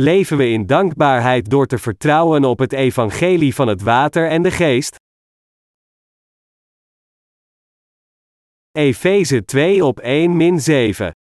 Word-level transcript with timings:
Leven 0.00 0.36
we 0.36 0.48
in 0.48 0.66
dankbaarheid 0.66 1.50
door 1.50 1.66
te 1.66 1.78
vertrouwen 1.78 2.44
op 2.44 2.58
het 2.58 2.72
evangelie 2.72 3.54
van 3.54 3.68
het 3.68 3.82
water 3.82 4.28
en 4.28 4.42
de 4.42 4.50
geest? 4.50 4.96
Efeze 8.70 9.44
2 9.44 9.84
op 9.84 9.98
1 9.98 10.36
min 10.36 10.60
7. 10.60 11.17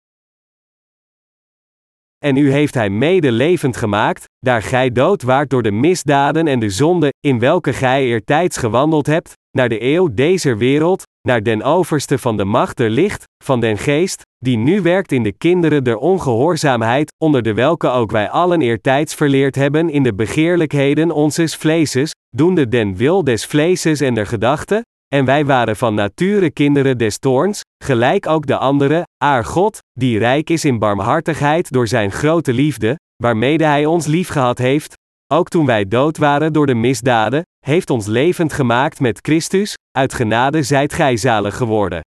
En 2.22 2.36
u 2.36 2.52
heeft 2.52 2.74
hij 2.74 2.90
mede 2.90 3.32
levend 3.32 3.76
gemaakt, 3.76 4.24
daar 4.38 4.62
gij 4.62 4.92
dood 4.92 5.22
waart 5.22 5.50
door 5.50 5.62
de 5.62 5.70
misdaden 5.70 6.46
en 6.46 6.58
de 6.58 6.70
zonde, 6.70 7.12
in 7.20 7.38
welke 7.38 7.72
gij 7.72 8.04
eertijds 8.04 8.56
gewandeld 8.56 9.06
hebt, 9.06 9.32
naar 9.50 9.68
de 9.68 9.82
eeuw 9.82 10.08
deze 10.14 10.56
wereld, 10.56 11.02
naar 11.28 11.42
den 11.42 11.62
overste 11.62 12.18
van 12.18 12.36
de 12.36 12.44
macht 12.44 12.76
der 12.76 12.90
licht, 12.90 13.24
van 13.44 13.60
den 13.60 13.78
geest, 13.78 14.22
die 14.38 14.56
nu 14.56 14.82
werkt 14.82 15.12
in 15.12 15.22
de 15.22 15.32
kinderen 15.32 15.84
der 15.84 15.96
ongehoorzaamheid, 15.96 17.12
onder 17.18 17.42
de 17.42 17.54
welke 17.54 17.88
ook 17.88 18.10
wij 18.10 18.30
allen 18.30 18.60
eertijds 18.60 19.14
verleerd 19.14 19.54
hebben 19.54 19.90
in 19.90 20.02
de 20.02 20.14
begeerlijkheden 20.14 21.10
onzes 21.10 21.56
vleeses, 21.56 22.10
doende 22.36 22.68
den 22.68 22.96
wil 22.96 23.24
des 23.24 23.46
vleeses 23.46 24.00
en 24.00 24.14
der 24.14 24.26
gedachten, 24.26 24.82
en 25.12 25.24
wij 25.24 25.44
waren 25.44 25.76
van 25.76 25.94
nature 25.94 26.50
kinderen 26.50 26.98
des 26.98 27.18
toorns, 27.18 27.60
gelijk 27.84 28.26
ook 28.26 28.46
de 28.46 28.56
anderen, 28.56 29.02
aar 29.24 29.44
God, 29.44 29.78
die 29.92 30.18
rijk 30.18 30.50
is 30.50 30.64
in 30.64 30.78
barmhartigheid 30.78 31.70
door 31.70 31.88
zijn 31.88 32.12
grote 32.12 32.52
liefde, 32.52 32.96
waarmede 33.22 33.64
hij 33.64 33.86
ons 33.86 34.06
liefgehad 34.06 34.58
heeft, 34.58 34.94
ook 35.32 35.48
toen 35.48 35.66
wij 35.66 35.88
dood 35.88 36.18
waren 36.18 36.52
door 36.52 36.66
de 36.66 36.74
misdaden, 36.74 37.42
heeft 37.66 37.90
ons 37.90 38.06
levend 38.06 38.52
gemaakt 38.52 39.00
met 39.00 39.18
Christus, 39.22 39.74
uit 39.90 40.14
genade 40.14 40.62
zijt 40.62 40.92
gij 40.92 41.16
zalig 41.16 41.56
geworden. 41.56 42.00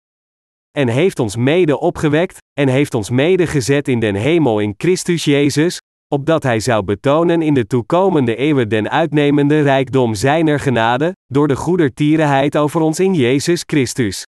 En 0.78 0.88
heeft 0.88 1.20
ons 1.20 1.36
mede 1.36 1.80
opgewekt, 1.80 2.38
en 2.60 2.68
heeft 2.68 2.94
ons 2.94 3.10
mede 3.10 3.48
gezet 3.48 3.88
in 3.88 4.00
den 4.00 4.16
hemel 4.16 4.60
in 4.60 4.74
Christus 4.78 5.24
Jezus, 5.24 5.80
opdat 6.08 6.44
hij 6.44 6.60
zou 6.60 6.84
betonen 6.84 7.42
in 7.42 7.54
de 7.54 7.68
toekomende 7.68 8.36
eeuwen 8.36 8.70
den 8.70 8.90
uitnemende 8.90 9.62
rijkdom 9.62 10.16
zijner 10.16 10.60
genade, 10.60 11.16
door 11.26 11.48
de 11.48 11.56
goedertierenheid 11.56 12.58
over 12.58 12.82
ons 12.82 13.00
in 13.00 13.14
Jezus 13.14 13.64
Christus. 13.66 14.24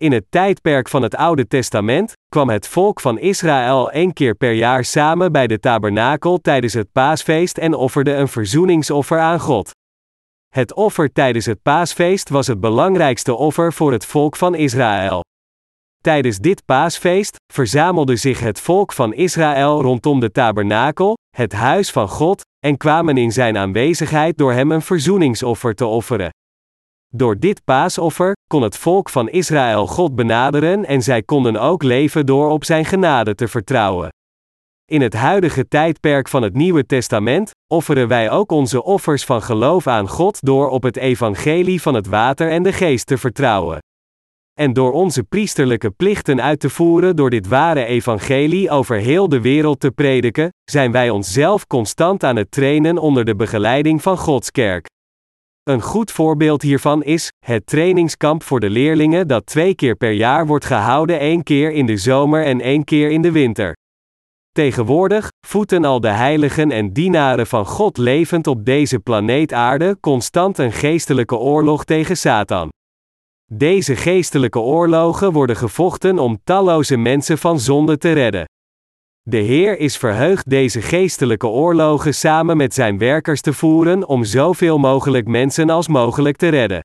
In 0.00 0.12
het 0.12 0.24
tijdperk 0.28 0.88
van 0.88 1.02
het 1.02 1.14
Oude 1.14 1.46
Testament 1.46 2.12
kwam 2.28 2.48
het 2.48 2.68
volk 2.68 3.00
van 3.00 3.18
Israël 3.18 3.90
één 3.90 4.12
keer 4.12 4.34
per 4.34 4.52
jaar 4.52 4.84
samen 4.84 5.32
bij 5.32 5.46
de 5.46 5.58
tabernakel 5.58 6.38
tijdens 6.38 6.72
het 6.72 6.92
paasfeest 6.92 7.58
en 7.58 7.74
offerde 7.74 8.14
een 8.14 8.28
verzoeningsoffer 8.28 9.18
aan 9.18 9.40
God. 9.40 9.70
Het 10.48 10.74
offer 10.74 11.12
tijdens 11.12 11.46
het 11.46 11.62
paasfeest 11.62 12.28
was 12.28 12.46
het 12.46 12.60
belangrijkste 12.60 13.34
offer 13.34 13.72
voor 13.72 13.92
het 13.92 14.06
volk 14.06 14.36
van 14.36 14.54
Israël. 14.54 15.21
Tijdens 16.02 16.38
dit 16.38 16.64
paasfeest 16.64 17.36
verzamelde 17.52 18.16
zich 18.16 18.40
het 18.40 18.60
volk 18.60 18.92
van 18.92 19.14
Israël 19.14 19.82
rondom 19.82 20.20
de 20.20 20.30
tabernakel, 20.30 21.16
het 21.36 21.52
huis 21.52 21.90
van 21.90 22.08
God, 22.08 22.42
en 22.66 22.76
kwamen 22.76 23.16
in 23.16 23.32
zijn 23.32 23.56
aanwezigheid 23.56 24.38
door 24.38 24.52
hem 24.52 24.72
een 24.72 24.82
verzoeningsoffer 24.82 25.74
te 25.74 25.86
offeren. 25.86 26.30
Door 27.14 27.38
dit 27.38 27.64
paasoffer 27.64 28.32
kon 28.46 28.62
het 28.62 28.76
volk 28.76 29.08
van 29.08 29.28
Israël 29.28 29.86
God 29.86 30.14
benaderen 30.14 30.84
en 30.84 31.02
zij 31.02 31.22
konden 31.22 31.56
ook 31.56 31.82
leven 31.82 32.26
door 32.26 32.50
op 32.50 32.64
zijn 32.64 32.84
genade 32.84 33.34
te 33.34 33.48
vertrouwen. 33.48 34.08
In 34.90 35.00
het 35.00 35.14
huidige 35.14 35.68
tijdperk 35.68 36.28
van 36.28 36.42
het 36.42 36.54
Nieuwe 36.54 36.86
Testament 36.86 37.50
offeren 37.72 38.08
wij 38.08 38.30
ook 38.30 38.52
onze 38.52 38.82
offers 38.82 39.24
van 39.24 39.42
geloof 39.42 39.86
aan 39.86 40.08
God 40.08 40.38
door 40.40 40.68
op 40.68 40.82
het 40.82 40.96
evangelie 40.96 41.82
van 41.82 41.94
het 41.94 42.06
water 42.06 42.50
en 42.50 42.62
de 42.62 42.72
geest 42.72 43.06
te 43.06 43.18
vertrouwen. 43.18 43.78
En 44.62 44.72
door 44.72 44.92
onze 44.92 45.22
priesterlijke 45.22 45.90
plichten 45.90 46.42
uit 46.42 46.60
te 46.60 46.70
voeren 46.70 47.16
door 47.16 47.30
dit 47.30 47.48
ware 47.48 47.84
evangelie 47.84 48.70
over 48.70 48.96
heel 48.96 49.28
de 49.28 49.40
wereld 49.40 49.80
te 49.80 49.90
prediken, 49.90 50.52
zijn 50.64 50.92
wij 50.92 51.10
onszelf 51.10 51.66
constant 51.66 52.24
aan 52.24 52.36
het 52.36 52.50
trainen 52.50 52.98
onder 52.98 53.24
de 53.24 53.36
begeleiding 53.36 54.02
van 54.02 54.18
Gods 54.18 54.50
kerk. 54.50 54.86
Een 55.62 55.80
goed 55.80 56.10
voorbeeld 56.10 56.62
hiervan 56.62 57.02
is 57.02 57.32
het 57.46 57.66
trainingskamp 57.66 58.42
voor 58.42 58.60
de 58.60 58.70
leerlingen 58.70 59.28
dat 59.28 59.46
twee 59.46 59.74
keer 59.74 59.96
per 59.96 60.12
jaar 60.12 60.46
wordt 60.46 60.64
gehouden, 60.64 61.18
één 61.18 61.42
keer 61.42 61.72
in 61.72 61.86
de 61.86 61.96
zomer 61.96 62.44
en 62.44 62.60
één 62.60 62.84
keer 62.84 63.10
in 63.10 63.22
de 63.22 63.32
winter. 63.32 63.76
Tegenwoordig 64.52 65.28
voeten 65.46 65.84
al 65.84 66.00
de 66.00 66.08
heiligen 66.08 66.70
en 66.70 66.92
dienaren 66.92 67.46
van 67.46 67.66
God 67.66 67.98
levend 67.98 68.46
op 68.46 68.64
deze 68.64 68.98
planeet 68.98 69.52
Aarde 69.52 69.96
constant 70.00 70.58
een 70.58 70.72
geestelijke 70.72 71.36
oorlog 71.36 71.84
tegen 71.84 72.16
Satan. 72.16 72.68
Deze 73.54 73.96
geestelijke 73.96 74.58
oorlogen 74.58 75.32
worden 75.32 75.56
gevochten 75.56 76.18
om 76.18 76.40
talloze 76.44 76.96
mensen 76.96 77.38
van 77.38 77.60
zonde 77.60 77.98
te 77.98 78.12
redden. 78.12 78.44
De 79.22 79.36
Heer 79.36 79.78
is 79.78 79.96
verheugd 79.96 80.50
deze 80.50 80.82
geestelijke 80.82 81.46
oorlogen 81.46 82.14
samen 82.14 82.56
met 82.56 82.74
zijn 82.74 82.98
werkers 82.98 83.40
te 83.40 83.52
voeren 83.52 84.08
om 84.08 84.24
zoveel 84.24 84.78
mogelijk 84.78 85.26
mensen 85.26 85.70
als 85.70 85.88
mogelijk 85.88 86.36
te 86.36 86.48
redden. 86.48 86.84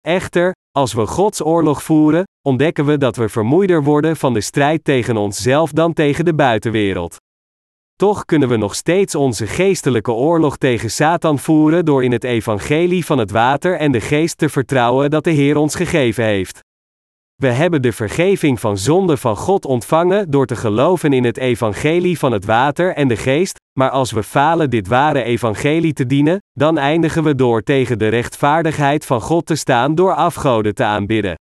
Echter, 0.00 0.52
als 0.70 0.92
we 0.92 1.06
Gods 1.06 1.42
oorlog 1.42 1.82
voeren, 1.82 2.24
ontdekken 2.46 2.84
we 2.84 2.98
dat 2.98 3.16
we 3.16 3.28
vermoeider 3.28 3.82
worden 3.82 4.16
van 4.16 4.32
de 4.32 4.40
strijd 4.40 4.84
tegen 4.84 5.16
onszelf 5.16 5.70
dan 5.70 5.92
tegen 5.92 6.24
de 6.24 6.34
buitenwereld. 6.34 7.16
Toch 7.96 8.24
kunnen 8.24 8.48
we 8.48 8.56
nog 8.56 8.74
steeds 8.74 9.14
onze 9.14 9.46
geestelijke 9.46 10.12
oorlog 10.12 10.56
tegen 10.56 10.90
Satan 10.90 11.38
voeren 11.38 11.84
door 11.84 12.04
in 12.04 12.12
het 12.12 12.24
evangelie 12.24 13.04
van 13.04 13.18
het 13.18 13.30
water 13.30 13.76
en 13.78 13.92
de 13.92 14.00
geest 14.00 14.38
te 14.38 14.48
vertrouwen 14.48 15.10
dat 15.10 15.24
de 15.24 15.30
Heer 15.30 15.56
ons 15.56 15.74
gegeven 15.74 16.24
heeft. 16.24 16.60
We 17.34 17.46
hebben 17.46 17.82
de 17.82 17.92
vergeving 17.92 18.60
van 18.60 18.78
zonde 18.78 19.16
van 19.16 19.36
God 19.36 19.64
ontvangen 19.64 20.30
door 20.30 20.46
te 20.46 20.56
geloven 20.56 21.12
in 21.12 21.24
het 21.24 21.36
evangelie 21.36 22.18
van 22.18 22.32
het 22.32 22.44
water 22.44 22.94
en 22.94 23.08
de 23.08 23.16
geest, 23.16 23.58
maar 23.78 23.90
als 23.90 24.12
we 24.12 24.22
falen 24.22 24.70
dit 24.70 24.88
ware 24.88 25.22
evangelie 25.22 25.92
te 25.92 26.06
dienen, 26.06 26.38
dan 26.52 26.78
eindigen 26.78 27.22
we 27.22 27.34
door 27.34 27.62
tegen 27.62 27.98
de 27.98 28.08
rechtvaardigheid 28.08 29.06
van 29.06 29.20
God 29.20 29.46
te 29.46 29.54
staan 29.54 29.94
door 29.94 30.14
afgoden 30.14 30.74
te 30.74 30.84
aanbidden. 30.84 31.34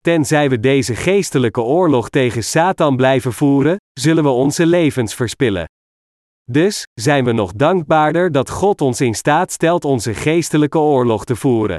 Tenzij 0.00 0.48
we 0.48 0.60
deze 0.60 0.94
geestelijke 0.94 1.60
oorlog 1.60 2.08
tegen 2.08 2.44
Satan 2.44 2.96
blijven 2.96 3.32
voeren, 3.32 3.76
zullen 3.92 4.22
we 4.22 4.30
onze 4.30 4.66
levens 4.66 5.14
verspillen. 5.14 5.66
Dus 6.52 6.86
zijn 6.94 7.24
we 7.24 7.32
nog 7.32 7.52
dankbaarder 7.52 8.32
dat 8.32 8.50
God 8.50 8.80
ons 8.80 9.00
in 9.00 9.14
staat 9.14 9.52
stelt 9.52 9.84
onze 9.84 10.14
geestelijke 10.14 10.78
oorlog 10.78 11.24
te 11.24 11.36
voeren. 11.36 11.78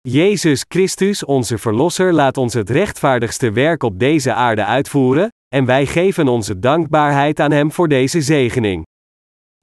Jezus 0.00 0.64
Christus, 0.68 1.24
onze 1.24 1.58
Verlosser, 1.58 2.12
laat 2.12 2.36
ons 2.36 2.54
het 2.54 2.70
rechtvaardigste 2.70 3.52
werk 3.52 3.82
op 3.82 3.98
deze 3.98 4.32
aarde 4.32 4.64
uitvoeren, 4.64 5.28
en 5.54 5.64
wij 5.64 5.86
geven 5.86 6.28
onze 6.28 6.58
dankbaarheid 6.58 7.40
aan 7.40 7.50
Hem 7.50 7.72
voor 7.72 7.88
deze 7.88 8.20
zegening. 8.20 8.84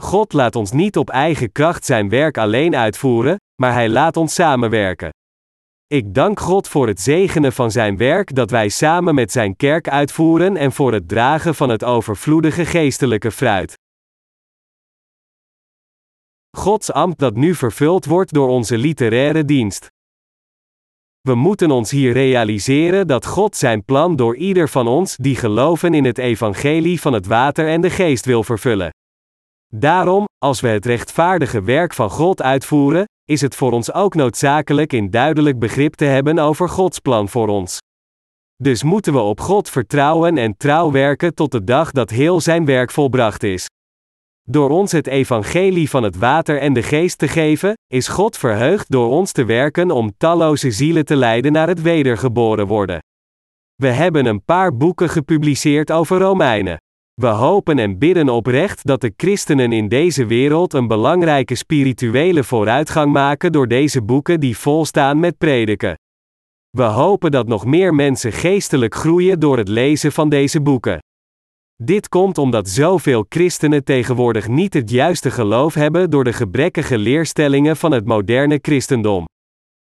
God 0.04 0.34
laat 0.34 0.56
ons 0.56 0.72
niet 0.72 0.98
op 0.98 1.10
eigen 1.10 1.52
kracht 1.52 1.86
zijn 1.86 2.10
werk 2.10 2.38
alleen 2.38 2.76
uitvoeren, 2.76 3.36
maar 3.62 3.74
Hij 3.74 3.90
laat 3.90 4.18
ons 4.18 4.34
samenwerken. 4.34 5.10
Ik 5.88 6.14
dank 6.14 6.40
God 6.40 6.68
voor 6.68 6.88
het 6.88 7.02
zegenen 7.02 7.54
van 7.54 7.72
Zijn 7.72 7.98
werk 7.98 8.36
dat 8.36 8.52
wij 8.52 8.70
samen 8.70 9.16
met 9.16 9.32
Zijn 9.32 9.56
kerk 9.56 9.90
uitvoeren 9.90 10.58
en 10.58 10.72
voor 10.72 10.94
het 10.94 11.08
dragen 11.08 11.56
van 11.56 11.70
het 11.70 11.84
overvloedige 11.84 12.66
geestelijke 12.66 13.32
fruit. 13.32 13.82
Gods 16.58 16.92
ambt 16.92 17.20
dat 17.20 17.36
nu 17.36 17.56
vervuld 17.56 18.06
wordt 18.06 18.34
door 18.34 18.48
onze 18.48 18.78
literaire 18.78 19.46
dienst. 19.46 19.88
We 21.22 21.36
moeten 21.36 21.72
ons 21.72 21.92
hier 21.92 22.14
realiseren 22.14 23.08
dat 23.08 23.26
God 23.26 23.56
zijn 23.56 23.86
plan 23.86 24.16
door 24.16 24.36
ieder 24.36 24.70
van 24.70 24.88
ons 24.88 25.16
die 25.16 25.36
geloven 25.36 25.94
in 25.94 26.06
het 26.06 26.18
evangelie 26.18 27.02
van 27.02 27.14
het 27.14 27.26
water 27.26 27.68
en 27.68 27.82
de 27.82 27.90
geest 27.90 28.26
wil 28.26 28.44
vervullen. 28.44 28.90
Daarom, 29.76 30.26
als 30.38 30.62
we 30.62 30.68
het 30.68 30.86
rechtvaardige 30.86 31.62
werk 31.62 31.94
van 31.94 32.10
God 32.10 32.42
uitvoeren, 32.42 33.06
is 33.26 33.42
het 33.42 33.56
voor 33.56 33.72
ons 33.72 33.94
ook 33.94 34.16
noodzakelijk 34.16 34.94
in 34.94 35.10
duidelijk 35.10 35.60
begrip 35.60 35.94
te 35.94 36.06
hebben 36.06 36.40
over 36.40 36.70
Gods 36.70 37.00
plan 37.00 37.30
voor 37.30 37.48
ons. 37.48 37.78
Dus 38.56 38.84
moeten 38.84 39.14
we 39.14 39.20
op 39.20 39.40
God 39.40 39.70
vertrouwen 39.70 40.38
en 40.38 40.58
trouw 40.58 40.92
werken 40.92 41.34
tot 41.34 41.52
de 41.52 41.64
dag 41.64 41.92
dat 41.92 42.10
heel 42.10 42.42
zijn 42.42 42.66
werk 42.66 42.92
volbracht 42.92 43.44
is. 43.44 43.66
Door 44.50 44.70
ons 44.70 44.92
het 44.92 45.08
evangelie 45.08 45.90
van 45.90 46.04
het 46.04 46.18
water 46.18 46.60
en 46.60 46.74
de 46.74 46.84
geest 46.84 47.18
te 47.18 47.28
geven, 47.28 47.74
is 47.88 48.08
God 48.08 48.38
verheugd 48.38 48.92
door 48.92 49.10
ons 49.10 49.32
te 49.32 49.46
werken 49.46 49.92
om 49.92 50.14
talloze 50.18 50.72
zielen 50.72 51.06
te 51.06 51.16
leiden 51.16 51.52
naar 51.52 51.68
het 51.68 51.82
wedergeboren 51.82 52.68
worden. 52.68 53.00
We 53.76 53.88
hebben 53.88 54.26
een 54.26 54.44
paar 54.44 54.78
boeken 54.78 55.10
gepubliceerd 55.10 55.92
over 55.92 56.20
Romeinen. 56.20 56.78
We 57.14 57.28
hopen 57.28 57.80
en 57.80 57.98
bidden 57.98 58.30
oprecht 58.30 58.86
dat 58.86 59.02
de 59.02 59.14
christenen 59.18 59.72
in 59.72 59.88
deze 59.88 60.26
wereld 60.26 60.74
een 60.74 60.88
belangrijke 60.88 61.56
spirituele 61.56 62.44
vooruitgang 62.44 63.12
maken 63.12 63.52
door 63.52 63.68
deze 63.68 64.02
boeken 64.02 64.40
die 64.40 64.58
volstaan 64.58 65.20
met 65.20 65.38
prediken. 65.38 65.98
We 66.70 66.84
hopen 66.84 67.32
dat 67.32 67.48
nog 67.48 67.66
meer 67.66 67.94
mensen 67.94 68.32
geestelijk 68.32 68.96
groeien 68.96 69.40
door 69.40 69.58
het 69.58 69.68
lezen 69.68 70.12
van 70.12 70.30
deze 70.30 70.62
boeken. 70.62 71.00
Dit 71.84 72.10
komt 72.10 72.38
omdat 72.38 72.70
zoveel 72.70 73.26
christenen 73.30 73.84
tegenwoordig 73.84 74.48
niet 74.48 74.74
het 74.74 74.90
juiste 74.90 75.32
geloof 75.32 75.74
hebben 75.74 76.10
door 76.10 76.24
de 76.24 76.34
gebrekkige 76.34 76.98
leerstellingen 76.98 77.78
van 77.78 77.92
het 77.92 78.06
moderne 78.06 78.60
christendom. 78.62 79.26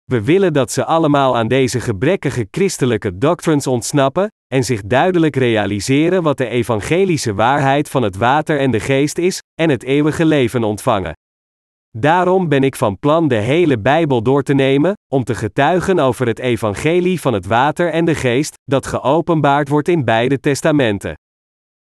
We 0.04 0.22
willen 0.22 0.52
dat 0.52 0.72
ze 0.72 0.84
allemaal 0.84 1.36
aan 1.36 1.48
deze 1.48 1.80
gebrekkige 1.80 2.48
christelijke 2.50 3.18
doctrines 3.18 3.66
ontsnappen 3.66 4.30
en 4.54 4.64
zich 4.64 4.82
duidelijk 4.82 5.36
realiseren 5.36 6.22
wat 6.22 6.38
de 6.38 6.48
evangelische 6.48 7.34
waarheid 7.34 7.88
van 7.88 8.02
het 8.02 8.16
water 8.16 8.58
en 8.58 8.70
de 8.70 8.80
geest 8.80 9.18
is, 9.18 9.42
en 9.60 9.70
het 9.70 9.82
eeuwige 9.82 10.24
leven 10.24 10.64
ontvangen. 10.64 11.12
Daarom 11.98 12.48
ben 12.48 12.62
ik 12.62 12.76
van 12.76 12.98
plan 12.98 13.28
de 13.28 13.34
hele 13.34 13.78
Bijbel 13.78 14.22
door 14.22 14.42
te 14.42 14.54
nemen, 14.54 14.92
om 15.12 15.24
te 15.24 15.34
getuigen 15.34 15.98
over 15.98 16.26
het 16.26 16.38
evangelie 16.38 17.20
van 17.20 17.32
het 17.32 17.46
water 17.46 17.90
en 17.90 18.04
de 18.04 18.14
geest, 18.14 18.54
dat 18.64 18.86
geopenbaard 18.86 19.68
wordt 19.68 19.88
in 19.88 20.04
beide 20.04 20.40
testamenten. 20.40 21.14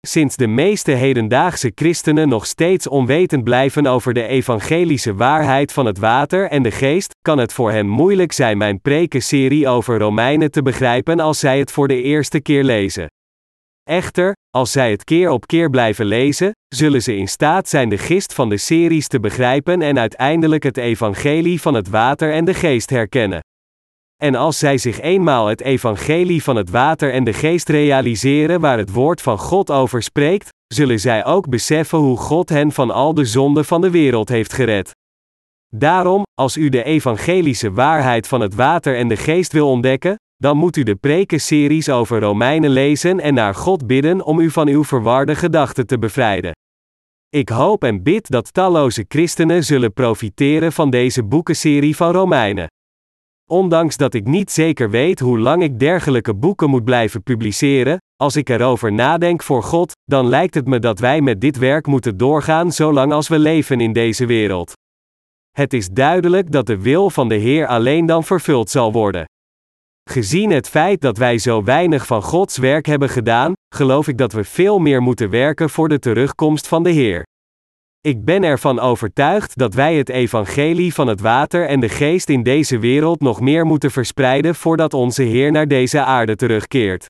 Sinds 0.06 0.36
de 0.36 0.46
meeste 0.46 0.92
hedendaagse 0.92 1.72
christenen 1.74 2.28
nog 2.28 2.46
steeds 2.46 2.88
onwetend 2.88 3.44
blijven 3.44 3.86
over 3.86 4.14
de 4.14 4.26
evangelische 4.26 5.14
waarheid 5.14 5.72
van 5.72 5.86
het 5.86 5.98
water 5.98 6.50
en 6.50 6.62
de 6.62 6.70
geest, 6.70 7.14
kan 7.22 7.38
het 7.38 7.52
voor 7.52 7.72
hen 7.72 7.88
moeilijk 7.88 8.32
zijn 8.32 8.58
mijn 8.58 8.80
prekenserie 8.80 9.68
over 9.68 9.98
Romeinen 9.98 10.50
te 10.50 10.62
begrijpen 10.62 11.20
als 11.20 11.38
zij 11.38 11.58
het 11.58 11.70
voor 11.70 11.88
de 11.88 12.02
eerste 12.02 12.40
keer 12.40 12.64
lezen. 12.64 13.06
Echter, 13.90 14.32
als 14.50 14.72
zij 14.72 14.90
het 14.90 15.04
keer 15.04 15.30
op 15.30 15.46
keer 15.46 15.70
blijven 15.70 16.06
lezen, 16.06 16.50
zullen 16.74 17.02
ze 17.02 17.16
in 17.16 17.28
staat 17.28 17.68
zijn 17.68 17.88
de 17.88 17.98
gist 17.98 18.34
van 18.34 18.48
de 18.48 18.56
series 18.56 19.08
te 19.08 19.20
begrijpen 19.20 19.82
en 19.82 19.98
uiteindelijk 19.98 20.62
het 20.62 20.76
evangelie 20.76 21.60
van 21.60 21.74
het 21.74 21.88
water 21.88 22.32
en 22.32 22.44
de 22.44 22.54
geest 22.54 22.90
herkennen. 22.90 23.40
En 24.22 24.34
als 24.34 24.58
zij 24.58 24.78
zich 24.78 25.00
eenmaal 25.00 25.46
het 25.46 25.60
evangelie 25.60 26.42
van 26.42 26.56
het 26.56 26.70
water 26.70 27.12
en 27.12 27.24
de 27.24 27.32
geest 27.32 27.68
realiseren 27.68 28.60
waar 28.60 28.78
het 28.78 28.92
woord 28.92 29.22
van 29.22 29.38
God 29.38 29.70
over 29.70 30.02
spreekt, 30.02 30.48
zullen 30.66 31.00
zij 31.00 31.24
ook 31.24 31.48
beseffen 31.48 31.98
hoe 31.98 32.16
God 32.16 32.48
hen 32.48 32.72
van 32.72 32.90
al 32.90 33.14
de 33.14 33.24
zonden 33.24 33.64
van 33.64 33.80
de 33.80 33.90
wereld 33.90 34.28
heeft 34.28 34.52
gered. 34.52 34.90
Daarom, 35.74 36.22
als 36.34 36.56
u 36.56 36.68
de 36.68 36.82
evangelische 36.82 37.72
waarheid 37.72 38.28
van 38.28 38.40
het 38.40 38.54
water 38.54 38.96
en 38.96 39.08
de 39.08 39.16
geest 39.16 39.52
wil 39.52 39.68
ontdekken, 39.68 40.16
dan 40.36 40.56
moet 40.56 40.76
u 40.76 40.82
de 40.82 40.96
prekenseries 40.96 41.88
over 41.88 42.20
Romeinen 42.20 42.70
lezen 42.70 43.20
en 43.20 43.34
naar 43.34 43.54
God 43.54 43.86
bidden 43.86 44.24
om 44.24 44.40
u 44.40 44.50
van 44.50 44.68
uw 44.68 44.84
verwarde 44.84 45.34
gedachten 45.34 45.86
te 45.86 45.98
bevrijden. 45.98 46.52
Ik 47.28 47.48
hoop 47.48 47.84
en 47.84 48.02
bid 48.02 48.30
dat 48.30 48.52
talloze 48.52 49.04
christenen 49.08 49.64
zullen 49.64 49.92
profiteren 49.92 50.72
van 50.72 50.90
deze 50.90 51.24
boekenserie 51.24 51.96
van 51.96 52.12
Romeinen. 52.12 52.66
Ondanks 53.50 53.96
dat 53.96 54.14
ik 54.14 54.26
niet 54.26 54.50
zeker 54.50 54.90
weet 54.90 55.20
hoe 55.20 55.38
lang 55.38 55.62
ik 55.62 55.78
dergelijke 55.78 56.34
boeken 56.34 56.70
moet 56.70 56.84
blijven 56.84 57.22
publiceren, 57.22 57.98
als 58.16 58.36
ik 58.36 58.48
erover 58.48 58.92
nadenk 58.92 59.42
voor 59.42 59.62
God, 59.62 59.92
dan 60.04 60.26
lijkt 60.26 60.54
het 60.54 60.66
me 60.66 60.78
dat 60.78 60.98
wij 60.98 61.20
met 61.20 61.40
dit 61.40 61.58
werk 61.58 61.86
moeten 61.86 62.16
doorgaan 62.16 62.72
zolang 62.72 63.12
als 63.12 63.28
we 63.28 63.38
leven 63.38 63.80
in 63.80 63.92
deze 63.92 64.26
wereld. 64.26 64.72
Het 65.50 65.72
is 65.72 65.88
duidelijk 65.88 66.52
dat 66.52 66.66
de 66.66 66.80
wil 66.80 67.10
van 67.10 67.28
de 67.28 67.34
Heer 67.34 67.66
alleen 67.66 68.06
dan 68.06 68.24
vervuld 68.24 68.70
zal 68.70 68.92
worden. 68.92 69.24
Gezien 70.10 70.50
het 70.50 70.68
feit 70.68 71.00
dat 71.00 71.18
wij 71.18 71.38
zo 71.38 71.64
weinig 71.64 72.06
van 72.06 72.22
Gods 72.22 72.56
werk 72.56 72.86
hebben 72.86 73.08
gedaan, 73.08 73.52
geloof 73.74 74.08
ik 74.08 74.18
dat 74.18 74.32
we 74.32 74.44
veel 74.44 74.78
meer 74.78 75.02
moeten 75.02 75.30
werken 75.30 75.70
voor 75.70 75.88
de 75.88 75.98
terugkomst 75.98 76.68
van 76.68 76.82
de 76.82 76.90
Heer. 76.90 77.24
Ik 78.06 78.24
ben 78.24 78.42
ervan 78.42 78.78
overtuigd 78.80 79.58
dat 79.58 79.74
wij 79.74 79.96
het 79.96 80.08
evangelie 80.08 80.94
van 80.94 81.06
het 81.06 81.20
water 81.20 81.68
en 81.68 81.80
de 81.80 81.88
geest 81.88 82.28
in 82.28 82.42
deze 82.42 82.78
wereld 82.78 83.20
nog 83.20 83.40
meer 83.40 83.66
moeten 83.66 83.90
verspreiden 83.90 84.54
voordat 84.54 84.94
onze 84.94 85.22
Heer 85.22 85.52
naar 85.52 85.68
deze 85.68 86.00
aarde 86.00 86.36
terugkeert. 86.36 87.06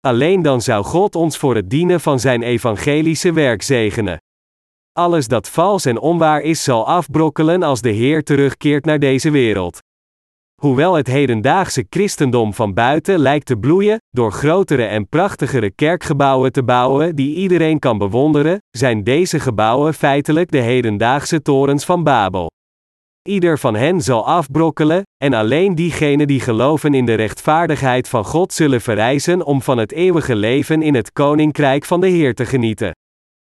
Alleen 0.00 0.42
dan 0.42 0.60
zou 0.60 0.84
God 0.84 1.14
ons 1.14 1.38
voor 1.38 1.54
het 1.54 1.70
dienen 1.70 2.00
van 2.00 2.20
zijn 2.20 2.42
evangelische 2.42 3.32
werk 3.32 3.62
zegenen. 3.62 4.18
Alles 4.92 5.28
dat 5.28 5.48
vals 5.48 5.84
en 5.84 5.98
onwaar 5.98 6.40
is 6.40 6.64
zal 6.64 6.86
afbrokkelen 6.86 7.62
als 7.62 7.80
de 7.80 7.90
Heer 7.90 8.22
terugkeert 8.22 8.84
naar 8.84 8.98
deze 8.98 9.30
wereld. 9.30 9.78
Hoewel 10.64 10.94
het 10.94 11.06
hedendaagse 11.06 11.86
christendom 11.90 12.54
van 12.54 12.74
buiten 12.74 13.18
lijkt 13.18 13.46
te 13.46 13.56
bloeien, 13.56 13.98
door 14.10 14.32
grotere 14.32 14.84
en 14.84 15.08
prachtigere 15.08 15.70
kerkgebouwen 15.70 16.52
te 16.52 16.62
bouwen 16.62 17.16
die 17.16 17.34
iedereen 17.34 17.78
kan 17.78 17.98
bewonderen, 17.98 18.58
zijn 18.70 19.04
deze 19.04 19.40
gebouwen 19.40 19.94
feitelijk 19.94 20.50
de 20.50 20.58
hedendaagse 20.58 21.42
torens 21.42 21.84
van 21.84 22.02
Babel. 22.02 22.50
Ieder 23.28 23.58
van 23.58 23.74
hen 23.74 24.00
zal 24.00 24.26
afbrokkelen, 24.26 25.02
en 25.24 25.34
alleen 25.34 25.74
diegenen 25.74 26.26
die 26.26 26.40
geloven 26.40 26.94
in 26.94 27.06
de 27.06 27.14
rechtvaardigheid 27.14 28.08
van 28.08 28.24
God 28.24 28.52
zullen 28.52 28.80
verrijzen 28.80 29.44
om 29.44 29.62
van 29.62 29.78
het 29.78 29.92
eeuwige 29.92 30.36
leven 30.36 30.82
in 30.82 30.94
het 30.94 31.12
koninkrijk 31.12 31.84
van 31.84 32.00
de 32.00 32.08
Heer 32.08 32.34
te 32.34 32.46
genieten. 32.46 32.92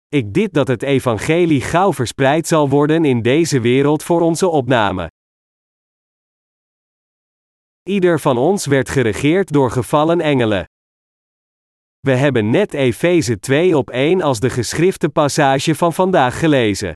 Ik 0.08 0.32
dit 0.32 0.52
dat 0.52 0.68
het 0.68 0.82
evangelie 0.82 1.60
gauw 1.60 1.92
verspreid 1.92 2.46
zal 2.46 2.68
worden 2.68 3.04
in 3.04 3.22
deze 3.22 3.60
wereld 3.60 4.02
voor 4.02 4.20
onze 4.20 4.48
opname. 4.48 5.08
Ieder 7.88 8.20
van 8.20 8.38
ons 8.38 8.66
werd 8.66 8.88
geregeerd 8.88 9.52
door 9.52 9.70
gevallen 9.70 10.20
engelen. 10.20 10.64
We 12.00 12.14
hebben 12.14 12.50
net 12.50 12.74
Efeze 12.74 13.38
2 13.38 13.76
op 13.76 13.90
1 13.90 14.22
als 14.22 14.40
de 14.40 14.50
geschrifte 14.50 15.08
passage 15.08 15.74
van 15.74 15.92
vandaag 15.92 16.38
gelezen. 16.38 16.92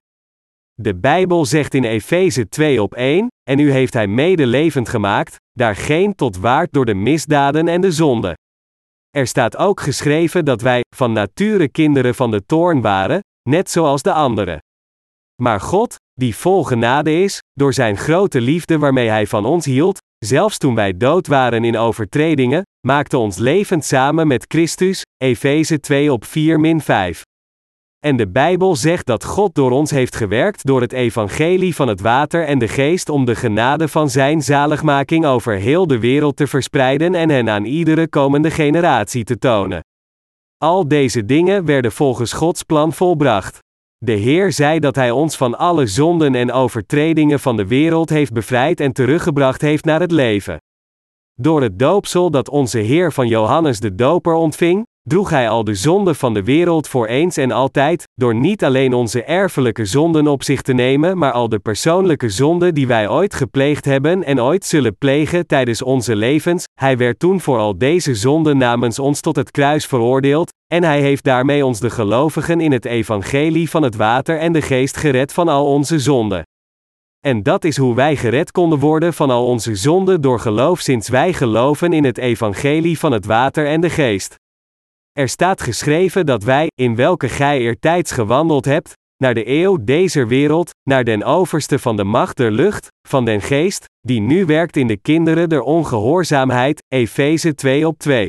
De 0.74 0.96
Bijbel 0.96 1.44
zegt 1.44 1.74
in 1.74 1.84
Efeze 1.84 2.48
2 2.48 2.82
op 2.82 2.94
1, 2.94 3.26
en 3.50 3.58
u 3.58 3.70
heeft 3.70 3.92
hij 3.92 4.06
mede 4.06 4.46
levend 4.46 4.88
gemaakt, 4.88 5.36
daar 5.52 5.76
geen 5.76 6.14
tot 6.14 6.36
waard 6.36 6.72
door 6.72 6.84
de 6.84 6.94
misdaden 6.94 7.68
en 7.68 7.80
de 7.80 7.92
zonde. 7.92 8.36
Er 9.10 9.26
staat 9.26 9.56
ook 9.56 9.80
geschreven 9.80 10.44
dat 10.44 10.60
wij, 10.60 10.80
van 10.96 11.12
nature 11.12 11.68
kinderen 11.68 12.14
van 12.14 12.30
de 12.30 12.46
toorn 12.46 12.80
waren, 12.80 13.20
net 13.48 13.70
zoals 13.70 14.02
de 14.02 14.12
anderen. 14.12 14.58
Maar 15.42 15.60
God, 15.60 15.96
die 16.12 16.36
vol 16.36 16.64
genade 16.64 17.22
is, 17.22 17.38
door 17.52 17.72
zijn 17.72 17.96
grote 17.96 18.40
liefde 18.40 18.78
waarmee 18.78 19.08
hij 19.08 19.26
van 19.26 19.44
ons 19.44 19.64
hield, 19.64 19.98
Zelfs 20.18 20.58
toen 20.58 20.74
wij 20.74 20.96
dood 20.96 21.26
waren 21.26 21.64
in 21.64 21.76
overtredingen, 21.76 22.62
maakte 22.86 23.18
ons 23.18 23.36
levend 23.36 23.84
samen 23.84 24.26
met 24.26 24.44
Christus, 24.48 25.02
Efeze 25.16 25.80
2 25.80 26.12
op 26.12 26.24
4 26.24 26.60
min 26.60 26.80
5. 26.80 27.22
En 27.98 28.16
de 28.16 28.28
Bijbel 28.28 28.76
zegt 28.76 29.06
dat 29.06 29.24
God 29.24 29.54
door 29.54 29.70
ons 29.70 29.90
heeft 29.90 30.16
gewerkt 30.16 30.66
door 30.66 30.80
het 30.80 30.92
evangelie 30.92 31.74
van 31.74 31.88
het 31.88 32.00
water 32.00 32.44
en 32.44 32.58
de 32.58 32.68
geest 32.68 33.08
om 33.08 33.24
de 33.24 33.34
genade 33.34 33.88
van 33.88 34.10
zijn 34.10 34.42
zaligmaking 34.42 35.26
over 35.26 35.54
heel 35.54 35.86
de 35.86 35.98
wereld 35.98 36.36
te 36.36 36.46
verspreiden 36.46 37.14
en 37.14 37.30
hen 37.30 37.50
aan 37.50 37.64
iedere 37.64 38.08
komende 38.08 38.50
generatie 38.50 39.24
te 39.24 39.38
tonen. 39.38 39.80
Al 40.56 40.88
deze 40.88 41.24
dingen 41.24 41.64
werden 41.64 41.92
volgens 41.92 42.32
Gods 42.32 42.62
plan 42.62 42.92
volbracht. 42.92 43.58
De 44.04 44.12
Heer 44.12 44.52
zei 44.52 44.78
dat 44.78 44.94
Hij 44.94 45.10
ons 45.10 45.36
van 45.36 45.58
alle 45.58 45.86
zonden 45.86 46.34
en 46.34 46.52
overtredingen 46.52 47.40
van 47.40 47.56
de 47.56 47.66
wereld 47.66 48.10
heeft 48.10 48.32
bevrijd 48.32 48.80
en 48.80 48.92
teruggebracht 48.92 49.60
heeft 49.60 49.84
naar 49.84 50.00
het 50.00 50.10
leven. 50.10 50.56
Door 51.34 51.62
het 51.62 51.78
doopsel 51.78 52.30
dat 52.30 52.48
onze 52.48 52.78
Heer 52.78 53.12
van 53.12 53.28
Johannes 53.28 53.80
de 53.80 53.94
Doper 53.94 54.34
ontving, 54.34 54.86
droeg 55.08 55.30
Hij 55.30 55.48
al 55.48 55.64
de 55.64 55.74
zonden 55.74 56.16
van 56.16 56.34
de 56.34 56.42
wereld 56.42 56.88
voor 56.88 57.06
eens 57.06 57.36
en 57.36 57.50
altijd, 57.50 58.08
door 58.14 58.34
niet 58.34 58.64
alleen 58.64 58.94
onze 58.94 59.22
erfelijke 59.22 59.84
zonden 59.84 60.26
op 60.26 60.42
zich 60.42 60.62
te 60.62 60.72
nemen, 60.72 61.18
maar 61.18 61.32
al 61.32 61.48
de 61.48 61.58
persoonlijke 61.58 62.28
zonden 62.28 62.74
die 62.74 62.86
wij 62.86 63.08
ooit 63.08 63.34
gepleegd 63.34 63.84
hebben 63.84 64.24
en 64.24 64.42
ooit 64.42 64.64
zullen 64.64 64.96
plegen 64.96 65.46
tijdens 65.46 65.82
onze 65.82 66.16
levens. 66.16 66.64
Hij 66.80 66.96
werd 66.96 67.18
toen 67.18 67.40
voor 67.40 67.58
al 67.58 67.78
deze 67.78 68.14
zonden 68.14 68.56
namens 68.56 68.98
ons 68.98 69.20
tot 69.20 69.36
het 69.36 69.50
kruis 69.50 69.86
veroordeeld, 69.86 70.52
en 70.66 70.84
Hij 70.84 71.00
heeft 71.00 71.24
daarmee 71.24 71.66
ons 71.66 71.80
de 71.80 71.90
gelovigen 71.90 72.60
in 72.60 72.72
het 72.72 72.84
evangelie 72.84 73.70
van 73.70 73.82
het 73.82 73.96
water 73.96 74.38
en 74.38 74.52
de 74.52 74.62
geest 74.62 74.96
gered 74.96 75.32
van 75.32 75.48
al 75.48 75.66
onze 75.66 75.98
zonden. 75.98 76.42
En 77.20 77.42
dat 77.42 77.64
is 77.64 77.76
hoe 77.76 77.94
wij 77.94 78.16
gered 78.16 78.50
konden 78.50 78.78
worden 78.78 79.14
van 79.14 79.30
al 79.30 79.46
onze 79.46 79.74
zonden 79.74 80.20
door 80.20 80.40
geloof 80.40 80.80
sinds 80.80 81.08
wij 81.08 81.32
geloven 81.32 81.92
in 81.92 82.04
het 82.04 82.18
evangelie 82.18 82.98
van 82.98 83.12
het 83.12 83.26
water 83.26 83.66
en 83.66 83.80
de 83.80 83.90
geest. 83.90 84.36
Er 85.18 85.28
staat 85.28 85.62
geschreven 85.62 86.26
dat 86.26 86.42
wij, 86.42 86.66
in 86.74 86.94
welke 86.94 87.28
gij 87.28 87.58
eertijds 87.58 88.12
gewandeld 88.12 88.64
hebt, 88.64 88.92
naar 89.16 89.34
de 89.34 89.48
eeuw 89.48 89.78
deze 89.84 90.26
wereld, 90.26 90.70
naar 90.82 91.04
den 91.04 91.24
overste 91.24 91.78
van 91.78 91.96
de 91.96 92.04
macht 92.04 92.36
der 92.36 92.50
lucht, 92.50 92.88
van 93.08 93.24
den 93.24 93.40
geest, 93.40 93.84
die 94.00 94.20
nu 94.20 94.46
werkt 94.46 94.76
in 94.76 94.86
de 94.86 94.96
kinderen 94.96 95.48
der 95.48 95.62
ongehoorzaamheid, 95.62 96.82
Efeze 96.88 97.54
2 97.54 97.86
op 97.86 97.98
2. 97.98 98.28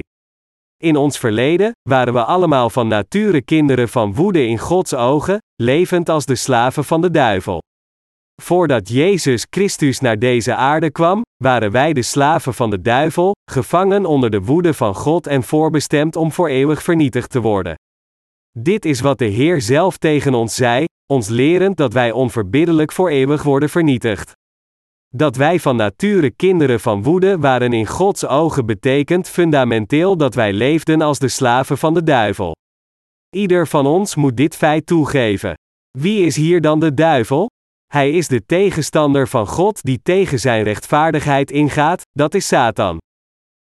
In 0.78 0.96
ons 0.96 1.18
verleden 1.18 1.72
waren 1.90 2.14
we 2.14 2.24
allemaal 2.24 2.70
van 2.70 2.88
nature 2.88 3.42
kinderen 3.42 3.90
van 3.90 4.14
woede 4.14 4.46
in 4.46 4.58
Gods 4.58 4.94
ogen, 4.94 5.38
levend 5.56 6.10
als 6.10 6.26
de 6.26 6.36
slaven 6.36 6.84
van 6.84 7.02
de 7.02 7.12
duivel. 7.12 7.62
Voordat 8.42 8.90
Jezus 8.90 9.46
Christus 9.50 10.00
naar 10.00 10.20
deze 10.20 10.56
aarde 10.56 10.92
kwam, 10.92 11.22
waren 11.44 11.72
wij 11.72 11.94
de 11.94 12.02
slaven 12.02 12.54
van 12.54 12.70
de 12.70 12.82
duivel, 12.82 13.36
gevangen 13.52 14.06
onder 14.06 14.30
de 14.30 14.42
woede 14.42 14.74
van 14.74 14.96
God 14.96 15.28
en 15.28 15.44
voorbestemd 15.44 16.16
om 16.16 16.32
voor 16.32 16.48
eeuwig 16.48 16.84
vernietigd 16.84 17.30
te 17.30 17.42
worden. 17.42 17.76
Dit 18.58 18.86
is 18.86 19.02
wat 19.02 19.18
de 19.18 19.26
Heer 19.26 19.62
zelf 19.62 19.98
tegen 19.98 20.34
ons 20.34 20.56
zei, 20.56 20.86
ons 21.14 21.28
lerend 21.28 21.78
dat 21.78 21.94
wij 21.94 22.12
onverbiddelijk 22.12 22.92
voor 22.92 23.10
eeuwig 23.10 23.44
worden 23.44 23.70
vernietigd. 23.70 24.34
Dat 25.16 25.36
wij 25.36 25.60
van 25.60 25.76
nature 25.76 26.32
kinderen 26.32 26.80
van 26.80 27.04
woede 27.04 27.38
waren 27.38 27.74
in 27.74 27.88
Gods 27.88 28.26
ogen 28.26 28.66
betekent 28.66 29.30
fundamenteel 29.30 30.18
dat 30.18 30.36
wij 30.36 30.54
leefden 30.54 31.02
als 31.02 31.20
de 31.20 31.28
slaven 31.28 31.78
van 31.78 31.94
de 31.94 32.04
duivel. 32.04 32.56
Ieder 33.36 33.68
van 33.68 33.86
ons 33.86 34.16
moet 34.16 34.38
dit 34.38 34.56
feit 34.56 34.86
toegeven. 34.86 35.54
Wie 35.98 36.26
is 36.26 36.36
hier 36.36 36.62
dan 36.62 36.80
de 36.80 36.94
duivel? 36.94 37.48
Hij 37.94 38.12
is 38.12 38.28
de 38.28 38.46
tegenstander 38.46 39.28
van 39.28 39.48
God 39.48 39.84
die 39.84 40.00
tegen 40.04 40.40
zijn 40.40 40.64
rechtvaardigheid 40.64 41.52
ingaat, 41.52 42.02
dat 42.12 42.34
is 42.34 42.48
Satan. 42.48 42.98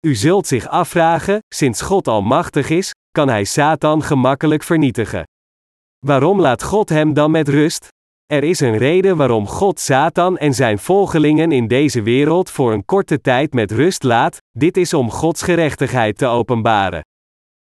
U 0.07 0.15
zult 0.15 0.47
zich 0.47 0.67
afvragen, 0.67 1.39
sinds 1.55 1.81
God 1.81 2.07
almachtig 2.07 2.69
is, 2.69 2.91
kan 3.11 3.29
hij 3.29 3.43
Satan 3.43 4.03
gemakkelijk 4.03 4.63
vernietigen. 4.63 5.23
Waarom 6.05 6.41
laat 6.41 6.63
God 6.63 6.89
hem 6.89 7.13
dan 7.13 7.31
met 7.31 7.47
rust? 7.47 7.87
Er 8.25 8.43
is 8.43 8.59
een 8.59 8.77
reden 8.77 9.17
waarom 9.17 9.47
God 9.47 9.79
Satan 9.79 10.37
en 10.37 10.53
zijn 10.53 10.79
volgelingen 10.79 11.51
in 11.51 11.67
deze 11.67 12.01
wereld 12.01 12.49
voor 12.49 12.73
een 12.73 12.85
korte 12.85 13.21
tijd 13.21 13.53
met 13.53 13.71
rust 13.71 14.03
laat, 14.03 14.37
dit 14.51 14.77
is 14.77 14.93
om 14.93 15.11
Gods 15.11 15.41
gerechtigheid 15.41 16.17
te 16.17 16.25
openbaren. 16.25 17.01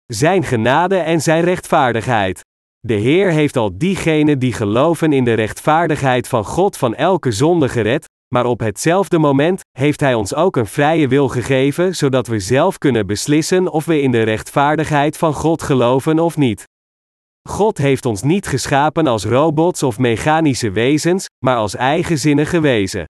Zijn 0.07 0.43
genade 0.43 0.97
en 0.97 1.21
zijn 1.21 1.45
rechtvaardigheid. 1.45 2.41
De 2.87 2.95
Heer 2.95 3.31
heeft 3.31 3.57
al 3.57 3.79
diegenen 3.79 4.39
die 4.39 4.53
geloven 4.53 5.13
in 5.13 5.25
de 5.25 5.33
rechtvaardigheid 5.33 6.29
van 6.29 6.45
God 6.45 6.77
van 6.77 6.95
elke 6.95 7.33
zonde 7.33 7.69
gered, 7.69 8.09
maar 8.35 8.47
op 8.47 8.61
hetzelfde 8.61 9.19
moment 9.19 9.61
heeft 9.79 10.01
Hij 10.01 10.15
ons 10.15 10.35
ook 10.35 10.57
een 10.57 10.67
vrije 10.67 11.09
wil 11.09 11.29
gegeven, 11.29 11.95
zodat 11.97 12.27
we 12.27 12.39
zelf 12.39 12.79
kunnen 12.79 13.07
beslissen 13.07 13.73
of 13.73 13.85
we 13.85 14.01
in 14.01 14.11
de 14.11 14.23
rechtvaardigheid 14.23 15.17
van 15.17 15.35
God 15.35 15.63
geloven 15.63 16.19
of 16.19 16.37
niet. 16.37 16.65
God 17.49 17.79
heeft 17.79 18.07
ons 18.07 18.23
niet 18.23 18.47
geschapen 18.47 19.07
als 19.07 19.25
robots 19.25 19.83
of 19.83 19.99
mechanische 19.99 20.71
wezens, 20.71 21.27
maar 21.45 21.57
als 21.57 21.77
eigenzinnige 21.77 22.61
wezen. 22.61 23.05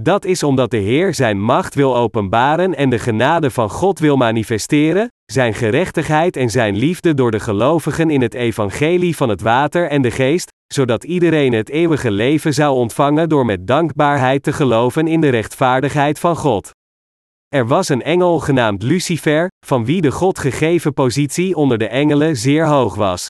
Dat 0.00 0.24
is 0.24 0.42
omdat 0.42 0.70
de 0.70 0.76
Heer 0.76 1.14
Zijn 1.14 1.40
macht 1.40 1.74
wil 1.74 1.96
openbaren 1.96 2.74
en 2.74 2.90
de 2.90 2.98
genade 2.98 3.50
van 3.50 3.70
God 3.70 3.98
wil 3.98 4.16
manifesteren, 4.16 5.08
Zijn 5.24 5.54
gerechtigheid 5.54 6.36
en 6.36 6.50
Zijn 6.50 6.76
liefde 6.76 7.14
door 7.14 7.30
de 7.30 7.40
gelovigen 7.40 8.10
in 8.10 8.22
het 8.22 8.34
evangelie 8.34 9.16
van 9.16 9.28
het 9.28 9.40
water 9.40 9.88
en 9.88 10.02
de 10.02 10.10
geest, 10.10 10.52
zodat 10.66 11.04
iedereen 11.04 11.52
het 11.52 11.68
eeuwige 11.68 12.10
leven 12.10 12.54
zou 12.54 12.74
ontvangen 12.74 13.28
door 13.28 13.44
met 13.44 13.66
dankbaarheid 13.66 14.42
te 14.42 14.52
geloven 14.52 15.06
in 15.06 15.20
de 15.20 15.28
rechtvaardigheid 15.28 16.18
van 16.18 16.36
God. 16.36 16.70
Er 17.48 17.66
was 17.66 17.88
een 17.88 18.02
engel 18.02 18.38
genaamd 18.38 18.82
Lucifer, 18.82 19.48
van 19.66 19.84
wie 19.84 20.00
de 20.00 20.10
God 20.10 20.38
gegeven 20.38 20.92
positie 20.92 21.56
onder 21.56 21.78
de 21.78 21.88
engelen 21.88 22.36
zeer 22.36 22.66
hoog 22.66 22.94
was. 22.94 23.26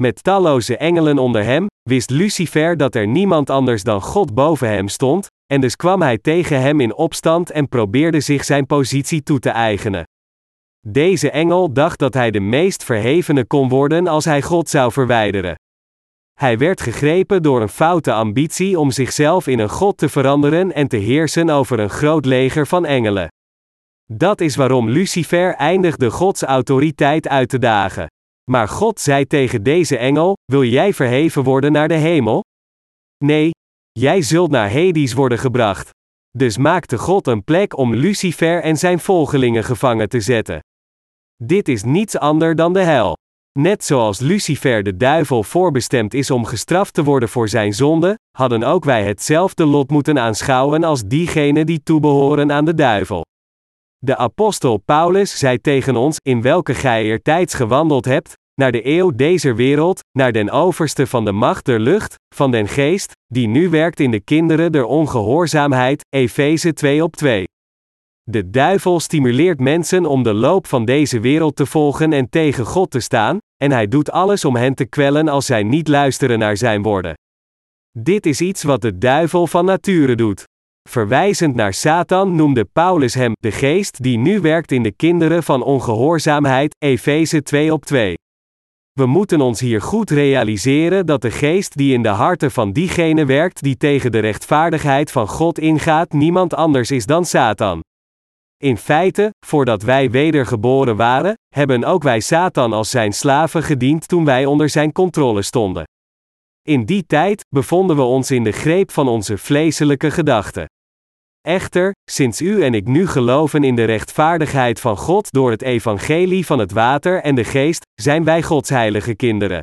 Met 0.00 0.22
talloze 0.22 0.76
engelen 0.76 1.18
onder 1.18 1.44
hem, 1.44 1.66
wist 1.82 2.10
Lucifer 2.10 2.76
dat 2.76 2.94
er 2.94 3.06
niemand 3.06 3.50
anders 3.50 3.82
dan 3.82 4.02
God 4.02 4.34
boven 4.34 4.68
hem 4.68 4.88
stond, 4.88 5.26
en 5.46 5.60
dus 5.60 5.76
kwam 5.76 6.02
hij 6.02 6.18
tegen 6.18 6.60
hem 6.60 6.80
in 6.80 6.94
opstand 6.94 7.50
en 7.50 7.68
probeerde 7.68 8.20
zich 8.20 8.44
zijn 8.44 8.66
positie 8.66 9.22
toe 9.22 9.38
te 9.38 9.50
eigenen. 9.50 10.04
Deze 10.86 11.30
engel 11.30 11.72
dacht 11.72 11.98
dat 11.98 12.14
hij 12.14 12.30
de 12.30 12.40
meest 12.40 12.84
verhevene 12.84 13.44
kon 13.44 13.68
worden 13.68 14.06
als 14.06 14.24
hij 14.24 14.42
God 14.42 14.68
zou 14.68 14.92
verwijderen. 14.92 15.54
Hij 16.32 16.58
werd 16.58 16.80
gegrepen 16.80 17.42
door 17.42 17.60
een 17.60 17.68
foute 17.68 18.12
ambitie 18.12 18.78
om 18.78 18.90
zichzelf 18.90 19.46
in 19.46 19.58
een 19.58 19.70
God 19.70 19.98
te 19.98 20.08
veranderen 20.08 20.72
en 20.72 20.88
te 20.88 20.96
heersen 20.96 21.50
over 21.50 21.78
een 21.78 21.90
groot 21.90 22.24
leger 22.24 22.66
van 22.66 22.84
engelen. 22.84 23.28
Dat 24.12 24.40
is 24.40 24.56
waarom 24.56 24.88
Lucifer 24.88 25.54
eindigde 25.54 26.10
Gods 26.10 26.42
autoriteit 26.42 27.28
uit 27.28 27.48
te 27.48 27.58
dagen. 27.58 28.06
Maar 28.50 28.68
God 28.68 29.00
zei 29.00 29.26
tegen 29.26 29.62
deze 29.62 29.98
engel: 29.98 30.36
Wil 30.44 30.64
jij 30.64 30.94
verheven 30.94 31.42
worden 31.42 31.72
naar 31.72 31.88
de 31.88 31.94
hemel? 31.94 32.44
Nee, 33.24 33.50
jij 33.92 34.22
zult 34.22 34.50
naar 34.50 34.72
Hades 34.72 35.12
worden 35.12 35.38
gebracht. 35.38 35.90
Dus 36.30 36.56
maakte 36.56 36.98
God 36.98 37.26
een 37.26 37.44
plek 37.44 37.76
om 37.76 37.94
Lucifer 37.94 38.62
en 38.62 38.76
zijn 38.76 38.98
volgelingen 38.98 39.64
gevangen 39.64 40.08
te 40.08 40.20
zetten. 40.20 40.60
Dit 41.42 41.68
is 41.68 41.82
niets 41.82 42.18
anders 42.18 42.56
dan 42.56 42.72
de 42.72 42.80
hel. 42.80 43.14
Net 43.58 43.84
zoals 43.84 44.18
Lucifer 44.18 44.82
de 44.82 44.96
duivel 44.96 45.42
voorbestemd 45.42 46.14
is 46.14 46.30
om 46.30 46.44
gestraft 46.44 46.94
te 46.94 47.04
worden 47.04 47.28
voor 47.28 47.48
zijn 47.48 47.72
zonde, 47.72 48.18
hadden 48.30 48.62
ook 48.62 48.84
wij 48.84 49.04
hetzelfde 49.04 49.64
lot 49.64 49.90
moeten 49.90 50.18
aanschouwen 50.18 50.84
als 50.84 51.02
diegenen 51.02 51.66
die 51.66 51.82
toebehoren 51.82 52.52
aan 52.52 52.64
de 52.64 52.74
duivel. 52.74 53.25
De 53.98 54.16
apostel 54.16 54.76
Paulus 54.76 55.38
zei 55.38 55.60
tegen 55.60 55.96
ons: 55.96 56.16
In 56.22 56.42
welke 56.42 56.74
gij 56.74 57.04
eertijds 57.04 57.54
gewandeld 57.54 58.04
hebt, 58.04 58.32
naar 58.54 58.72
de 58.72 58.86
eeuw 58.86 59.10
deze 59.10 59.54
wereld, 59.54 60.00
naar 60.12 60.32
den 60.32 60.50
overste 60.50 61.06
van 61.06 61.24
de 61.24 61.32
macht 61.32 61.64
der 61.64 61.80
lucht, 61.80 62.14
van 62.34 62.50
den 62.50 62.68
geest, 62.68 63.12
die 63.26 63.46
nu 63.46 63.68
werkt 63.68 64.00
in 64.00 64.10
de 64.10 64.20
kinderen 64.20 64.72
der 64.72 64.84
ongehoorzaamheid, 64.84 66.04
Efeze 66.08 66.72
2 66.72 67.02
op 67.02 67.16
2. 67.16 67.44
De 68.22 68.50
duivel 68.50 69.00
stimuleert 69.00 69.60
mensen 69.60 70.06
om 70.06 70.22
de 70.22 70.34
loop 70.34 70.66
van 70.66 70.84
deze 70.84 71.20
wereld 71.20 71.56
te 71.56 71.66
volgen 71.66 72.12
en 72.12 72.28
tegen 72.28 72.64
God 72.64 72.90
te 72.90 73.00
staan, 73.00 73.38
en 73.56 73.70
hij 73.70 73.88
doet 73.88 74.10
alles 74.10 74.44
om 74.44 74.56
hen 74.56 74.74
te 74.74 74.84
kwellen 74.84 75.28
als 75.28 75.46
zij 75.46 75.62
niet 75.62 75.88
luisteren 75.88 76.38
naar 76.38 76.56
zijn 76.56 76.82
woorden. 76.82 77.14
Dit 77.98 78.26
is 78.26 78.40
iets 78.40 78.62
wat 78.62 78.80
de 78.80 78.98
duivel 78.98 79.46
van 79.46 79.64
nature 79.64 80.14
doet. 80.14 80.44
Verwijzend 80.88 81.54
naar 81.54 81.74
Satan 81.74 82.34
noemde 82.34 82.64
Paulus 82.64 83.14
hem 83.14 83.32
de 83.40 83.52
geest 83.52 84.02
die 84.02 84.18
nu 84.18 84.40
werkt 84.40 84.72
in 84.72 84.82
de 84.82 84.92
kinderen 84.92 85.42
van 85.42 85.62
ongehoorzaamheid, 85.62 86.76
Efeze 86.78 87.42
2 87.42 87.72
op 87.72 87.84
2. 87.84 88.14
We 88.92 89.06
moeten 89.06 89.40
ons 89.40 89.60
hier 89.60 89.82
goed 89.82 90.10
realiseren 90.10 91.06
dat 91.06 91.22
de 91.22 91.30
geest 91.30 91.76
die 91.76 91.92
in 91.92 92.02
de 92.02 92.08
harten 92.08 92.50
van 92.50 92.72
diegene 92.72 93.24
werkt 93.24 93.62
die 93.62 93.76
tegen 93.76 94.12
de 94.12 94.18
rechtvaardigheid 94.18 95.10
van 95.10 95.28
God 95.28 95.58
ingaat 95.58 96.12
niemand 96.12 96.54
anders 96.54 96.90
is 96.90 97.06
dan 97.06 97.24
Satan. 97.24 97.80
In 98.62 98.76
feite, 98.76 99.30
voordat 99.46 99.82
wij 99.82 100.10
wedergeboren 100.10 100.96
waren, 100.96 101.34
hebben 101.54 101.84
ook 101.84 102.02
wij 102.02 102.20
Satan 102.20 102.72
als 102.72 102.90
zijn 102.90 103.12
slaven 103.12 103.62
gediend 103.62 104.08
toen 104.08 104.24
wij 104.24 104.46
onder 104.46 104.68
zijn 104.68 104.92
controle 104.92 105.42
stonden. 105.42 105.84
In 106.62 106.84
die 106.84 107.06
tijd 107.06 107.44
bevonden 107.48 107.96
we 107.96 108.02
ons 108.02 108.30
in 108.30 108.44
de 108.44 108.52
greep 108.52 108.90
van 108.90 109.08
onze 109.08 109.38
vleeselijke 109.38 110.10
gedachten. 110.10 110.66
Echter, 111.46 111.92
sinds 112.10 112.40
u 112.40 112.62
en 112.62 112.74
ik 112.74 112.86
nu 112.86 113.06
geloven 113.06 113.64
in 113.64 113.74
de 113.74 113.84
rechtvaardigheid 113.84 114.80
van 114.80 114.96
God 114.96 115.32
door 115.32 115.50
het 115.50 115.62
evangelie 115.62 116.46
van 116.46 116.58
het 116.58 116.72
water 116.72 117.22
en 117.22 117.34
de 117.34 117.44
geest, 117.44 117.84
zijn 117.94 118.24
wij 118.24 118.42
Gods 118.42 118.68
heilige 118.68 119.14
kinderen. 119.14 119.62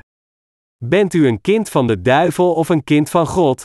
Bent 0.85 1.13
u 1.13 1.27
een 1.27 1.41
kind 1.41 1.69
van 1.69 1.87
de 1.87 2.01
duivel 2.01 2.53
of 2.53 2.69
een 2.69 2.83
kind 2.83 3.09
van 3.09 3.27
God? 3.27 3.63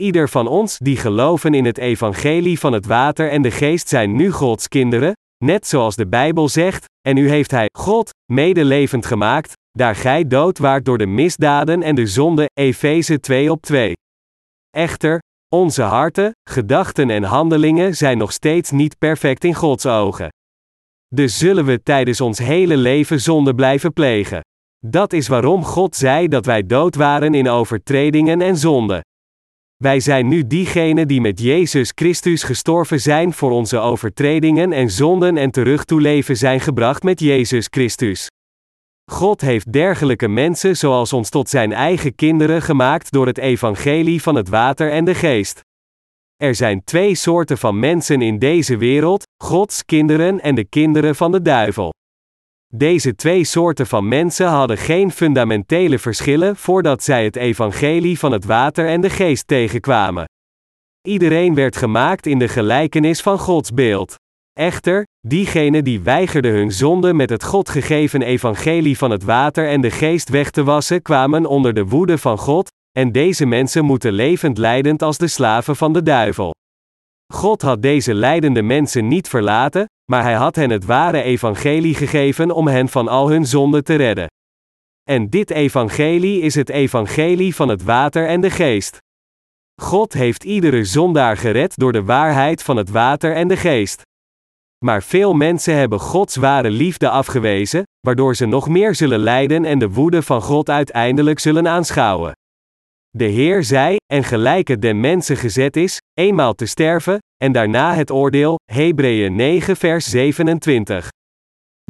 Ieder 0.00 0.28
van 0.28 0.46
ons 0.46 0.78
die 0.78 0.96
geloven 0.96 1.54
in 1.54 1.64
het 1.64 1.78
evangelie 1.78 2.58
van 2.58 2.72
het 2.72 2.86
water 2.86 3.30
en 3.30 3.42
de 3.42 3.50
geest 3.50 3.88
zijn 3.88 4.16
nu 4.16 4.30
Gods 4.30 4.68
kinderen, 4.68 5.12
net 5.44 5.66
zoals 5.66 5.96
de 5.96 6.08
Bijbel 6.08 6.48
zegt, 6.48 6.84
en 7.08 7.16
u 7.16 7.28
heeft 7.28 7.50
Hij, 7.50 7.68
God, 7.78 8.10
medelevend 8.32 9.06
gemaakt, 9.06 9.52
daar 9.70 9.94
gij 9.94 10.26
dood 10.26 10.58
waart 10.58 10.84
door 10.84 10.98
de 10.98 11.06
misdaden 11.06 11.82
en 11.82 11.94
de 11.94 12.06
zonde, 12.06 12.46
Efeze 12.52 13.20
2 13.20 13.50
op 13.50 13.62
2. 13.62 13.92
Echter, 14.70 15.18
onze 15.56 15.82
harten, 15.82 16.30
gedachten 16.50 17.10
en 17.10 17.22
handelingen 17.22 17.96
zijn 17.96 18.18
nog 18.18 18.32
steeds 18.32 18.70
niet 18.70 18.98
perfect 18.98 19.44
in 19.44 19.54
Gods 19.54 19.86
ogen. 19.86 20.28
Dus 21.14 21.38
zullen 21.38 21.64
we 21.64 21.82
tijdens 21.82 22.20
ons 22.20 22.38
hele 22.38 22.76
leven 22.76 23.20
zonde 23.20 23.54
blijven 23.54 23.92
plegen. 23.92 24.40
Dat 24.86 25.12
is 25.12 25.28
waarom 25.28 25.64
God 25.64 25.96
zei 25.96 26.28
dat 26.28 26.46
wij 26.46 26.66
dood 26.66 26.94
waren 26.94 27.34
in 27.34 27.48
overtredingen 27.48 28.40
en 28.40 28.56
zonden. 28.56 29.00
Wij 29.76 30.00
zijn 30.00 30.28
nu 30.28 30.46
diegenen 30.46 31.08
die 31.08 31.20
met 31.20 31.40
Jezus 31.40 31.92
Christus 31.94 32.42
gestorven 32.42 33.00
zijn 33.00 33.32
voor 33.32 33.50
onze 33.50 33.78
overtredingen 33.78 34.72
en 34.72 34.90
zonden 34.90 35.36
en 35.36 35.50
terug 35.50 35.84
toe 35.84 36.00
leven 36.00 36.36
zijn 36.36 36.60
gebracht 36.60 37.02
met 37.02 37.20
Jezus 37.20 37.66
Christus. 37.70 38.28
God 39.10 39.40
heeft 39.40 39.72
dergelijke 39.72 40.28
mensen 40.28 40.76
zoals 40.76 41.12
ons 41.12 41.30
tot 41.30 41.48
zijn 41.48 41.72
eigen 41.72 42.14
kinderen 42.14 42.62
gemaakt 42.62 43.12
door 43.12 43.26
het 43.26 43.38
evangelie 43.38 44.22
van 44.22 44.34
het 44.34 44.48
water 44.48 44.90
en 44.90 45.04
de 45.04 45.14
geest. 45.14 45.60
Er 46.36 46.54
zijn 46.54 46.84
twee 46.84 47.14
soorten 47.14 47.58
van 47.58 47.78
mensen 47.78 48.22
in 48.22 48.38
deze 48.38 48.76
wereld: 48.76 49.22
Gods 49.44 49.84
kinderen 49.84 50.40
en 50.40 50.54
de 50.54 50.64
kinderen 50.64 51.14
van 51.14 51.32
de 51.32 51.42
duivel. 51.42 51.92
Deze 52.74 53.14
twee 53.14 53.44
soorten 53.44 53.86
van 53.86 54.08
mensen 54.08 54.46
hadden 54.46 54.78
geen 54.78 55.10
fundamentele 55.10 55.98
verschillen 55.98 56.56
voordat 56.56 57.02
zij 57.02 57.24
het 57.24 57.36
evangelie 57.36 58.18
van 58.18 58.32
het 58.32 58.44
water 58.44 58.88
en 58.88 59.00
de 59.00 59.10
geest 59.10 59.46
tegenkwamen. 59.46 60.24
Iedereen 61.08 61.54
werd 61.54 61.76
gemaakt 61.76 62.26
in 62.26 62.38
de 62.38 62.48
gelijkenis 62.48 63.20
van 63.22 63.38
Gods 63.38 63.72
beeld. 63.72 64.14
Echter, 64.52 65.04
diegenen 65.28 65.84
die 65.84 66.00
weigerden 66.00 66.52
hun 66.52 66.72
zonde 66.72 67.14
met 67.14 67.30
het 67.30 67.44
God 67.44 67.68
gegeven 67.68 68.22
evangelie 68.22 68.98
van 68.98 69.10
het 69.10 69.22
water 69.22 69.68
en 69.68 69.80
de 69.80 69.90
geest 69.90 70.28
weg 70.28 70.50
te 70.50 70.64
wassen, 70.64 71.02
kwamen 71.02 71.46
onder 71.46 71.74
de 71.74 71.84
woede 71.84 72.18
van 72.18 72.38
God, 72.38 72.70
en 72.98 73.12
deze 73.12 73.46
mensen 73.46 73.84
moeten 73.84 74.12
levend 74.12 74.58
leidend 74.58 75.02
als 75.02 75.18
de 75.18 75.28
slaven 75.28 75.76
van 75.76 75.92
de 75.92 76.02
duivel. 76.02 76.54
God 77.32 77.62
had 77.62 77.82
deze 77.82 78.14
leidende 78.14 78.62
mensen 78.62 79.08
niet 79.08 79.28
verlaten, 79.28 79.84
maar 80.10 80.22
hij 80.22 80.34
had 80.34 80.56
hen 80.56 80.70
het 80.70 80.84
ware 80.84 81.22
evangelie 81.22 81.94
gegeven 81.94 82.50
om 82.50 82.68
hen 82.68 82.88
van 82.88 83.08
al 83.08 83.30
hun 83.30 83.46
zonden 83.46 83.84
te 83.84 83.94
redden. 83.94 84.26
En 85.10 85.30
dit 85.30 85.50
evangelie 85.50 86.40
is 86.40 86.54
het 86.54 86.68
evangelie 86.68 87.54
van 87.54 87.68
het 87.68 87.82
water 87.82 88.26
en 88.26 88.40
de 88.40 88.50
geest. 88.50 88.98
God 89.82 90.12
heeft 90.12 90.44
iedere 90.44 90.84
zondaar 90.84 91.36
gered 91.36 91.76
door 91.76 91.92
de 91.92 92.04
waarheid 92.04 92.62
van 92.62 92.76
het 92.76 92.90
water 92.90 93.34
en 93.34 93.48
de 93.48 93.56
geest. 93.56 94.02
Maar 94.84 95.02
veel 95.02 95.34
mensen 95.34 95.74
hebben 95.74 96.00
Gods 96.00 96.36
ware 96.36 96.70
liefde 96.70 97.08
afgewezen, 97.08 97.82
waardoor 98.00 98.36
ze 98.36 98.46
nog 98.46 98.68
meer 98.68 98.94
zullen 98.94 99.18
lijden 99.18 99.64
en 99.64 99.78
de 99.78 99.90
woede 99.90 100.22
van 100.22 100.42
God 100.42 100.70
uiteindelijk 100.70 101.38
zullen 101.38 101.68
aanschouwen. 101.68 102.32
De 103.10 103.24
Heer 103.24 103.64
zei, 103.64 103.96
en 104.12 104.24
gelijk 104.24 104.68
het 104.68 104.82
den 104.82 105.00
mensen 105.00 105.36
gezet 105.36 105.76
is, 105.76 105.98
eenmaal 106.12 106.54
te 106.54 106.66
sterven, 106.66 107.18
en 107.36 107.52
daarna 107.52 107.94
het 107.94 108.10
oordeel, 108.10 108.56
Hebreeën 108.72 109.34
9 109.34 109.76
vers 109.76 110.06
27. 110.06 111.08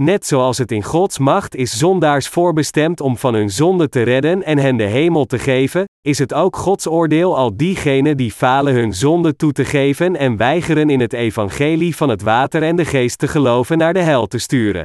Net 0.01 0.27
zoals 0.27 0.59
het 0.59 0.73
in 0.73 0.83
Gods 0.83 1.19
macht 1.19 1.55
is 1.55 1.79
zondaars 1.79 2.29
voorbestemd 2.29 3.01
om 3.01 3.17
van 3.17 3.35
hun 3.35 3.51
zonde 3.51 3.89
te 3.89 4.03
redden 4.03 4.43
en 4.43 4.59
hen 4.59 4.77
de 4.77 4.85
hemel 4.85 5.25
te 5.25 5.39
geven, 5.39 5.85
is 6.07 6.19
het 6.19 6.35
ook 6.35 6.57
Gods 6.57 6.87
oordeel 6.87 7.37
al 7.37 7.57
diegenen 7.57 8.17
die 8.17 8.33
falen 8.33 8.75
hun 8.75 8.95
zonde 8.95 9.37
toe 9.37 9.53
te 9.53 9.65
geven 9.65 10.17
en 10.17 10.37
weigeren 10.37 10.91
in 10.91 11.01
het 11.01 11.13
evangelie 11.13 11.97
van 11.97 12.09
het 12.09 12.23
water 12.23 12.63
en 12.63 12.77
de 12.77 12.85
geest 12.85 13.19
te 13.19 13.29
geloven 13.29 13.79
naar 13.79 13.93
de 13.93 14.01
hel 14.01 14.27
te 14.27 14.39
sturen. 14.39 14.85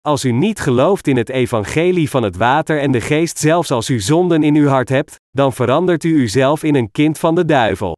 Als 0.00 0.24
u 0.24 0.32
niet 0.32 0.60
gelooft 0.60 1.06
in 1.06 1.16
het 1.16 1.28
evangelie 1.28 2.10
van 2.10 2.22
het 2.22 2.36
water 2.36 2.80
en 2.80 2.92
de 2.92 3.00
geest, 3.00 3.38
zelfs 3.38 3.70
als 3.70 3.90
u 3.90 4.00
zonden 4.00 4.42
in 4.42 4.54
uw 4.54 4.66
hart 4.66 4.88
hebt, 4.88 5.16
dan 5.30 5.52
verandert 5.52 6.04
u 6.04 6.14
uzelf 6.14 6.62
in 6.62 6.74
een 6.74 6.90
kind 6.90 7.18
van 7.18 7.34
de 7.34 7.44
duivel. 7.44 7.96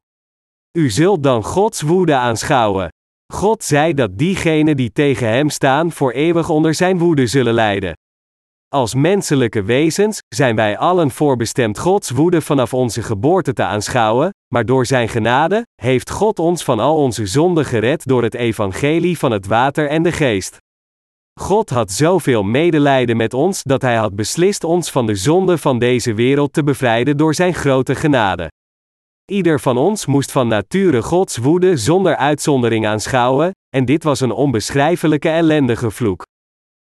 U 0.78 0.90
zult 0.90 1.22
dan 1.22 1.44
Gods 1.44 1.80
woede 1.80 2.14
aanschouwen. 2.14 2.88
God 3.32 3.64
zei 3.64 3.94
dat 3.94 4.18
diegenen 4.18 4.76
die 4.76 4.92
tegen 4.92 5.28
hem 5.28 5.50
staan 5.50 5.92
voor 5.92 6.12
eeuwig 6.12 6.48
onder 6.48 6.74
zijn 6.74 6.98
woede 6.98 7.26
zullen 7.26 7.54
lijden. 7.54 7.92
Als 8.74 8.94
menselijke 8.94 9.62
wezens 9.62 10.18
zijn 10.28 10.56
wij 10.56 10.78
allen 10.78 11.10
voorbestemd 11.10 11.78
Gods 11.78 12.10
woede 12.10 12.40
vanaf 12.40 12.74
onze 12.74 13.02
geboorte 13.02 13.52
te 13.52 13.62
aanschouwen, 13.64 14.34
maar 14.54 14.64
door 14.64 14.86
Zijn 14.86 15.08
genade 15.08 15.66
heeft 15.74 16.10
God 16.10 16.38
ons 16.38 16.64
van 16.64 16.80
al 16.80 16.96
onze 16.96 17.26
zonden 17.26 17.64
gered 17.64 18.06
door 18.06 18.22
het 18.22 18.34
evangelie 18.34 19.18
van 19.18 19.30
het 19.30 19.46
water 19.46 19.88
en 19.88 20.02
de 20.02 20.12
geest. 20.12 20.56
God 21.40 21.70
had 21.70 21.90
zoveel 21.90 22.42
medelijden 22.42 23.16
met 23.16 23.34
ons 23.34 23.62
dat 23.62 23.82
Hij 23.82 23.96
had 23.96 24.16
beslist 24.16 24.64
ons 24.64 24.90
van 24.90 25.06
de 25.06 25.14
zonde 25.14 25.58
van 25.58 25.78
deze 25.78 26.14
wereld 26.14 26.52
te 26.52 26.62
bevrijden 26.62 27.16
door 27.16 27.34
Zijn 27.34 27.54
grote 27.54 27.94
genade. 27.94 28.50
Ieder 29.30 29.60
van 29.60 29.76
ons 29.76 30.06
moest 30.06 30.32
van 30.32 30.48
nature 30.48 31.02
Gods 31.02 31.36
woede 31.36 31.76
zonder 31.76 32.16
uitzondering 32.16 32.86
aanschouwen, 32.86 33.50
en 33.76 33.84
dit 33.84 34.02
was 34.02 34.20
een 34.20 34.32
onbeschrijfelijke 34.32 35.28
ellendige 35.28 35.90
vloek. 35.90 36.27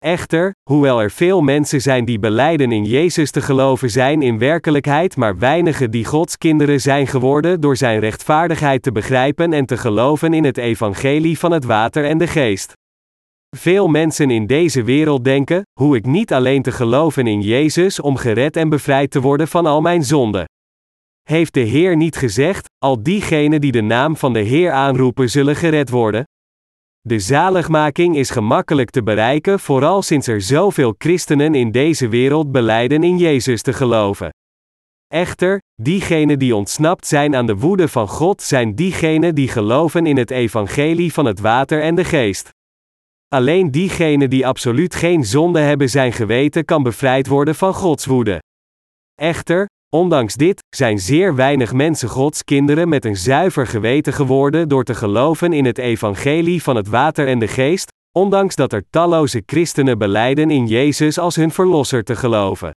Echter, 0.04 0.54
hoewel 0.70 1.00
er 1.02 1.10
veel 1.10 1.40
mensen 1.40 1.80
zijn 1.80 2.04
die 2.04 2.18
beleiden 2.18 2.72
in 2.72 2.84
Jezus 2.84 3.30
te 3.30 3.40
geloven 3.40 3.90
zijn 3.90 4.22
in 4.22 4.38
werkelijkheid 4.38 5.16
maar 5.16 5.38
weinigen 5.38 5.90
die 5.90 6.04
Gods 6.04 6.38
kinderen 6.38 6.80
zijn 6.80 7.06
geworden 7.06 7.60
door 7.60 7.76
Zijn 7.76 8.00
rechtvaardigheid 8.00 8.82
te 8.82 8.92
begrijpen 8.92 9.52
en 9.52 9.66
te 9.66 9.76
geloven 9.76 10.34
in 10.34 10.44
het 10.44 10.56
evangelie 10.56 11.38
van 11.38 11.50
het 11.50 11.64
water 11.64 12.04
en 12.04 12.18
de 12.18 12.26
geest. 12.26 12.72
Veel 13.56 13.88
mensen 13.88 14.30
in 14.30 14.46
deze 14.46 14.82
wereld 14.82 15.24
denken, 15.24 15.62
hoe 15.80 15.96
ik 15.96 16.06
niet 16.06 16.32
alleen 16.32 16.62
te 16.62 16.72
geloven 16.72 17.26
in 17.26 17.40
Jezus 17.40 18.00
om 18.00 18.16
gered 18.16 18.56
en 18.56 18.68
bevrijd 18.68 19.10
te 19.10 19.20
worden 19.20 19.48
van 19.48 19.66
al 19.66 19.80
mijn 19.80 20.04
zonden. 20.04 20.44
Heeft 21.22 21.54
de 21.54 21.60
Heer 21.60 21.96
niet 21.96 22.16
gezegd, 22.16 22.68
al 22.78 23.02
diegenen 23.02 23.60
die 23.60 23.72
de 23.72 23.82
naam 23.82 24.16
van 24.16 24.32
de 24.32 24.42
Heer 24.42 24.70
aanroepen 24.70 25.30
zullen 25.30 25.56
gered 25.56 25.90
worden? 25.90 26.24
De 27.08 27.18
zaligmaking 27.18 28.16
is 28.16 28.30
gemakkelijk 28.30 28.90
te 28.90 29.02
bereiken, 29.02 29.60
vooral 29.60 30.02
sinds 30.02 30.26
er 30.26 30.40
zoveel 30.40 30.94
christenen 30.98 31.54
in 31.54 31.70
deze 31.70 32.08
wereld 32.08 32.52
beleiden 32.52 33.02
in 33.02 33.18
Jezus 33.18 33.62
te 33.62 33.72
geloven. 33.72 34.30
Echter, 35.06 35.60
diegenen 35.82 36.38
die 36.38 36.54
ontsnapt 36.56 37.06
zijn 37.06 37.36
aan 37.36 37.46
de 37.46 37.56
woede 37.56 37.88
van 37.88 38.08
God 38.08 38.42
zijn 38.42 38.74
diegenen 38.74 39.34
die 39.34 39.48
geloven 39.48 40.06
in 40.06 40.16
het 40.16 40.30
evangelie 40.30 41.12
van 41.12 41.24
het 41.24 41.40
water 41.40 41.82
en 41.82 41.94
de 41.94 42.04
geest. 42.04 42.48
Alleen 43.28 43.70
diegenen 43.70 44.30
die 44.30 44.46
absoluut 44.46 44.94
geen 44.94 45.24
zonde 45.24 45.60
hebben 45.60 45.90
zijn 45.90 46.12
geweten 46.12 46.64
kan 46.64 46.82
bevrijd 46.82 47.26
worden 47.26 47.54
van 47.54 47.74
Gods 47.74 48.06
woede. 48.06 48.42
Echter, 49.14 49.66
ondanks 49.90 50.35
dit, 50.35 50.62
zijn 50.76 50.99
zeer 50.99 51.35
weinig 51.35 51.73
mensen 51.73 52.09
Gods 52.09 52.45
kinderen 52.45 52.88
met 52.88 53.04
een 53.04 53.16
zuiver 53.16 53.66
geweten 53.66 54.12
geworden 54.12 54.68
door 54.68 54.85
te 54.85 54.95
geloven 54.95 55.52
in 55.52 55.64
het 55.64 55.78
evangelie 55.78 56.62
van 56.62 56.76
het 56.76 56.88
water 56.88 57.26
en 57.28 57.38
de 57.38 57.49
geest, 57.49 57.92
ondanks 58.12 58.57
dat 58.57 58.73
er 58.73 58.85
talloze 58.90 59.42
christenen 59.47 59.99
beleiden 59.99 60.50
in 60.50 60.66
Jezus 60.66 61.18
als 61.18 61.37
hun 61.37 61.50
verlosser 61.50 62.04
te 62.04 62.16
geloven. 62.16 62.71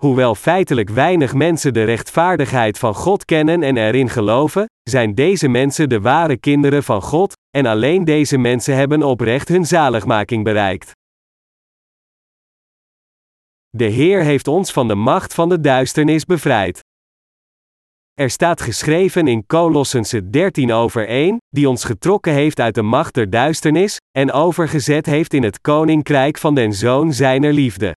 Hoewel 0.00 0.34
feitelijk 0.34 0.90
weinig 0.90 1.34
mensen 1.34 1.72
de 1.72 1.84
rechtvaardigheid 1.84 2.78
van 2.78 2.94
God 2.94 3.24
kennen 3.24 3.62
en 3.62 3.76
erin 3.76 4.08
geloven, 4.08 4.66
zijn 4.82 5.14
deze 5.14 5.48
mensen 5.48 5.88
de 5.88 6.00
ware 6.00 6.36
kinderen 6.36 6.82
van 6.82 7.02
God, 7.02 7.32
en 7.50 7.66
alleen 7.66 8.04
deze 8.04 8.38
mensen 8.38 8.76
hebben 8.76 9.02
oprecht 9.02 9.48
hun 9.48 9.66
zaligmaking 9.66 10.44
bereikt. 10.44 10.92
De 13.76 13.84
Heer 13.84 14.22
heeft 14.22 14.48
ons 14.48 14.72
van 14.72 14.88
de 14.88 14.94
macht 14.94 15.34
van 15.34 15.48
de 15.48 15.60
duisternis 15.60 16.24
bevrijd. 16.24 16.80
Er 18.14 18.30
staat 18.30 18.60
geschreven 18.60 19.26
in 19.26 19.46
Colossense 19.46 20.30
13 20.30 20.72
over 20.72 21.08
1, 21.08 21.36
die 21.48 21.68
ons 21.68 21.84
getrokken 21.84 22.32
heeft 22.32 22.60
uit 22.60 22.74
de 22.74 22.82
macht 22.82 23.14
der 23.14 23.30
duisternis, 23.30 23.96
en 24.18 24.32
overgezet 24.32 25.06
heeft 25.06 25.34
in 25.34 25.42
het 25.42 25.60
koninkrijk 25.60 26.38
van 26.38 26.54
den 26.54 26.72
Zoon 26.72 27.12
zijner 27.12 27.52
liefde. 27.52 27.96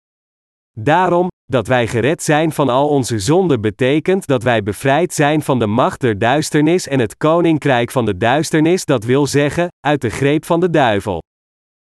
Daarom, 0.79 1.27
dat 1.45 1.67
wij 1.67 1.87
gered 1.87 2.23
zijn 2.23 2.51
van 2.51 2.69
al 2.69 2.89
onze 2.89 3.19
zonden 3.19 3.61
betekent 3.61 4.27
dat 4.27 4.43
wij 4.43 4.63
bevrijd 4.63 5.13
zijn 5.13 5.41
van 5.41 5.59
de 5.59 5.67
macht 5.67 6.01
der 6.01 6.19
duisternis 6.19 6.87
en 6.87 6.99
het 6.99 7.17
koninkrijk 7.17 7.91
van 7.91 8.05
de 8.05 8.17
duisternis, 8.17 8.85
dat 8.85 9.03
wil 9.03 9.27
zeggen, 9.27 9.67
uit 9.79 10.01
de 10.01 10.09
greep 10.09 10.45
van 10.45 10.59
de 10.59 10.69
duivel. 10.69 11.21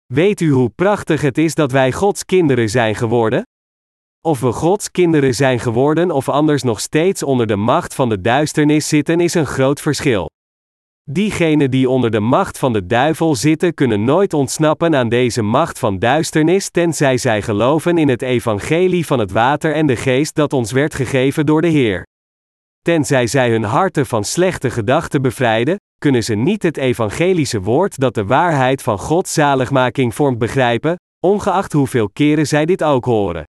Weet 0.07 0.41
u 0.41 0.51
hoe 0.51 0.71
prachtig 0.71 1.21
het 1.21 1.39
is 1.39 1.55
dat 1.55 1.73
wij 1.73 1.93
Gods 1.93 2.25
kinderen 2.25 2.69
zijn 2.69 2.95
geworden? 2.95 3.43
Of 4.29 4.41
we 4.41 4.53
Gods 4.53 4.91
kinderen 4.91 5.35
zijn 5.35 5.61
geworden 5.61 6.11
of 6.11 6.29
anders 6.29 6.63
nog 6.63 6.81
steeds 6.81 7.23
onder 7.23 7.47
de 7.47 7.57
macht 7.57 7.95
van 7.95 8.09
de 8.09 8.21
duisternis 8.21 8.89
zitten 8.89 9.21
is 9.21 9.35
een 9.35 9.47
groot 9.47 9.81
verschil. 9.81 10.31
Diegenen 11.11 11.71
die 11.71 11.91
onder 11.91 12.11
de 12.11 12.21
macht 12.21 12.59
van 12.59 12.73
de 12.73 12.87
duivel 12.87 13.35
zitten 13.35 13.75
kunnen 13.75 14.05
nooit 14.05 14.35
ontsnappen 14.35 14.97
aan 14.97 15.09
deze 15.09 15.43
macht 15.43 15.79
van 15.79 15.99
duisternis 15.99 16.71
tenzij 16.71 17.17
zij 17.17 17.43
geloven 17.43 17.99
in 17.99 18.09
het 18.09 18.23
evangelie 18.23 19.07
van 19.07 19.19
het 19.19 19.33
water 19.33 19.75
en 19.75 19.87
de 19.87 19.97
geest 19.97 20.35
dat 20.35 20.53
ons 20.53 20.73
werd 20.73 20.95
gegeven 20.95 21.47
door 21.47 21.63
de 21.63 21.69
Heer. 21.69 22.07
Tenzij 22.83 23.27
zij 23.27 23.51
hun 23.51 23.65
harten 23.65 24.07
van 24.07 24.25
slechte 24.25 24.71
gedachten 24.71 25.23
bevrijden, 25.23 25.77
kunnen 25.99 26.25
ze 26.25 26.35
niet 26.35 26.63
het 26.63 26.77
evangelische 26.77 27.61
woord 27.61 27.99
dat 27.99 28.15
de 28.15 28.25
waarheid 28.25 28.83
van 28.83 28.99
Gods 28.99 29.33
zaligmaking 29.33 30.15
vormt 30.15 30.39
begrijpen, 30.39 30.97
ongeacht 31.27 31.73
hoeveel 31.73 32.11
keren 32.11 32.47
zij 32.47 32.65
dit 32.65 32.83
ook 32.83 33.05
horen. 33.05 33.45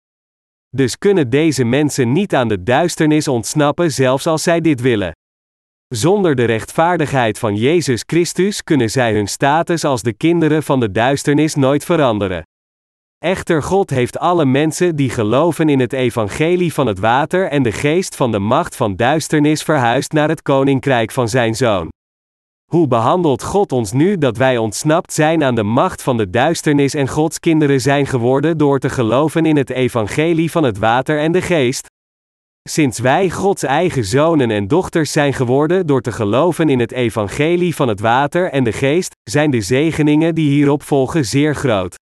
Dus 0.75 0.97
kunnen 0.97 1.29
deze 1.29 1.63
mensen 1.63 2.11
niet 2.11 2.35
aan 2.35 2.47
de 2.47 2.63
duisternis 2.63 3.27
ontsnappen 3.27 3.91
zelfs 3.91 4.27
als 4.27 4.43
zij 4.43 4.61
dit 4.61 4.81
willen. 4.81 5.11
Zonder 5.87 6.35
de 6.35 6.43
rechtvaardigheid 6.43 7.39
van 7.39 7.55
Jezus 7.55 8.03
Christus 8.05 8.63
kunnen 8.63 8.89
zij 8.89 9.13
hun 9.13 9.27
status 9.27 9.83
als 9.83 10.01
de 10.01 10.13
kinderen 10.13 10.63
van 10.63 10.79
de 10.79 10.91
duisternis 10.91 11.55
nooit 11.55 11.85
veranderen. 11.85 12.43
Echter 13.17 13.63
God 13.63 13.89
heeft 13.89 14.19
alle 14.19 14.45
mensen 14.45 14.95
die 14.95 15.09
geloven 15.09 15.69
in 15.69 15.79
het 15.79 15.93
evangelie 15.93 16.73
van 16.73 16.87
het 16.87 16.99
water 16.99 17.47
en 17.47 17.63
de 17.63 17.71
geest 17.71 18.15
van 18.15 18.31
de 18.31 18.39
macht 18.39 18.75
van 18.75 18.95
duisternis 18.95 19.63
verhuisd 19.63 20.11
naar 20.11 20.29
het 20.29 20.41
koninkrijk 20.41 21.11
van 21.11 21.29
zijn 21.29 21.55
zoon. 21.55 21.89
Hoe 22.75 22.87
behandelt 22.87 23.43
God 23.43 23.71
ons 23.71 23.91
nu 23.91 24.17
dat 24.17 24.37
wij 24.37 24.57
ontsnapt 24.57 25.13
zijn 25.13 25.43
aan 25.43 25.55
de 25.55 25.63
macht 25.63 26.01
van 26.01 26.17
de 26.17 26.29
duisternis 26.29 26.93
en 26.93 27.07
Gods 27.07 27.39
kinderen 27.39 27.81
zijn 27.81 28.05
geworden 28.05 28.57
door 28.57 28.79
te 28.79 28.89
geloven 28.89 29.45
in 29.45 29.57
het 29.57 29.69
evangelie 29.69 30.51
van 30.51 30.63
het 30.63 30.77
water 30.77 31.19
en 31.19 31.31
de 31.31 31.41
geest? 31.41 31.87
Sinds 32.69 32.99
wij 32.99 33.29
Gods 33.29 33.63
eigen 33.63 34.05
zonen 34.05 34.51
en 34.51 34.67
dochters 34.67 35.11
zijn 35.11 35.33
geworden 35.33 35.87
door 35.87 36.01
te 36.01 36.11
geloven 36.11 36.69
in 36.69 36.79
het 36.79 36.91
evangelie 36.91 37.75
van 37.75 37.87
het 37.87 37.99
water 37.99 38.51
en 38.51 38.63
de 38.63 38.71
geest, 38.71 39.15
zijn 39.23 39.51
de 39.51 39.61
zegeningen 39.61 40.35
die 40.35 40.49
hierop 40.49 40.83
volgen 40.83 41.25
zeer 41.25 41.55
groot. 41.55 41.95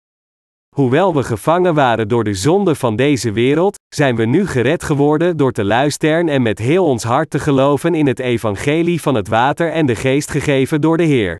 Hoewel 0.73 1.13
we 1.13 1.23
gevangen 1.23 1.73
waren 1.73 2.07
door 2.07 2.23
de 2.23 2.33
zonde 2.33 2.75
van 2.75 2.95
deze 2.95 3.31
wereld, 3.31 3.75
zijn 3.95 4.15
we 4.15 4.25
nu 4.25 4.47
gered 4.47 4.83
geworden 4.83 5.37
door 5.37 5.51
te 5.51 5.63
luisteren 5.63 6.29
en 6.29 6.41
met 6.41 6.59
heel 6.59 6.85
ons 6.85 7.03
hart 7.03 7.29
te 7.29 7.39
geloven 7.39 7.95
in 7.95 8.07
het 8.07 8.19
evangelie 8.19 9.01
van 9.01 9.15
het 9.15 9.27
water 9.27 9.71
en 9.71 9.85
de 9.85 9.95
geest 9.95 10.31
gegeven 10.31 10.81
door 10.81 10.97
de 10.97 11.03
Heer. 11.03 11.39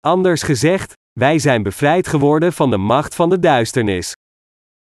Anders 0.00 0.42
gezegd, 0.42 0.92
wij 1.12 1.38
zijn 1.38 1.62
bevrijd 1.62 2.06
geworden 2.06 2.52
van 2.52 2.70
de 2.70 2.76
macht 2.76 3.14
van 3.14 3.28
de 3.30 3.38
duisternis. 3.38 4.14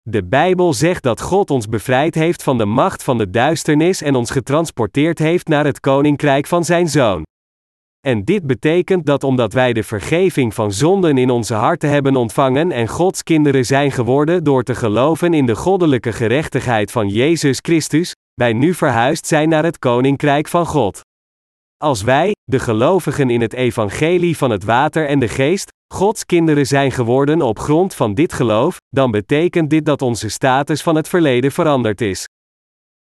De 0.01 0.25
Bijbel 0.25 0.73
zegt 0.73 1.03
dat 1.03 1.21
God 1.21 1.51
ons 1.51 1.67
bevrijd 1.67 2.15
heeft 2.15 2.43
van 2.43 2.57
de 2.57 2.65
macht 2.65 3.03
van 3.03 3.17
de 3.17 3.29
duisternis 3.29 4.01
en 4.01 4.15
ons 4.15 4.31
getransporteerd 4.31 5.19
heeft 5.19 5.47
naar 5.47 5.65
het 5.65 5.79
koninkrijk 5.79 6.47
van 6.47 6.63
Zijn 6.63 6.89
Zoon. 6.89 7.23
En 8.07 8.23
dit 8.23 8.47
betekent 8.47 9.05
dat 9.05 9.23
omdat 9.23 9.53
wij 9.53 9.73
de 9.73 9.83
vergeving 9.83 10.53
van 10.53 10.71
zonden 10.71 11.17
in 11.17 11.29
onze 11.29 11.53
harten 11.53 11.89
hebben 11.89 12.15
ontvangen 12.15 12.71
en 12.71 12.87
Gods 12.87 13.23
kinderen 13.23 13.65
zijn 13.65 13.91
geworden 13.91 14.43
door 14.43 14.63
te 14.63 14.75
geloven 14.75 15.33
in 15.33 15.45
de 15.45 15.55
goddelijke 15.55 16.11
gerechtigheid 16.11 16.91
van 16.91 17.07
Jezus 17.07 17.59
Christus, 17.61 18.13
wij 18.33 18.53
nu 18.53 18.73
verhuisd 18.73 19.27
zijn 19.27 19.49
naar 19.49 19.63
het 19.63 19.79
koninkrijk 19.79 20.47
van 20.47 20.65
God. 20.65 21.01
Als 21.77 22.01
wij, 22.01 22.35
de 22.43 22.59
gelovigen 22.59 23.29
in 23.29 23.41
het 23.41 23.53
evangelie 23.53 24.37
van 24.37 24.51
het 24.51 24.63
water 24.63 25.07
en 25.07 25.19
de 25.19 25.27
geest, 25.27 25.71
Gods 25.93 26.25
kinderen 26.25 26.67
zijn 26.67 26.91
geworden 26.91 27.41
op 27.41 27.59
grond 27.59 27.95
van 27.95 28.13
dit 28.13 28.33
geloof, 28.33 28.77
dan 28.89 29.11
betekent 29.11 29.69
dit 29.69 29.85
dat 29.85 30.01
onze 30.01 30.29
status 30.29 30.81
van 30.81 30.95
het 30.95 31.07
verleden 31.07 31.51
veranderd 31.51 32.01
is. 32.01 32.25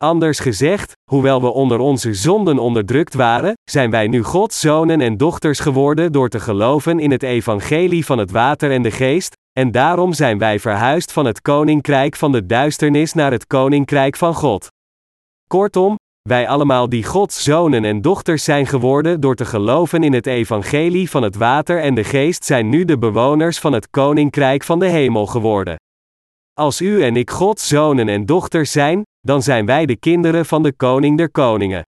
Anders 0.03 0.39
gezegd, 0.39 0.93
hoewel 1.11 1.41
we 1.41 1.53
onder 1.53 1.79
onze 1.79 2.15
zonden 2.15 2.59
onderdrukt 2.59 3.15
waren, 3.15 3.53
zijn 3.71 3.91
wij 3.91 4.07
nu 4.07 4.23
Gods 4.23 4.61
zonen 4.61 5.01
en 5.01 5.17
dochters 5.17 5.61
geworden 5.61 6.13
door 6.13 6.29
te 6.29 6.41
geloven 6.41 6.99
in 6.99 7.11
het 7.11 7.23
evangelie 7.23 8.05
van 8.05 8.19
het 8.19 8.31
water 8.31 8.71
en 8.71 8.83
de 8.83 8.91
geest, 8.91 9.37
en 9.53 9.71
daarom 9.71 10.13
zijn 10.13 10.39
wij 10.39 10.61
verhuisd 10.61 11.13
van 11.13 11.25
het 11.25 11.41
koninkrijk 11.41 12.17
van 12.17 12.33
de 12.33 12.47
duisternis 12.47 13.13
naar 13.13 13.31
het 13.31 13.47
koninkrijk 13.47 14.17
van 14.17 14.35
God. 14.35 14.69
Kortom, 15.47 15.97
wij 16.29 16.49
allemaal 16.49 16.89
die 16.89 17.05
Gods 17.05 17.43
zonen 17.43 17.85
en 17.85 18.01
dochters 18.01 18.45
zijn 18.45 18.67
geworden 18.67 19.21
door 19.21 19.35
te 19.35 19.45
geloven 19.45 20.03
in 20.03 20.13
het 20.13 20.27
evangelie 20.27 21.11
van 21.11 21.23
het 21.23 21.37
water 21.37 21.81
en 21.81 21.95
de 21.95 22.05
geest 22.05 22.45
zijn 22.45 22.69
nu 22.69 22.85
de 22.85 22.99
bewoners 22.99 23.59
van 23.59 23.73
het 23.73 23.91
koninkrijk 23.91 24.65
van 24.65 24.79
de 24.79 24.89
hemel 24.89 25.27
geworden. 25.27 25.77
Als 26.61 26.81
u 26.81 27.03
en 27.03 27.17
ik 27.17 27.31
Gods 27.31 27.69
zonen 27.69 28.09
en 28.09 28.27
dochters 28.27 28.73
zijn, 28.73 29.03
dan 29.21 29.43
zijn 29.43 29.67
wij 29.67 29.87
de 29.87 29.97
kinderen 29.97 30.47
van 30.47 30.63
de 30.63 30.73
koning 30.73 31.17
der 31.17 31.31
koningen. 31.31 31.83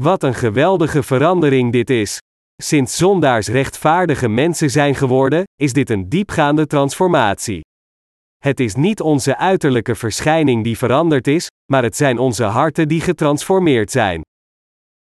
Wat 0.00 0.22
een 0.22 0.34
geweldige 0.34 1.02
verandering 1.02 1.72
dit 1.72 1.90
is. 1.90 2.18
Sinds 2.62 2.96
zondaars 2.96 3.48
rechtvaardige 3.48 4.28
mensen 4.28 4.70
zijn 4.70 4.94
geworden, 4.94 5.42
is 5.54 5.72
dit 5.72 5.90
een 5.90 6.08
diepgaande 6.08 6.66
transformatie. 6.66 7.60
Het 8.38 8.60
is 8.60 8.74
niet 8.74 9.00
onze 9.00 9.36
uiterlijke 9.36 9.94
verschijning 9.94 10.64
die 10.64 10.78
veranderd 10.78 11.26
is, 11.26 11.46
maar 11.72 11.82
het 11.82 11.96
zijn 11.96 12.18
onze 12.18 12.44
harten 12.44 12.88
die 12.88 13.00
getransformeerd 13.00 13.90
zijn. 13.90 14.22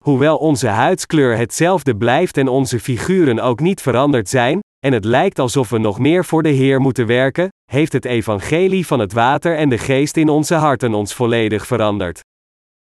Hoewel 0.05 0.37
onze 0.37 0.67
huidskleur 0.67 1.37
hetzelfde 1.37 1.95
blijft 1.95 2.37
en 2.37 2.47
onze 2.47 2.79
figuren 2.79 3.39
ook 3.39 3.59
niet 3.59 3.81
veranderd 3.81 4.29
zijn, 4.29 4.59
en 4.79 4.93
het 4.93 5.05
lijkt 5.05 5.39
alsof 5.39 5.69
we 5.69 5.77
nog 5.77 5.99
meer 5.99 6.25
voor 6.25 6.43
de 6.43 6.49
Heer 6.49 6.81
moeten 6.81 7.07
werken, 7.07 7.49
heeft 7.71 7.93
het 7.93 8.05
evangelie 8.05 8.87
van 8.87 8.99
het 8.99 9.13
water 9.13 9.57
en 9.57 9.69
de 9.69 9.77
geest 9.77 10.17
in 10.17 10.29
onze 10.29 10.55
harten 10.55 10.93
ons 10.93 11.13
volledig 11.13 11.67
veranderd. 11.67 12.19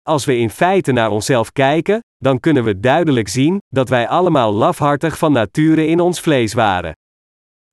Als 0.01 0.25
we 0.25 0.37
in 0.37 0.49
feite 0.49 0.91
naar 0.91 1.09
onszelf 1.09 1.51
kijken, 1.51 1.99
dan 2.17 2.39
kunnen 2.39 2.63
we 2.63 2.79
duidelijk 2.79 3.27
zien 3.27 3.57
dat 3.67 3.89
wij 3.89 4.07
allemaal 4.07 4.53
lafhartig 4.53 5.17
van 5.17 5.31
nature 5.31 5.87
in 5.87 5.99
ons 5.99 6.19
vlees 6.19 6.53
waren. 6.53 6.91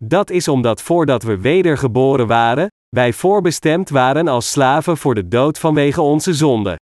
Dat 0.03 0.31
is 0.31 0.49
omdat 0.49 0.83
voordat 0.83 1.23
we 1.23 1.39
wedergeboren 1.39 2.27
waren, 2.27 2.69
wij 2.89 3.13
voorbestemd 3.13 3.89
waren 3.89 4.29
als 4.29 4.51
slaven 4.51 4.97
voor 4.97 5.15
de 5.15 5.29
dood 5.29 5.59
vanwege 5.59 6.01
onze 6.01 6.35
zonde. 6.35 6.77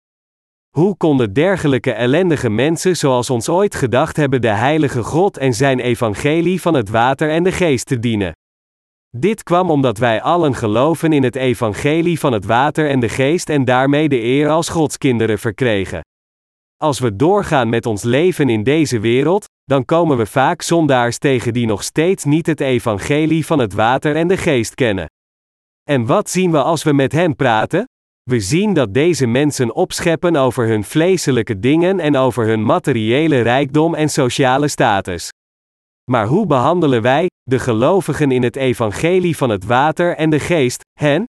Hoe 0.75 0.97
konden 0.97 1.33
dergelijke 1.33 1.91
ellendige 1.91 2.49
mensen 2.49 2.97
zoals 2.97 3.29
ons 3.29 3.49
ooit 3.49 3.75
gedacht 3.75 4.17
hebben 4.17 4.41
de 4.41 4.47
heilige 4.47 5.03
God 5.03 5.37
en 5.37 5.53
zijn 5.53 5.79
evangelie 5.79 6.61
van 6.61 6.73
het 6.73 6.89
water 6.89 7.29
en 7.29 7.43
de 7.43 7.51
geest 7.51 7.85
te 7.85 7.99
dienen? 7.99 8.31
Dit 9.17 9.43
kwam 9.43 9.69
omdat 9.69 9.97
wij 9.97 10.21
allen 10.21 10.55
geloven 10.55 11.13
in 11.13 11.23
het 11.23 11.35
evangelie 11.35 12.19
van 12.19 12.33
het 12.33 12.45
water 12.45 12.89
en 12.89 12.99
de 12.99 13.09
geest 13.09 13.49
en 13.49 13.65
daarmee 13.65 14.09
de 14.09 14.21
eer 14.21 14.49
als 14.49 14.69
Godskinderen 14.69 15.39
verkregen. 15.39 16.01
Als 16.77 16.99
we 16.99 17.15
doorgaan 17.15 17.69
met 17.69 17.85
ons 17.85 18.03
leven 18.03 18.49
in 18.49 18.63
deze 18.63 18.99
wereld, 18.99 19.45
dan 19.63 19.85
komen 19.85 20.17
we 20.17 20.25
vaak 20.25 20.61
zondaars 20.61 21.17
tegen 21.17 21.53
die 21.53 21.65
nog 21.65 21.83
steeds 21.83 22.23
niet 22.23 22.45
het 22.45 22.59
evangelie 22.59 23.45
van 23.45 23.59
het 23.59 23.73
water 23.73 24.15
en 24.15 24.27
de 24.27 24.37
geest 24.37 24.75
kennen. 24.75 25.05
En 25.83 26.05
wat 26.05 26.29
zien 26.29 26.51
we 26.51 26.61
als 26.61 26.83
we 26.83 26.93
met 26.93 27.11
hen 27.11 27.35
praten? 27.35 27.85
We 28.29 28.39
zien 28.39 28.73
dat 28.73 28.93
deze 28.93 29.25
mensen 29.27 29.75
opscheppen 29.75 30.35
over 30.35 30.67
hun 30.67 30.83
vleeselijke 30.83 31.59
dingen 31.59 31.99
en 31.99 32.17
over 32.17 32.45
hun 32.45 32.63
materiële 32.63 33.41
rijkdom 33.41 33.95
en 33.95 34.09
sociale 34.09 34.67
status. 34.67 35.29
Maar 36.11 36.27
hoe 36.27 36.45
behandelen 36.45 37.01
wij, 37.01 37.29
de 37.43 37.59
gelovigen 37.59 38.31
in 38.31 38.43
het 38.43 38.55
evangelie 38.55 39.37
van 39.37 39.49
het 39.49 39.65
water 39.65 40.15
en 40.15 40.29
de 40.29 40.39
geest, 40.39 40.83
hen? 40.99 41.23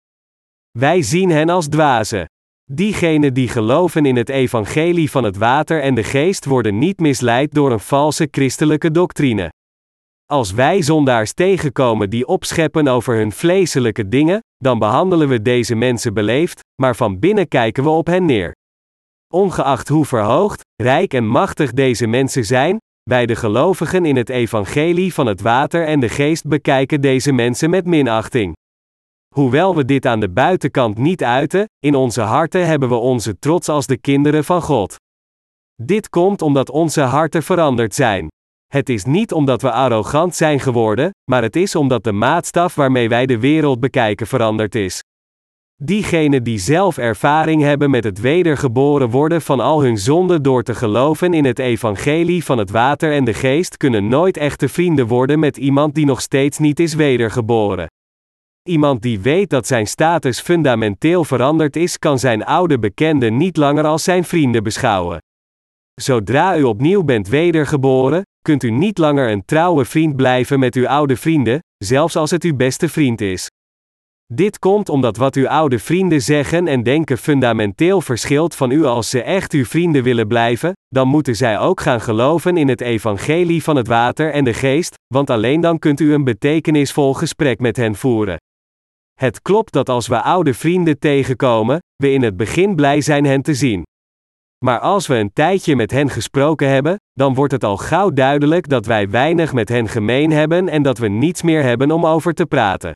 Wij 0.77 1.01
zien 1.01 1.29
hen 1.29 1.49
als 1.49 1.67
dwazen. 1.67 2.25
Diegenen 2.71 3.33
die 3.33 3.47
geloven 3.47 4.05
in 4.05 4.15
het 4.15 4.29
evangelie 4.29 5.11
van 5.11 5.23
het 5.23 5.37
water 5.37 5.81
en 5.81 5.95
de 5.95 6.03
geest 6.03 6.45
worden 6.45 6.77
niet 6.77 6.99
misleid 6.99 7.53
door 7.53 7.71
een 7.71 7.79
valse 7.79 8.27
christelijke 8.31 8.91
doctrine. 8.91 9.49
Als 10.31 10.51
wij 10.51 10.81
zondaars 10.81 11.33
tegenkomen 11.33 12.09
die 12.09 12.27
opscheppen 12.27 12.87
over 12.87 13.15
hun 13.15 13.31
vleeselijke 13.31 14.07
dingen, 14.07 14.39
dan 14.57 14.79
behandelen 14.79 15.27
we 15.27 15.41
deze 15.41 15.75
mensen 15.75 16.13
beleefd, 16.13 16.59
maar 16.81 16.95
van 16.95 17.19
binnen 17.19 17.47
kijken 17.47 17.83
we 17.83 17.89
op 17.89 18.07
hen 18.07 18.25
neer. 18.25 18.51
Ongeacht 19.33 19.87
hoe 19.87 20.05
verhoogd, 20.05 20.61
rijk 20.75 21.13
en 21.13 21.27
machtig 21.27 21.73
deze 21.73 22.07
mensen 22.07 22.45
zijn, 22.45 22.77
wij 23.03 23.25
de 23.25 23.35
gelovigen 23.35 24.05
in 24.05 24.15
het 24.15 24.29
evangelie 24.29 25.13
van 25.13 25.25
het 25.25 25.41
water 25.41 25.85
en 25.85 25.99
de 25.99 26.09
geest 26.09 26.47
bekijken 26.47 27.01
deze 27.01 27.31
mensen 27.31 27.69
met 27.69 27.85
minachting. 27.85 28.53
Hoewel 29.35 29.75
we 29.75 29.85
dit 29.85 30.05
aan 30.05 30.19
de 30.19 30.29
buitenkant 30.29 30.97
niet 30.97 31.23
uiten, 31.23 31.65
in 31.79 31.95
onze 31.95 32.21
harten 32.21 32.67
hebben 32.67 32.89
we 32.89 32.95
onze 32.95 33.39
trots 33.39 33.69
als 33.69 33.85
de 33.85 33.97
kinderen 33.97 34.43
van 34.43 34.61
God. 34.61 34.95
Dit 35.81 36.09
komt 36.09 36.41
omdat 36.41 36.69
onze 36.69 37.01
harten 37.01 37.43
veranderd 37.43 37.95
zijn. 37.95 38.27
Het 38.75 38.89
is 38.89 39.05
niet 39.05 39.31
omdat 39.31 39.61
we 39.61 39.71
arrogant 39.71 40.35
zijn 40.35 40.59
geworden, 40.59 41.09
maar 41.31 41.41
het 41.41 41.55
is 41.55 41.75
omdat 41.75 42.03
de 42.03 42.11
maatstaf 42.11 42.75
waarmee 42.75 43.09
wij 43.09 43.25
de 43.25 43.39
wereld 43.39 43.79
bekijken 43.79 44.27
veranderd 44.27 44.75
is. 44.75 45.03
Diegenen 45.75 46.43
die 46.43 46.57
zelf 46.57 46.97
ervaring 46.97 47.61
hebben 47.61 47.89
met 47.89 48.03
het 48.03 48.19
wedergeboren 48.19 49.09
worden 49.09 49.41
van 49.41 49.59
al 49.59 49.81
hun 49.81 49.97
zonden 49.97 50.43
door 50.43 50.63
te 50.63 50.75
geloven 50.75 51.33
in 51.33 51.45
het 51.45 51.59
evangelie 51.59 52.43
van 52.43 52.57
het 52.57 52.69
water 52.69 53.13
en 53.13 53.23
de 53.23 53.33
geest, 53.33 53.77
kunnen 53.77 54.07
nooit 54.07 54.37
echte 54.37 54.69
vrienden 54.69 55.07
worden 55.07 55.39
met 55.39 55.57
iemand 55.57 55.95
die 55.95 56.05
nog 56.05 56.21
steeds 56.21 56.57
niet 56.57 56.79
is 56.79 56.93
wedergeboren. 56.93 57.87
Iemand 58.63 59.01
die 59.01 59.19
weet 59.19 59.49
dat 59.49 59.67
zijn 59.67 59.87
status 59.87 60.39
fundamenteel 60.39 61.23
veranderd 61.23 61.75
is, 61.75 61.97
kan 61.99 62.19
zijn 62.19 62.45
oude 62.45 62.79
bekenden 62.79 63.37
niet 63.37 63.57
langer 63.57 63.85
als 63.85 64.03
zijn 64.03 64.23
vrienden 64.23 64.63
beschouwen. 64.63 65.19
Zodra 66.01 66.57
u 66.57 66.63
opnieuw 66.63 67.03
bent 67.03 67.27
wedergeboren, 67.27 68.21
kunt 68.41 68.63
u 68.63 68.71
niet 68.71 68.97
langer 68.97 69.31
een 69.31 69.45
trouwe 69.45 69.85
vriend 69.85 70.15
blijven 70.15 70.59
met 70.59 70.75
uw 70.75 70.87
oude 70.87 71.15
vrienden, 71.15 71.59
zelfs 71.77 72.15
als 72.15 72.31
het 72.31 72.43
uw 72.43 72.55
beste 72.55 72.89
vriend 72.89 73.21
is. 73.21 73.49
Dit 74.33 74.59
komt 74.59 74.89
omdat 74.89 75.17
wat 75.17 75.35
uw 75.35 75.47
oude 75.47 75.79
vrienden 75.79 76.21
zeggen 76.21 76.67
en 76.67 76.83
denken 76.83 77.17
fundamenteel 77.17 78.01
verschilt 78.01 78.55
van 78.55 78.71
u 78.71 78.85
als 78.85 79.09
ze 79.09 79.21
echt 79.21 79.53
uw 79.53 79.65
vrienden 79.65 80.03
willen 80.03 80.27
blijven, 80.27 80.73
dan 80.87 81.07
moeten 81.07 81.35
zij 81.35 81.59
ook 81.59 81.81
gaan 81.81 82.01
geloven 82.01 82.57
in 82.57 82.67
het 82.67 82.81
evangelie 82.81 83.63
van 83.63 83.75
het 83.75 83.87
water 83.87 84.31
en 84.31 84.43
de 84.43 84.53
geest, 84.53 84.93
want 85.13 85.29
alleen 85.29 85.61
dan 85.61 85.79
kunt 85.79 85.99
u 85.99 86.13
een 86.13 86.23
betekenisvol 86.23 87.13
gesprek 87.13 87.59
met 87.59 87.77
hen 87.77 87.95
voeren. 87.95 88.37
Het 89.13 89.41
klopt 89.41 89.73
dat 89.73 89.89
als 89.89 90.07
we 90.07 90.21
oude 90.21 90.53
vrienden 90.53 90.99
tegenkomen, 90.99 91.79
we 91.95 92.11
in 92.11 92.23
het 92.23 92.37
begin 92.37 92.75
blij 92.75 93.01
zijn 93.01 93.25
hen 93.25 93.41
te 93.41 93.53
zien. 93.53 93.83
Maar 94.65 94.79
als 94.79 95.07
we 95.07 95.15
een 95.15 95.33
tijdje 95.33 95.75
met 95.75 95.91
hen 95.91 96.09
gesproken 96.09 96.69
hebben, 96.69 96.95
dan 97.13 97.33
wordt 97.33 97.51
het 97.51 97.63
al 97.63 97.77
gauw 97.77 98.09
duidelijk 98.09 98.69
dat 98.69 98.85
wij 98.85 99.09
weinig 99.09 99.53
met 99.53 99.69
hen 99.69 99.87
gemeen 99.87 100.31
hebben 100.31 100.69
en 100.69 100.83
dat 100.83 100.97
we 100.97 101.07
niets 101.07 101.41
meer 101.41 101.63
hebben 101.63 101.91
om 101.91 102.05
over 102.05 102.33
te 102.33 102.45
praten. 102.45 102.91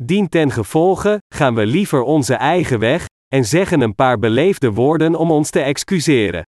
Dien 0.00 0.28
ten 0.28 0.50
gevolge, 0.50 1.18
gaan 1.34 1.54
we 1.54 1.66
liever 1.66 2.02
onze 2.02 2.34
eigen 2.34 2.78
weg, 2.78 3.06
en 3.28 3.44
zeggen 3.44 3.80
een 3.80 3.94
paar 3.94 4.18
beleefde 4.18 4.72
woorden 4.72 5.14
om 5.14 5.30
ons 5.30 5.50
te 5.50 5.60
excuseren. 5.60 6.46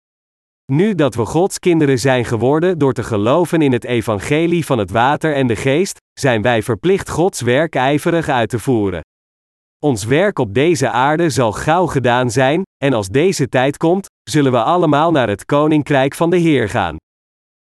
Nu 0.73 0.95
dat 0.95 1.15
we 1.15 1.25
Gods 1.25 1.59
kinderen 1.59 1.99
zijn 1.99 2.25
geworden 2.25 2.79
door 2.79 2.93
te 2.93 3.03
geloven 3.03 3.63
in 3.63 3.73
het 3.73 3.85
evangelie 3.85 4.67
van 4.67 4.79
het 4.79 4.91
water 4.91 5.35
en 5.35 5.47
de 5.47 5.57
geest, 5.57 5.99
zijn 6.21 6.43
wij 6.43 6.63
verplicht 6.63 7.09
Gods 7.11 7.41
werk 7.41 7.75
ijverig 7.75 8.29
uit 8.29 8.49
te 8.49 8.59
voeren. 8.59 9.01
Ons 9.83 10.05
werk 10.05 10.39
op 10.39 10.55
deze 10.55 10.91
aarde 10.91 11.31
zal 11.31 11.53
gauw 11.53 11.87
gedaan 11.87 12.31
zijn, 12.31 12.63
en 12.85 12.93
als 12.93 13.09
deze 13.09 13.49
tijd 13.49 13.77
komt, 13.77 14.07
zullen 14.31 14.53
we 14.53 14.63
allemaal 14.63 15.11
naar 15.11 15.29
het 15.29 15.45
koninkrijk 15.45 16.15
van 16.15 16.31
de 16.31 16.37
Heer 16.37 16.69
gaan. 16.69 16.97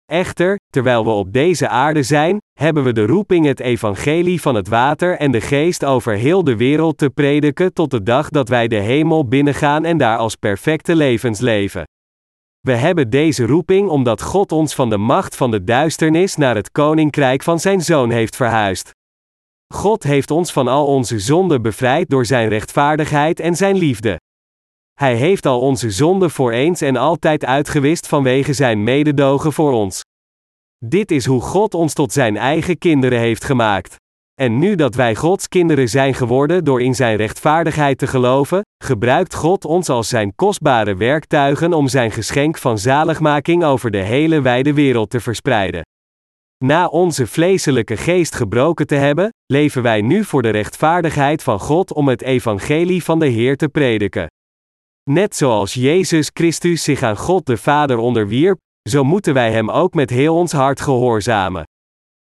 Echter, 0.04 0.56
terwijl 0.70 1.04
we 1.04 1.10
op 1.10 1.32
deze 1.32 1.68
aarde 1.68 2.02
zijn, 2.02 2.38
hebben 2.58 2.84
we 2.84 2.92
de 2.92 3.06
roeping 3.06 3.46
het 3.46 3.60
evangelie 3.60 4.40
van 4.40 4.54
het 4.54 4.68
water 4.68 5.16
en 5.16 5.30
de 5.30 5.40
geest 5.40 5.84
over 5.84 6.14
heel 6.14 6.44
de 6.44 6.56
wereld 6.56 6.98
te 6.98 7.10
prediken 7.10 7.72
tot 7.72 7.90
de 7.90 8.02
dag 8.02 8.28
dat 8.28 8.48
wij 8.48 8.68
de 8.68 8.76
hemel 8.76 9.28
binnengaan 9.28 9.84
en 9.84 9.96
daar 9.96 10.18
als 10.18 10.36
perfecte 10.36 10.96
levens 10.96 11.40
leven. 11.40 11.84
We 12.60 12.72
hebben 12.72 13.10
deze 13.10 13.46
roeping 13.46 13.88
omdat 13.88 14.22
God 14.22 14.52
ons 14.52 14.74
van 14.74 14.90
de 14.90 14.98
macht 14.98 15.36
van 15.36 15.50
de 15.50 15.64
duisternis 15.64 16.36
naar 16.36 16.54
het 16.54 16.70
koninkrijk 16.70 17.42
van 17.42 17.60
zijn 17.60 17.80
zoon 17.80 18.10
heeft 18.10 18.36
verhuisd. 18.36 18.90
God 19.72 20.02
heeft 20.02 20.30
ons 20.30 20.52
van 20.52 20.68
al 20.68 20.86
onze 20.86 21.18
zonden 21.18 21.62
bevrijd 21.62 22.08
door 22.08 22.26
zijn 22.26 22.48
rechtvaardigheid 22.48 23.40
en 23.40 23.56
zijn 23.56 23.76
liefde. 23.76 24.20
Hij 24.92 25.14
heeft 25.14 25.46
al 25.46 25.60
onze 25.60 25.90
zonden 25.90 26.30
voor 26.30 26.52
eens 26.52 26.80
en 26.80 26.96
altijd 26.96 27.44
uitgewist 27.44 28.06
vanwege 28.06 28.52
zijn 28.52 28.84
mededogen 28.84 29.52
voor 29.52 29.72
ons. 29.72 30.00
Dit 30.84 31.10
is 31.10 31.26
hoe 31.26 31.40
God 31.40 31.74
ons 31.74 31.92
tot 31.92 32.12
zijn 32.12 32.36
eigen 32.36 32.78
kinderen 32.78 33.18
heeft 33.18 33.44
gemaakt. 33.44 33.96
En 34.40 34.58
nu 34.58 34.74
dat 34.74 34.94
wij 34.94 35.14
Gods 35.14 35.48
kinderen 35.48 35.88
zijn 35.88 36.14
geworden 36.14 36.64
door 36.64 36.82
in 36.82 36.94
zijn 36.94 37.16
rechtvaardigheid 37.16 37.98
te 37.98 38.06
geloven, 38.06 38.60
gebruikt 38.84 39.34
God 39.34 39.64
ons 39.64 39.88
als 39.88 40.08
zijn 40.08 40.34
kostbare 40.34 40.96
werktuigen 40.96 41.72
om 41.72 41.88
zijn 41.88 42.10
geschenk 42.10 42.58
van 42.58 42.78
zaligmaking 42.78 43.64
over 43.64 43.90
de 43.90 44.02
hele 44.02 44.40
wijde 44.40 44.72
wereld 44.72 45.10
te 45.10 45.20
verspreiden. 45.20 45.82
Na 46.62 46.86
onze 46.86 47.26
vleeselijke 47.26 47.96
geest 47.96 48.34
gebroken 48.34 48.86
te 48.86 48.94
hebben, 48.94 49.32
leven 49.46 49.82
wij 49.82 50.00
nu 50.00 50.24
voor 50.24 50.42
de 50.42 50.50
rechtvaardigheid 50.50 51.42
van 51.42 51.60
God 51.60 51.92
om 51.92 52.08
het 52.08 52.22
evangelie 52.22 53.04
van 53.04 53.18
de 53.18 53.26
Heer 53.26 53.56
te 53.56 53.68
prediken. 53.68 54.26
Net 55.10 55.36
zoals 55.36 55.74
Jezus 55.74 56.30
Christus 56.34 56.82
zich 56.82 57.02
aan 57.02 57.16
God 57.16 57.46
de 57.46 57.56
Vader 57.56 57.98
onderwierp, 57.98 58.58
zo 58.88 59.04
moeten 59.04 59.34
wij 59.34 59.52
Hem 59.52 59.70
ook 59.70 59.94
met 59.94 60.10
heel 60.10 60.36
ons 60.36 60.52
hart 60.52 60.80
gehoorzamen. 60.80 61.62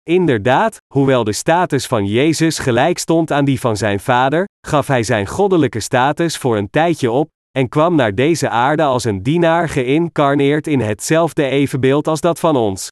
Inderdaad, 0.02 0.76
hoewel 0.94 1.24
de 1.24 1.32
status 1.32 1.86
van 1.86 2.06
Jezus 2.06 2.58
gelijk 2.58 2.98
stond 2.98 3.32
aan 3.32 3.44
die 3.44 3.60
van 3.60 3.76
zijn 3.76 4.00
Vader, 4.00 4.44
gaf 4.66 4.86
Hij 4.86 5.02
zijn 5.02 5.26
goddelijke 5.26 5.80
status 5.80 6.36
voor 6.36 6.56
een 6.56 6.70
tijdje 6.70 7.10
op, 7.10 7.28
en 7.58 7.68
kwam 7.68 7.94
naar 7.94 8.14
deze 8.14 8.48
aarde 8.48 8.82
als 8.82 9.04
een 9.04 9.22
dienaar 9.22 9.68
geïncarneerd 9.68 10.66
in 10.66 10.80
hetzelfde 10.80 11.44
evenbeeld 11.44 12.08
als 12.08 12.20
dat 12.20 12.40
van 12.40 12.56
ons. 12.56 12.88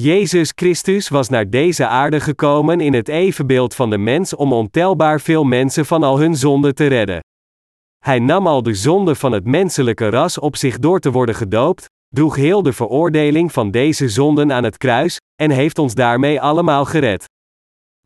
Jezus 0.00 0.52
Christus 0.54 1.08
was 1.08 1.28
naar 1.28 1.50
deze 1.50 1.86
aarde 1.86 2.20
gekomen 2.20 2.80
in 2.80 2.94
het 2.94 3.08
evenbeeld 3.08 3.74
van 3.74 3.90
de 3.90 3.98
mens 3.98 4.34
om 4.34 4.52
ontelbaar 4.52 5.20
veel 5.20 5.44
mensen 5.44 5.86
van 5.86 6.02
al 6.02 6.18
hun 6.18 6.36
zonden 6.36 6.74
te 6.74 6.86
redden. 6.86 7.20
Hij 7.98 8.18
nam 8.18 8.46
al 8.46 8.62
de 8.62 8.74
zonde 8.74 9.14
van 9.14 9.32
het 9.32 9.44
menselijke 9.44 10.08
ras 10.08 10.38
op 10.38 10.56
zich 10.56 10.78
door 10.78 11.00
te 11.00 11.10
worden 11.10 11.34
gedoopt, 11.34 11.86
droeg 12.08 12.36
heel 12.36 12.62
de 12.62 12.72
veroordeling 12.72 13.52
van 13.52 13.70
deze 13.70 14.08
zonden 14.08 14.52
aan 14.52 14.64
het 14.64 14.76
kruis, 14.76 15.16
en 15.42 15.50
heeft 15.50 15.78
ons 15.78 15.94
daarmee 15.94 16.40
allemaal 16.40 16.84
gered. 16.84 17.24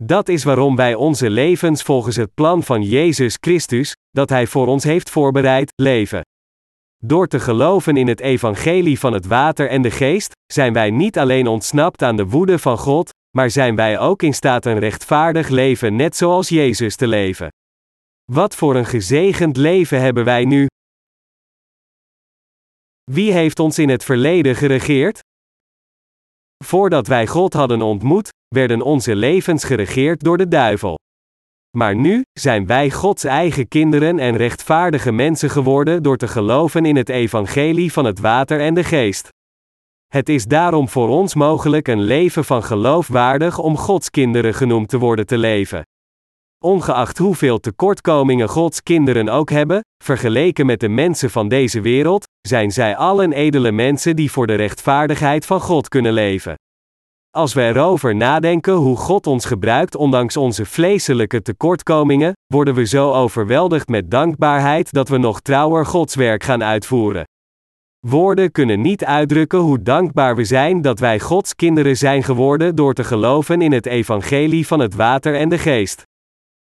Dat 0.03 0.29
is 0.29 0.45
waarom 0.45 0.77
wij 0.77 0.95
onze 0.95 1.31
levens 1.31 1.83
volgens 1.83 2.17
het 2.17 2.35
plan 2.35 2.63
van 2.63 2.83
Jezus 2.83 3.37
Christus, 3.41 3.97
dat 4.11 4.29
Hij 4.29 4.47
voor 4.47 4.67
ons 4.67 4.85
heeft 4.85 5.11
voorbereid, 5.11 5.73
leven. 5.77 6.23
Door 7.05 7.27
te 7.27 7.41
geloven 7.41 7.97
in 7.97 8.09
het 8.09 8.21
evangelie 8.21 8.99
van 8.99 9.13
het 9.13 9.27
water 9.27 9.69
en 9.69 9.83
de 9.83 9.91
geest, 9.91 10.33
zijn 10.53 10.73
wij 10.73 10.91
niet 10.91 11.19
alleen 11.19 11.47
ontsnapt 11.47 12.03
aan 12.03 12.17
de 12.17 12.27
woede 12.27 12.59
van 12.59 12.79
God, 12.79 13.11
maar 13.37 13.51
zijn 13.51 13.77
wij 13.77 13.99
ook 13.99 14.23
in 14.23 14.35
staat 14.35 14.67
een 14.67 14.79
rechtvaardig 14.79 15.49
leven 15.49 15.97
net 15.97 16.17
zoals 16.17 16.49
Jezus 16.49 16.97
te 16.97 17.07
leven. 17.07 17.49
Wat 18.33 18.55
voor 18.55 18.77
een 18.77 18.87
gezegend 18.87 19.57
leven 19.57 20.01
hebben 20.01 20.25
wij 20.25 20.45
nu? 20.45 20.67
Wie 23.05 23.33
heeft 23.33 23.59
ons 23.59 23.79
in 23.79 23.89
het 23.89 24.05
verleden 24.05 24.57
geregeerd? 24.57 25.19
Voordat 26.65 27.07
wij 27.07 27.27
God 27.27 27.53
hadden 27.53 27.83
ontmoet, 27.83 28.29
werden 28.49 28.83
onze 28.83 29.17
levens 29.17 29.65
geregeerd 29.65 30.21
door 30.21 30.39
de 30.39 30.49
duivel. 30.49 30.97
Maar 31.77 31.97
nu 31.97 32.23
zijn 32.33 32.67
wij 32.67 32.91
Gods 32.91 33.25
eigen 33.25 33.69
kinderen 33.69 34.19
en 34.19 34.37
rechtvaardige 34.37 35.13
mensen 35.13 35.51
geworden 35.51 36.03
door 36.03 36.17
te 36.17 36.29
geloven 36.29 36.85
in 36.85 36.97
het 36.97 37.09
evangelie 37.09 37.93
van 37.93 38.05
het 38.05 38.19
water 38.19 38.61
en 38.61 38.75
de 38.75 38.85
geest. 38.85 39.29
Het 40.07 40.29
is 40.29 40.45
daarom 40.45 40.89
voor 40.89 41.09
ons 41.09 41.35
mogelijk 41.35 41.89
een 41.89 42.03
leven 42.03 42.45
van 42.45 42.63
geloof 42.63 43.09
waardig 43.09 43.59
om 43.59 43.77
Gods 43.77 44.11
kinderen 44.11 44.55
genoemd 44.55 44.89
te 44.89 44.99
worden 44.99 45.27
te 45.27 45.39
leven. 45.39 45.83
Ongeacht 46.65 47.19
hoeveel 47.19 47.61
tekortkomingen 47.61 48.49
Gods 48.49 48.83
kinderen 48.83 49.29
ook 49.29 49.51
hebben, 49.51 49.81
vergeleken 50.05 50.67
met 50.67 50.81
de 50.81 50.89
mensen 50.89 51.31
van 51.31 51.49
deze 51.49 51.81
wereld, 51.81 52.25
zijn 52.41 52.71
zij 52.71 52.97
allen 52.97 53.33
edele 53.33 53.73
mensen 53.73 54.17
die 54.17 54.31
voor 54.31 54.47
de 54.47 54.55
rechtvaardigheid 54.55 55.47
van 55.47 55.61
God 55.61 55.89
kunnen 55.89 56.13
leven. 56.13 56.55
Als 57.31 57.55
we 57.55 57.63
erover 57.63 58.17
nadenken 58.17 58.75
hoe 58.75 58.97
God 58.97 59.27
ons 59.27 59.45
gebruikt 59.45 59.95
ondanks 59.95 60.37
onze 60.37 60.65
vleeselijke 60.65 61.43
tekortkomingen, 61.43 62.33
worden 62.47 62.75
we 62.75 62.87
zo 62.87 63.13
overweldigd 63.13 63.89
met 63.89 64.11
dankbaarheid 64.11 64.93
dat 64.93 65.09
we 65.09 65.19
nog 65.19 65.41
trouwer 65.41 65.87
Gods 65.87 66.15
werk 66.15 66.43
gaan 66.43 66.65
uitvoeren. 66.65 67.25
Woorden 68.07 68.53
kunnen 68.53 68.81
niet 68.81 69.05
uitdrukken 69.05 69.59
hoe 69.59 69.83
dankbaar 69.83 70.37
we 70.37 70.45
zijn 70.45 70.83
dat 70.83 70.99
wij 70.99 71.21
Gods 71.21 71.55
kinderen 71.55 71.97
zijn 71.97 72.23
geworden 72.23 72.75
door 72.75 72.95
te 72.95 73.05
geloven 73.05 73.63
in 73.63 73.73
het 73.73 73.87
evangelie 73.87 74.67
van 74.67 74.81
het 74.81 74.95
water 74.95 75.35
en 75.35 75.49
de 75.49 75.59
geest. 75.59 76.03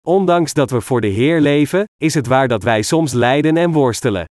Ondanks 0.07 0.53
dat 0.53 0.71
we 0.71 0.81
voor 0.81 1.01
de 1.01 1.07
Heer 1.07 1.41
leven, 1.41 1.85
is 1.97 2.15
het 2.15 2.27
waar 2.27 2.49
dat 2.49 2.63
wij 2.63 2.83
soms 2.83 3.13
lijden 3.13 3.57
en 3.57 3.73
worstelen. 3.73 4.25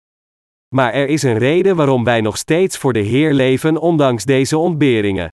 Maar 0.75 0.93
er 0.93 1.09
is 1.09 1.23
een 1.23 1.39
reden 1.39 1.77
waarom 1.77 2.05
wij 2.05 2.21
nog 2.21 2.37
steeds 2.37 2.79
voor 2.79 2.93
de 2.93 2.99
Heer 2.99 3.33
leven 3.33 3.77
ondanks 3.77 4.25
deze 4.25 4.59
ontberingen. 4.59 5.29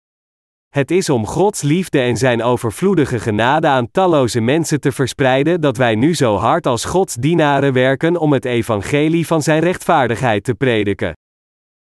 Het 0.75 0.91
is 0.91 1.09
om 1.09 1.25
Gods 1.25 1.61
liefde 1.61 1.99
en 1.99 2.17
Zijn 2.17 2.43
overvloedige 2.43 3.19
genade 3.19 3.67
aan 3.67 3.91
talloze 3.91 4.39
mensen 4.39 4.79
te 4.79 4.91
verspreiden 4.91 5.61
dat 5.61 5.77
wij 5.77 5.95
nu 5.95 6.15
zo 6.15 6.35
hard 6.35 6.65
als 6.65 6.85
Gods 6.85 7.15
dienaren 7.15 7.73
werken 7.73 8.17
om 8.17 8.33
het 8.33 8.45
evangelie 8.45 9.27
van 9.27 9.41
Zijn 9.41 9.61
rechtvaardigheid 9.61 10.43
te 10.43 10.53
prediken. 10.53 11.13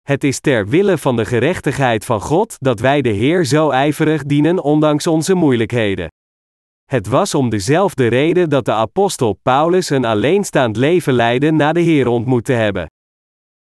Het 0.01 0.23
is 0.23 0.39
ter 0.39 0.67
wille 0.67 0.97
van 0.97 1.15
de 1.15 1.25
gerechtigheid 1.25 2.05
van 2.05 2.21
God 2.21 2.55
dat 2.59 2.79
wij 2.79 3.01
de 3.01 3.09
Heer 3.09 3.45
zo 3.45 3.69
ijverig 3.69 4.23
dienen 4.23 4.63
ondanks 4.63 5.07
onze 5.07 5.33
moeilijkheden. 5.33 6.07
Het 6.85 7.07
was 7.07 7.35
om 7.35 7.49
dezelfde 7.49 8.07
reden 8.07 8.49
dat 8.49 8.65
de 8.65 8.73
apostel 8.73 9.39
Paulus 9.43 9.89
een 9.89 10.05
alleenstaand 10.05 10.77
leven 10.77 11.13
leidde 11.13 11.51
na 11.51 11.73
de 11.73 11.81
Heer 11.81 12.07
ontmoet 12.07 12.45
te 12.45 12.53
hebben. 12.53 12.87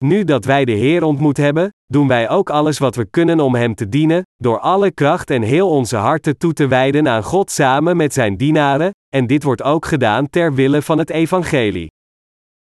Nu 0.05 0.23
dat 0.23 0.45
wij 0.45 0.65
de 0.65 0.71
Heer 0.71 1.03
ontmoet 1.03 1.37
hebben, 1.37 1.73
doen 1.85 2.07
wij 2.07 2.29
ook 2.29 2.49
alles 2.49 2.77
wat 2.77 2.95
we 2.95 3.05
kunnen 3.05 3.39
om 3.39 3.55
Hem 3.55 3.75
te 3.75 3.89
dienen, 3.89 4.23
door 4.35 4.59
alle 4.59 4.91
kracht 4.91 5.29
en 5.29 5.41
heel 5.41 5.69
onze 5.69 5.95
harten 5.95 6.37
toe 6.37 6.53
te 6.53 6.67
wijden 6.67 7.07
aan 7.07 7.23
God 7.23 7.51
samen 7.51 7.97
met 7.97 8.13
Zijn 8.13 8.37
dienaren, 8.37 8.91
en 9.15 9.27
dit 9.27 9.43
wordt 9.43 9.63
ook 9.63 9.85
gedaan 9.85 10.29
ter 10.29 10.53
wille 10.53 10.81
van 10.81 10.97
het 10.97 11.09
Evangelie. 11.09 11.91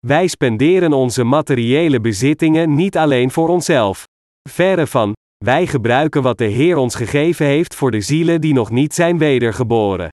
Wij 0.07 0.27
spenderen 0.27 0.93
onze 0.93 1.23
materiële 1.23 1.99
bezittingen 1.99 2.75
niet 2.75 2.97
alleen 2.97 3.31
voor 3.31 3.49
onszelf. 3.49 4.03
Verre 4.49 4.87
van, 4.87 5.13
wij 5.45 5.67
gebruiken 5.67 6.21
wat 6.21 6.37
de 6.37 6.45
Heer 6.45 6.77
ons 6.77 6.95
gegeven 6.95 7.45
heeft 7.45 7.75
voor 7.75 7.91
de 7.91 8.01
zielen 8.01 8.41
die 8.41 8.53
nog 8.53 8.71
niet 8.71 8.93
zijn 8.93 9.17
wedergeboren. 9.17 10.09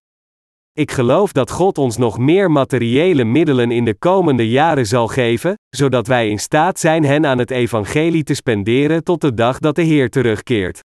Ik 0.78 0.90
geloof 0.90 1.32
dat 1.32 1.50
God 1.50 1.78
ons 1.78 1.96
nog 1.96 2.18
meer 2.18 2.50
materiële 2.50 3.24
middelen 3.24 3.70
in 3.70 3.84
de 3.84 3.94
komende 3.94 4.48
jaren 4.48 4.86
zal 4.86 5.08
geven, 5.08 5.54
zodat 5.68 6.06
wij 6.06 6.28
in 6.28 6.38
staat 6.38 6.78
zijn 6.78 7.04
hen 7.04 7.26
aan 7.26 7.38
het 7.38 7.50
evangelie 7.50 8.22
te 8.22 8.34
spenderen 8.34 9.04
tot 9.04 9.20
de 9.20 9.34
dag 9.34 9.58
dat 9.58 9.74
de 9.74 9.82
Heer 9.82 10.10
terugkeert. 10.10 10.80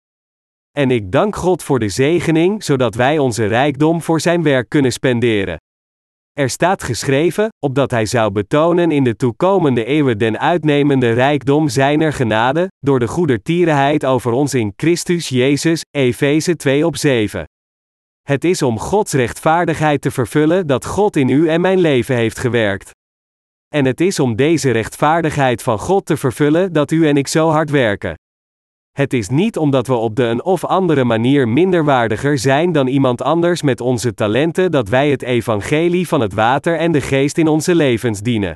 En 0.71 0.91
ik 0.91 1.11
dank 1.11 1.35
God 1.35 1.63
voor 1.63 1.79
de 1.79 1.89
zegening, 1.89 2.63
zodat 2.63 2.95
wij 2.95 3.17
onze 3.17 3.45
rijkdom 3.45 4.01
voor 4.01 4.19
zijn 4.19 4.43
werk 4.43 4.69
kunnen 4.69 4.91
spenderen. 4.91 5.57
Er 6.33 6.49
staat 6.49 6.83
geschreven, 6.83 7.49
opdat 7.65 7.91
hij 7.91 8.05
zou 8.05 8.31
betonen 8.31 8.91
in 8.91 9.03
de 9.03 9.15
toekomende 9.15 9.85
eeuwen 9.85 10.17
den 10.17 10.39
uitnemende 10.39 11.11
rijkdom 11.11 11.69
zijner 11.69 12.13
genade, 12.13 12.67
door 12.79 12.99
de 12.99 13.07
goedertierenheid 13.07 14.05
over 14.05 14.31
ons 14.31 14.53
in 14.53 14.73
Christus 14.75 15.29
Jezus, 15.29 15.81
Efeze 15.91 16.55
2 16.55 16.85
op 16.85 16.95
7. 16.95 17.45
Het 18.27 18.43
is 18.43 18.61
om 18.61 18.79
Gods 18.79 19.13
rechtvaardigheid 19.13 20.01
te 20.01 20.11
vervullen 20.11 20.67
dat 20.67 20.85
God 20.85 21.15
in 21.15 21.29
u 21.29 21.49
en 21.49 21.61
mijn 21.61 21.79
leven 21.79 22.15
heeft 22.15 22.39
gewerkt. 22.39 22.91
En 23.67 23.85
het 23.85 24.01
is 24.01 24.19
om 24.19 24.35
deze 24.35 24.71
rechtvaardigheid 24.71 25.63
van 25.63 25.79
God 25.79 26.05
te 26.05 26.17
vervullen 26.17 26.73
dat 26.73 26.91
u 26.91 27.07
en 27.07 27.17
ik 27.17 27.27
zo 27.27 27.49
hard 27.49 27.69
werken. 27.69 28.13
Het 28.91 29.13
is 29.13 29.29
niet 29.29 29.57
omdat 29.57 29.87
we 29.87 29.93
op 29.93 30.15
de 30.15 30.23
een 30.23 30.43
of 30.43 30.65
andere 30.65 31.03
manier 31.03 31.47
minderwaardiger 31.47 32.37
zijn 32.37 32.71
dan 32.71 32.87
iemand 32.87 33.21
anders 33.21 33.61
met 33.61 33.81
onze 33.81 34.13
talenten 34.13 34.71
dat 34.71 34.89
wij 34.89 35.09
het 35.09 35.21
evangelie 35.21 36.07
van 36.07 36.21
het 36.21 36.33
water 36.33 36.77
en 36.77 36.91
de 36.91 37.01
geest 37.01 37.37
in 37.37 37.47
onze 37.47 37.75
levens 37.75 38.21
dienen. 38.21 38.53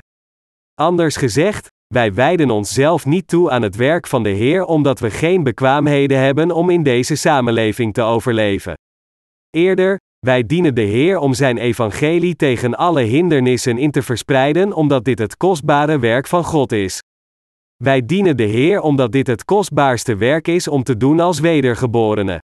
Anders 0.74 1.16
gezegd, 1.16 1.66
wij 1.94 2.14
wijden 2.14 2.50
onszelf 2.50 3.04
niet 3.04 3.28
toe 3.28 3.50
aan 3.50 3.62
het 3.62 3.76
werk 3.76 4.06
van 4.06 4.22
de 4.22 4.30
Heer 4.30 4.64
omdat 4.64 5.00
we 5.00 5.10
geen 5.10 5.42
bekwaamheden 5.42 6.18
hebben 6.18 6.50
om 6.50 6.70
in 6.70 6.82
deze 6.82 7.14
samenleving 7.14 7.94
te 7.94 8.02
overleven. 8.02 8.74
Eerder, 9.56 9.96
wij 10.18 10.46
dienen 10.46 10.74
de 10.74 10.82
Heer 10.82 11.18
om 11.18 11.34
Zijn 11.34 11.58
evangelie 11.58 12.36
tegen 12.36 12.74
alle 12.74 13.00
hindernissen 13.00 13.78
in 13.78 13.90
te 13.90 14.02
verspreiden, 14.02 14.72
omdat 14.72 15.04
dit 15.04 15.18
het 15.18 15.36
kostbare 15.36 15.98
werk 15.98 16.26
van 16.26 16.44
God 16.44 16.72
is. 16.72 16.98
Wij 17.84 18.06
dienen 18.06 18.36
de 18.36 18.42
Heer 18.42 18.80
omdat 18.80 19.12
dit 19.12 19.26
het 19.26 19.44
kostbaarste 19.44 20.16
werk 20.16 20.48
is 20.48 20.68
om 20.68 20.82
te 20.82 20.96
doen 20.96 21.20
als 21.20 21.40
wedergeborene. 21.40 22.38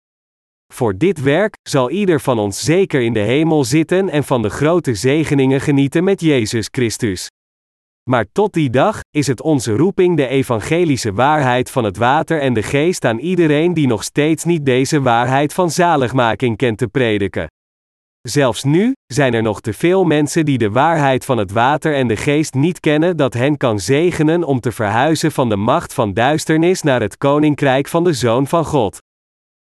Voor 0.73 0.97
dit 0.97 1.23
werk 1.23 1.55
zal 1.69 1.91
ieder 1.91 2.21
van 2.21 2.39
ons 2.39 2.65
zeker 2.65 3.01
in 3.01 3.13
de 3.13 3.21
hemel 3.21 3.65
zitten 3.65 4.09
en 4.09 4.25
van 4.25 4.43
de 4.43 4.51
grote 4.51 4.95
zegeningen 4.95 5.61
genieten 5.61 6.05
met 6.05 6.21
Jezus 6.21 6.69
Christus. 6.71 7.29
Maar 8.11 8.25
tot 8.33 8.53
die 8.53 8.71
dag 8.71 9.01
is 9.11 9.27
het 9.27 9.41
onze 9.41 9.77
roeping 9.77 10.17
de 10.17 10.27
evangelische 10.27 11.13
waarheid 11.13 11.71
van 11.71 11.85
het 11.85 11.97
water 11.97 12.41
en 12.41 12.55
de 12.55 12.63
geest 12.63 13.05
aan 13.05 13.19
iedereen 13.19 13.75
die 13.75 13.87
nog 13.87 14.05
steeds 14.05 14.45
niet 14.45 14.65
deze 14.65 15.03
waarheid 15.03 15.53
van 15.53 15.71
zaligmaking 15.71 16.57
kent 16.57 16.79
te 16.79 16.89
prediken. 16.89 17.47
Zelfs 18.21 18.65
nu 18.65 18.93
zijn 19.07 19.35
er 19.35 19.43
nog 19.43 19.61
te 19.61 19.73
veel 19.73 20.05
mensen 20.05 20.45
die 20.45 20.59
de 20.59 20.71
waarheid 20.71 21.25
van 21.25 21.39
het 21.39 21.53
water 21.53 21.95
en 21.95 22.09
de 22.09 22.17
geest 22.17 22.55
niet 22.55 22.81
kennen 22.81 23.17
dat 23.17 23.35
hen 23.35 23.57
kan 23.57 23.81
zegenen 23.81 24.45
om 24.45 24.61
te 24.61 24.73
verhuizen 24.73 25.33
van 25.33 25.49
de 25.49 25.57
macht 25.57 25.95
van 25.95 26.13
duisternis 26.13 26.83
naar 26.83 27.01
het 27.01 27.17
koninkrijk 27.17 27.89
van 27.89 28.05
de 28.05 28.13
Zoon 28.13 28.47
van 28.47 28.65
God. 28.65 28.99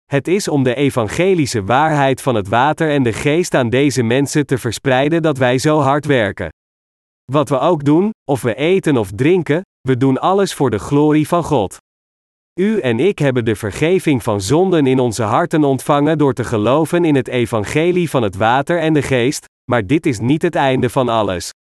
Het 0.05 0.29
is 0.29 0.49
om 0.49 0.63
de 0.63 0.75
evangelische 0.75 1.65
waarheid 1.65 2.23
van 2.23 2.35
het 2.35 2.49
water 2.49 2.91
en 2.91 3.03
de 3.03 3.13
geest 3.13 3.55
aan 3.55 3.71
deze 3.71 4.03
mensen 4.03 4.47
te 4.47 4.59
verspreiden 4.59 5.23
dat 5.23 5.39
wij 5.39 5.59
zo 5.59 5.79
hard 5.81 6.07
werken. 6.07 6.51
Wat 7.25 7.49
we 7.49 7.59
ook 7.59 7.85
doen, 7.85 8.11
of 8.31 8.43
we 8.43 8.55
eten 8.55 8.97
of 8.97 9.11
drinken, 9.15 9.63
we 9.81 9.97
doen 9.97 10.19
alles 10.19 10.55
voor 10.55 10.71
de 10.71 10.79
glorie 10.79 11.29
van 11.29 11.45
God. 11.45 11.77
U 12.61 12.81
en 12.81 13.01
ik 13.01 13.19
hebben 13.19 13.45
de 13.45 13.57
vergeving 13.57 14.23
van 14.23 14.41
zonden 14.41 14.87
in 14.87 14.99
onze 14.99 15.23
harten 15.23 15.65
ontvangen 15.65 16.19
door 16.19 16.35
te 16.35 16.45
geloven 16.45 17.05
in 17.05 17.15
het 17.15 17.29
evangelie 17.29 18.11
van 18.11 18.23
het 18.23 18.37
water 18.37 18.79
en 18.79 18.93
de 18.93 19.03
geest, 19.03 19.45
maar 19.71 19.87
dit 19.87 20.07
is 20.07 20.19
niet 20.19 20.43
het 20.43 20.55
einde 20.55 20.91
van 20.91 21.09
alles. 21.09 21.51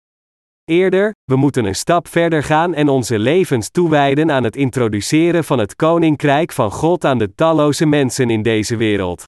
Eerder, 0.65 1.15
we 1.25 1.37
moeten 1.37 1.65
een 1.65 1.75
stap 1.75 2.09
verder 2.09 2.43
gaan 2.43 2.75
en 2.75 2.89
onze 2.89 3.19
levens 3.19 3.71
toewijden 3.71 4.31
aan 4.31 4.45
het 4.45 4.57
introduceren 4.57 5.45
van 5.45 5.59
het 5.59 5.77
koninkrijk 5.77 6.53
van 6.53 6.71
God 6.71 7.05
aan 7.05 7.19
de 7.19 7.35
talloze 7.35 7.87
mensen 7.87 8.31
in 8.31 8.43
deze 8.43 8.77
wereld. 8.77 9.25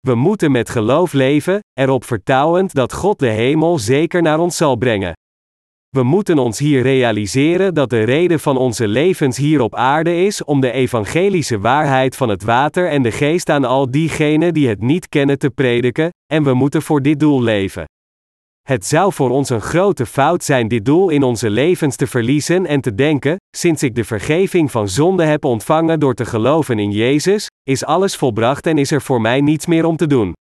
We 0.00 0.14
moeten 0.14 0.50
met 0.50 0.70
geloof 0.70 1.12
leven, 1.12 1.60
erop 1.72 2.04
vertrouwend 2.04 2.74
dat 2.74 2.92
God 2.92 3.18
de 3.18 3.28
hemel 3.28 3.78
zeker 3.78 4.22
naar 4.22 4.38
ons 4.38 4.56
zal 4.56 4.76
brengen. 4.76 5.12
We 5.96 6.02
moeten 6.02 6.38
ons 6.38 6.58
hier 6.58 6.82
realiseren 6.82 7.74
dat 7.74 7.90
de 7.90 8.02
reden 8.02 8.40
van 8.40 8.56
onze 8.56 8.88
levens 8.88 9.36
hier 9.36 9.60
op 9.60 9.74
aarde 9.74 10.24
is 10.24 10.44
om 10.44 10.60
de 10.60 10.70
evangelische 10.70 11.58
waarheid 11.58 12.16
van 12.16 12.28
het 12.28 12.42
water 12.42 12.88
en 12.88 13.02
de 13.02 13.10
geest 13.10 13.48
aan 13.50 13.64
al 13.64 13.90
diegenen 13.90 14.54
die 14.54 14.68
het 14.68 14.80
niet 14.80 15.08
kennen 15.08 15.38
te 15.38 15.50
prediken, 15.50 16.10
en 16.32 16.42
we 16.42 16.54
moeten 16.54 16.82
voor 16.82 17.02
dit 17.02 17.20
doel 17.20 17.42
leven. 17.42 17.84
Het 18.68 18.86
zou 18.86 19.12
voor 19.12 19.30
ons 19.30 19.50
een 19.50 19.60
grote 19.60 20.06
fout 20.06 20.44
zijn 20.44 20.68
dit 20.68 20.84
doel 20.84 21.08
in 21.08 21.22
onze 21.22 21.50
levens 21.50 21.96
te 21.96 22.06
verliezen 22.06 22.66
en 22.66 22.80
te 22.80 22.94
denken: 22.94 23.36
sinds 23.56 23.82
ik 23.82 23.94
de 23.94 24.04
vergeving 24.04 24.70
van 24.70 24.88
zonde 24.88 25.24
heb 25.24 25.44
ontvangen 25.44 26.00
door 26.00 26.14
te 26.14 26.24
geloven 26.24 26.78
in 26.78 26.90
Jezus, 26.90 27.46
is 27.62 27.84
alles 27.84 28.16
volbracht 28.16 28.66
en 28.66 28.78
is 28.78 28.90
er 28.90 29.02
voor 29.02 29.20
mij 29.20 29.40
niets 29.40 29.66
meer 29.66 29.84
om 29.84 29.96
te 29.96 30.06
doen. 30.06 30.32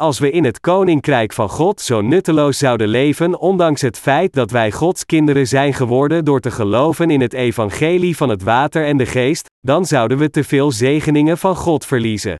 Als 0.00 0.18
we 0.18 0.30
in 0.30 0.44
het 0.44 0.60
koninkrijk 0.60 1.32
van 1.32 1.48
God 1.48 1.80
zo 1.80 2.00
nutteloos 2.00 2.58
zouden 2.58 2.88
leven, 2.88 3.38
ondanks 3.38 3.80
het 3.80 3.98
feit 3.98 4.32
dat 4.32 4.50
wij 4.50 4.72
Gods 4.72 5.06
kinderen 5.06 5.46
zijn 5.46 5.74
geworden 5.74 6.24
door 6.24 6.40
te 6.40 6.50
geloven 6.50 7.10
in 7.10 7.20
het 7.20 7.32
evangelie 7.32 8.16
van 8.16 8.28
het 8.28 8.42
water 8.42 8.84
en 8.84 8.96
de 8.96 9.06
geest, 9.06 9.46
dan 9.60 9.84
zouden 9.84 10.18
we 10.18 10.30
te 10.30 10.44
veel 10.44 10.72
zegeningen 10.72 11.38
van 11.38 11.56
God 11.56 11.86
verliezen. 11.86 12.36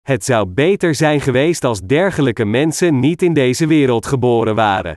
Het 0.00 0.24
zou 0.24 0.46
beter 0.46 0.94
zijn 0.94 1.20
geweest 1.20 1.64
als 1.64 1.80
dergelijke 1.80 2.44
mensen 2.44 3.00
niet 3.00 3.22
in 3.22 3.32
deze 3.32 3.66
wereld 3.66 4.06
geboren 4.06 4.54
waren. 4.54 4.94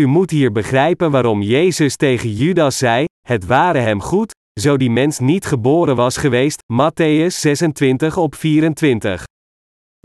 U 0.00 0.06
moet 0.06 0.30
hier 0.30 0.52
begrijpen 0.52 1.10
waarom 1.10 1.42
Jezus 1.42 1.96
tegen 1.96 2.32
Judas 2.32 2.78
zei: 2.78 3.04
Het 3.26 3.46
ware 3.46 3.78
hem 3.78 4.00
goed, 4.00 4.34
zo 4.60 4.76
die 4.76 4.90
mens 4.90 5.18
niet 5.18 5.46
geboren 5.46 5.96
was 5.96 6.16
geweest. 6.16 6.62
Matthäus 6.72 7.34
26 7.40 8.16
op 8.16 8.34
24. 8.34 9.24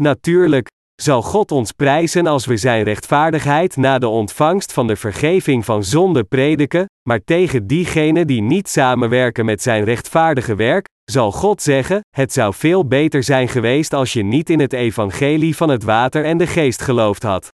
Natuurlijk, 0.02 0.68
zal 1.06 1.22
God 1.22 1.52
ons 1.52 1.72
prijzen 1.72 2.28
als 2.28 2.46
we 2.46 2.58
Zijn 2.58 2.84
rechtvaardigheid 2.84 3.76
na 3.76 4.00
de 4.00 4.08
ontvangst 4.08 4.74
van 4.74 4.88
de 4.88 4.96
vergeving 4.96 5.66
van 5.66 5.84
zonde 5.84 6.24
prediken, 6.24 6.86
maar 7.10 7.24
tegen 7.24 7.68
diegenen 7.68 8.28
die 8.28 8.42
niet 8.42 8.70
samenwerken 8.70 9.46
met 9.46 9.62
Zijn 9.62 9.84
rechtvaardige 9.84 10.56
werk, 10.56 10.88
zal 11.12 11.32
God 11.32 11.62
zeggen: 11.62 12.00
Het 12.10 12.34
zou 12.34 12.54
veel 12.54 12.88
beter 12.88 13.24
zijn 13.24 13.48
geweest 13.48 13.94
als 13.94 14.14
je 14.14 14.24
niet 14.24 14.50
in 14.50 14.60
het 14.60 14.74
evangelie 14.74 15.56
van 15.56 15.70
het 15.70 15.84
water 15.84 16.26
en 16.26 16.38
de 16.38 16.48
geest 16.48 16.82
geloofd 16.82 17.24
had. 17.24 17.50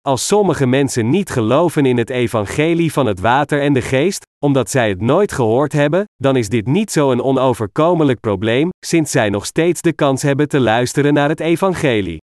Als 0.00 0.26
sommige 0.26 0.66
mensen 0.66 1.08
niet 1.08 1.30
geloven 1.30 1.86
in 1.86 1.98
het 1.98 2.10
evangelie 2.10 2.92
van 2.92 3.06
het 3.06 3.20
water 3.20 3.60
en 3.60 3.72
de 3.72 3.82
geest, 3.82 4.26
omdat 4.44 4.70
zij 4.70 4.88
het 4.88 5.00
nooit 5.00 5.32
gehoord 5.32 5.72
hebben, 5.72 6.04
dan 6.16 6.36
is 6.36 6.48
dit 6.48 6.66
niet 6.66 6.92
zo 6.92 7.10
een 7.10 7.22
onoverkomelijk 7.22 8.20
probleem, 8.20 8.68
sinds 8.86 9.10
zij 9.10 9.28
nog 9.28 9.46
steeds 9.46 9.80
de 9.80 9.92
kans 9.92 10.22
hebben 10.22 10.48
te 10.48 10.60
luisteren 10.60 11.14
naar 11.14 11.28
het 11.28 11.40
evangelie. 11.40 12.18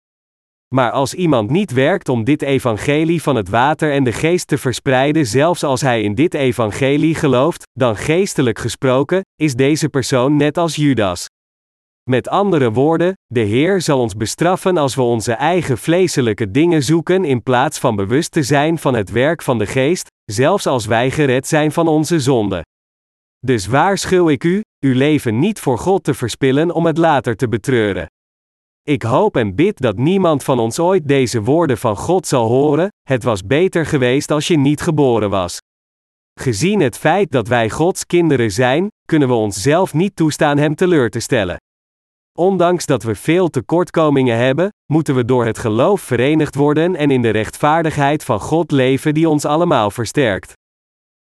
Maar 0.76 0.92
als 0.92 1.14
iemand 1.14 1.50
niet 1.50 1.72
werkt 1.72 2.10
om 2.10 2.24
dit 2.24 2.42
evangelie 2.42 3.22
van 3.22 3.36
het 3.36 3.50
water 3.50 3.92
en 3.92 4.04
de 4.04 4.12
geest 4.12 4.48
te 4.48 4.58
verspreiden, 4.58 5.26
zelfs 5.26 5.64
als 5.64 5.82
hij 5.82 6.02
in 6.02 6.16
dit 6.16 6.34
evangelie 6.34 7.16
gelooft, 7.16 7.64
dan 7.74 7.96
geestelijk 7.96 8.60
gesproken, 8.60 9.22
is 9.36 9.56
deze 9.56 9.90
persoon 9.90 10.36
net 10.36 10.58
als 10.58 10.76
Judas. 10.76 11.26
Met 12.10 12.30
andere 12.30 12.72
woorden, 12.72 13.14
de 13.26 13.40
Heer 13.40 13.82
zal 13.82 14.00
ons 14.00 14.16
bestraffen 14.16 14.78
als 14.78 14.96
we 14.96 15.02
onze 15.02 15.34
eigen 15.34 15.78
vleeselijke 15.78 16.52
dingen 16.52 16.84
zoeken 16.84 17.26
in 17.26 17.44
plaats 17.44 17.80
van 17.80 17.96
bewust 17.96 18.32
te 18.32 18.44
zijn 18.44 18.78
van 18.78 18.94
het 18.94 19.12
werk 19.12 19.42
van 19.42 19.58
de 19.58 19.66
geest, 19.66 20.08
zelfs 20.32 20.66
als 20.66 20.86
wij 20.86 21.12
gered 21.12 21.48
zijn 21.48 21.72
van 21.72 21.88
onze 21.88 22.20
zonde. 22.20 22.66
Dus 23.40 23.68
waarschuw 23.68 24.30
ik 24.30 24.44
u, 24.44 24.62
uw 24.80 24.94
leven 24.94 25.40
niet 25.40 25.60
voor 25.60 25.78
God 25.78 26.04
te 26.04 26.14
verspillen 26.14 26.72
om 26.72 26.86
het 26.86 26.98
later 26.98 27.36
te 27.36 27.48
betreuren. 27.48 28.08
Ik 28.88 29.04
hoop 29.04 29.38
en 29.38 29.56
bid 29.56 29.82
dat 29.82 29.98
niemand 29.98 30.44
van 30.44 30.60
ons 30.60 30.80
ooit 30.80 31.08
deze 31.08 31.42
woorden 31.42 31.78
van 31.78 31.96
God 31.98 32.28
zal 32.28 32.48
horen: 32.48 32.92
het 33.04 33.24
was 33.24 33.46
beter 33.46 33.86
geweest 33.86 34.32
als 34.32 34.48
je 34.48 34.58
niet 34.58 34.82
geboren 34.82 35.30
was. 35.30 35.62
Gezien 36.40 36.80
het 36.80 36.98
feit 36.98 37.32
dat 37.32 37.48
wij 37.48 37.70
Gods 37.70 38.06
kinderen 38.06 38.52
zijn, 38.52 38.88
kunnen 39.06 39.28
we 39.28 39.34
onszelf 39.34 39.94
niet 39.94 40.16
toestaan 40.16 40.58
Hem 40.58 40.76
teleur 40.76 41.10
te 41.10 41.20
stellen. 41.20 41.58
Ondanks 42.38 42.86
dat 42.86 43.04
we 43.04 43.16
veel 43.16 43.50
tekortkomingen 43.50 44.38
hebben, 44.38 44.70
moeten 44.86 45.16
we 45.16 45.26
door 45.26 45.46
het 45.46 45.58
geloof 45.58 46.02
verenigd 46.02 46.56
worden 46.56 46.96
en 46.96 47.12
in 47.12 47.22
de 47.22 47.30
rechtvaardigheid 47.30 48.24
van 48.24 48.40
God 48.40 48.72
leven 48.72 49.14
die 49.14 49.30
ons 49.30 49.46
allemaal 49.46 49.92
versterkt. 49.92 50.54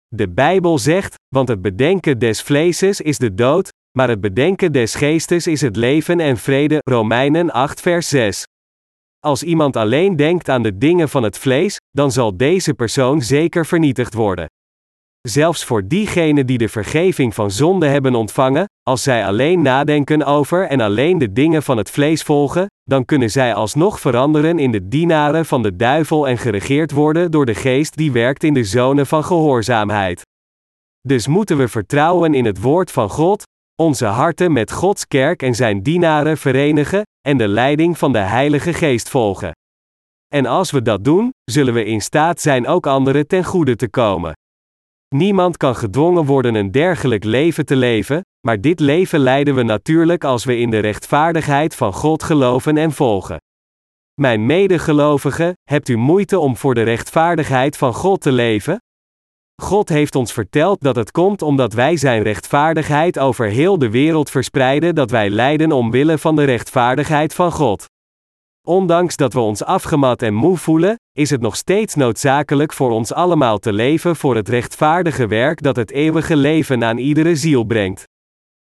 De 0.09 0.31
Bijbel 0.31 0.79
zegt: 0.79 1.15
Want 1.29 1.49
het 1.49 1.63
bedenken 1.63 2.19
des 2.19 2.43
vleeses 2.43 3.01
is 3.01 3.19
de 3.19 3.35
dood, 3.35 3.69
maar 3.99 4.09
het 4.09 4.21
bedenken 4.21 4.73
des 4.73 4.95
geestes 4.95 5.47
is 5.47 5.61
het 5.61 5.77
leven 5.77 6.21
en 6.21 6.37
vrede. 6.37 6.79
Romeinen 6.85 7.51
8 7.51 7.81
vers 7.81 8.09
6. 8.09 8.45
Als 9.21 9.43
iemand 9.43 9.77
alleen 9.77 10.17
denkt 10.17 10.49
aan 10.49 10.63
de 10.63 10.79
dingen 10.79 11.09
van 11.09 11.23
het 11.23 11.39
vlees, 11.39 11.77
dan 11.91 12.13
zal 12.13 12.37
deze 12.37 12.75
persoon 12.75 13.23
zeker 13.23 13.67
vernietigd 13.67 14.15
worden. 14.15 14.47
Zelfs 15.21 15.65
voor 15.65 15.87
diegenen 15.87 16.47
die 16.47 16.59
de 16.59 16.69
vergeving 16.69 17.35
van 17.35 17.51
zonde 17.51 17.87
hebben 17.87 18.15
ontvangen, 18.15 18.65
als 18.83 19.03
zij 19.03 19.27
alleen 19.27 19.63
nadenken 19.63 20.25
over 20.25 20.67
en 20.67 20.81
alleen 20.81 21.19
de 21.19 21.33
dingen 21.33 21.63
van 21.63 21.77
het 21.77 21.91
vlees 21.91 22.23
volgen, 22.23 22.67
dan 22.83 23.05
kunnen 23.05 23.31
zij 23.31 23.55
alsnog 23.55 24.01
veranderen 24.01 24.59
in 24.59 24.71
de 24.71 24.89
dienaren 24.89 25.47
van 25.47 25.63
de 25.63 25.77
duivel 25.77 26.29
en 26.29 26.39
geregeerd 26.39 26.91
worden 26.91 27.31
door 27.31 27.47
de 27.47 27.55
geest 27.55 27.97
die 27.97 28.13
werkt 28.13 28.45
in 28.45 28.55
de 28.55 28.65
zonen 28.65 29.07
van 29.07 29.25
gehoorzaamheid. 29.25 30.23
Dus 31.01 31.27
moeten 31.27 31.57
we 31.57 31.69
vertrouwen 31.69 32.35
in 32.35 32.45
het 32.45 32.61
woord 32.61 32.91
van 32.91 33.11
God, 33.11 33.43
onze 33.77 34.07
harten 34.07 34.53
met 34.53 34.73
Gods 34.73 35.07
kerk 35.07 35.43
en 35.43 35.55
zijn 35.55 35.83
dienaren 35.83 36.39
verenigen 36.39 37.03
en 37.21 37.37
de 37.37 37.49
leiding 37.49 37.99
van 37.99 38.13
de 38.13 38.19
Heilige 38.19 38.73
Geest 38.73 39.09
volgen. 39.09 39.53
En 40.35 40.47
als 40.47 40.71
we 40.71 40.83
dat 40.83 41.05
doen, 41.05 41.31
zullen 41.45 41.75
we 41.75 41.85
in 41.85 42.01
staat 42.01 42.41
zijn 42.41 42.67
ook 42.67 42.87
anderen 42.87 43.27
ten 43.27 43.45
goede 43.45 43.77
te 43.77 43.89
komen. 43.89 44.33
Niemand 45.15 45.57
kan 45.57 45.77
gedwongen 45.77 46.25
worden 46.25 46.55
een 46.55 46.71
dergelijk 46.71 47.25
leven 47.25 47.67
te 47.67 47.77
leven, 47.77 48.21
maar 48.47 48.61
dit 48.61 48.81
leven 48.81 49.19
leiden 49.19 49.55
we 49.55 49.63
natuurlijk 49.63 50.25
als 50.25 50.45
we 50.45 50.59
in 50.59 50.71
de 50.71 50.79
rechtvaardigheid 50.79 51.75
van 51.75 51.93
God 51.93 52.23
geloven 52.23 52.77
en 52.77 52.93
volgen. 52.93 53.37
Mijn 54.21 54.47
medegelovigen, 54.47 55.53
hebt 55.71 55.89
u 55.89 55.97
moeite 55.97 56.39
om 56.39 56.57
voor 56.57 56.75
de 56.75 56.83
rechtvaardigheid 56.83 57.77
van 57.77 57.95
God 57.95 58.21
te 58.21 58.33
leven? 58.33 58.79
God 59.63 59.89
heeft 59.89 60.15
ons 60.15 60.33
verteld 60.33 60.81
dat 60.81 60.97
het 60.97 61.11
komt 61.11 61.43
omdat 61.43 61.73
wij 61.73 61.97
Zijn 61.97 62.23
rechtvaardigheid 62.23 63.19
over 63.19 63.47
heel 63.47 63.79
de 63.79 63.91
wereld 63.91 64.31
verspreiden, 64.31 64.95
dat 64.95 65.11
wij 65.11 65.31
lijden 65.31 65.73
omwille 65.73 66.19
van 66.19 66.37
de 66.37 66.45
rechtvaardigheid 66.45 67.35
van 67.35 67.53
God. 67.53 67.85
Ondanks 68.67 69.17
dat 69.17 69.33
we 69.33 69.41
ons 69.41 69.65
afgemat 69.65 70.23
en 70.23 70.35
moe 70.35 70.57
voelen, 70.57 70.99
is 71.13 71.31
het 71.31 71.41
nog 71.41 71.57
steeds 71.57 71.95
noodzakelijk 71.95 72.73
voor 72.73 72.91
ons 72.91 73.13
allemaal 73.13 73.59
te 73.59 73.73
leven 73.73 74.17
voor 74.17 74.37
het 74.37 74.49
rechtvaardige 74.49 75.27
werk 75.27 75.63
dat 75.63 75.77
het 75.77 75.91
eeuwige 75.91 76.37
leven 76.37 76.85
aan 76.85 76.99
iedere 76.99 77.37
ziel 77.37 77.65
brengt. 77.65 78.05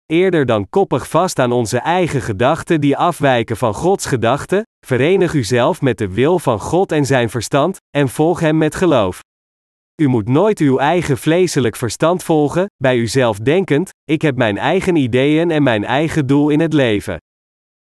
Eerder 0.07 0.47
dan 0.47 0.69
koppig 0.69 1.09
vast 1.09 1.39
aan 1.39 1.53
onze 1.53 1.79
eigen 1.79 2.21
gedachten 2.21 2.81
die 2.81 2.97
afwijken 2.97 3.57
van 3.57 3.75
Gods 3.75 4.07
gedachten, 4.07 4.63
verenig 4.87 5.35
uzelf 5.35 5.81
met 5.81 5.99
de 5.99 6.09
wil 6.09 6.39
van 6.39 6.61
God 6.61 6.93
en 6.93 7.07
zijn 7.07 7.31
verstand, 7.31 7.77
en 7.97 8.09
volg 8.09 8.41
Hem 8.41 8.59
met 8.59 8.75
geloof. 8.75 9.21
U 10.01 10.09
moet 10.09 10.29
nooit 10.29 10.59
uw 10.59 10.79
eigen 10.79 11.19
vleeselijk 11.19 11.77
verstand 11.77 12.23
volgen, 12.23 12.67
bij 12.77 12.97
uzelf 12.97 13.39
denkend: 13.39 13.91
ik 14.05 14.23
heb 14.23 14.37
mijn 14.37 14.59
eigen 14.59 14.97
ideeën 14.97 15.51
en 15.51 15.63
mijn 15.63 15.85
eigen 15.85 16.27
doel 16.27 16.49
in 16.49 16.61
het 16.61 16.73
leven. 16.73 17.17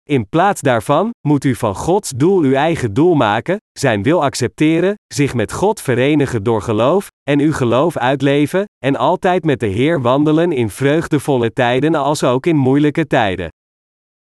In 0.09 0.29
plaats 0.29 0.61
daarvan 0.61 1.11
moet 1.29 1.45
u 1.45 1.55
van 1.55 1.75
Gods 1.75 2.11
doel 2.11 2.43
uw 2.43 2.53
eigen 2.53 2.95
doel 2.95 3.15
maken, 3.15 3.57
zijn 3.79 4.03
wil 4.03 4.23
accepteren, 4.23 4.95
zich 5.15 5.35
met 5.35 5.53
God 5.53 5.81
verenigen 5.81 6.43
door 6.43 6.63
geloof, 6.63 7.09
en 7.31 7.41
uw 7.41 7.53
geloof 7.53 7.97
uitleven, 7.97 8.65
en 8.85 8.97
altijd 8.97 9.45
met 9.45 9.61
de 9.61 9.67
Heer 9.67 10.03
wandelen 10.03 10.53
in 10.53 10.71
vreugdevolle 10.71 11.53
tijden 11.53 11.95
als 11.95 12.25
ook 12.25 12.47
in 12.47 12.57
moeilijke 12.57 13.07
tijden. 13.07 13.49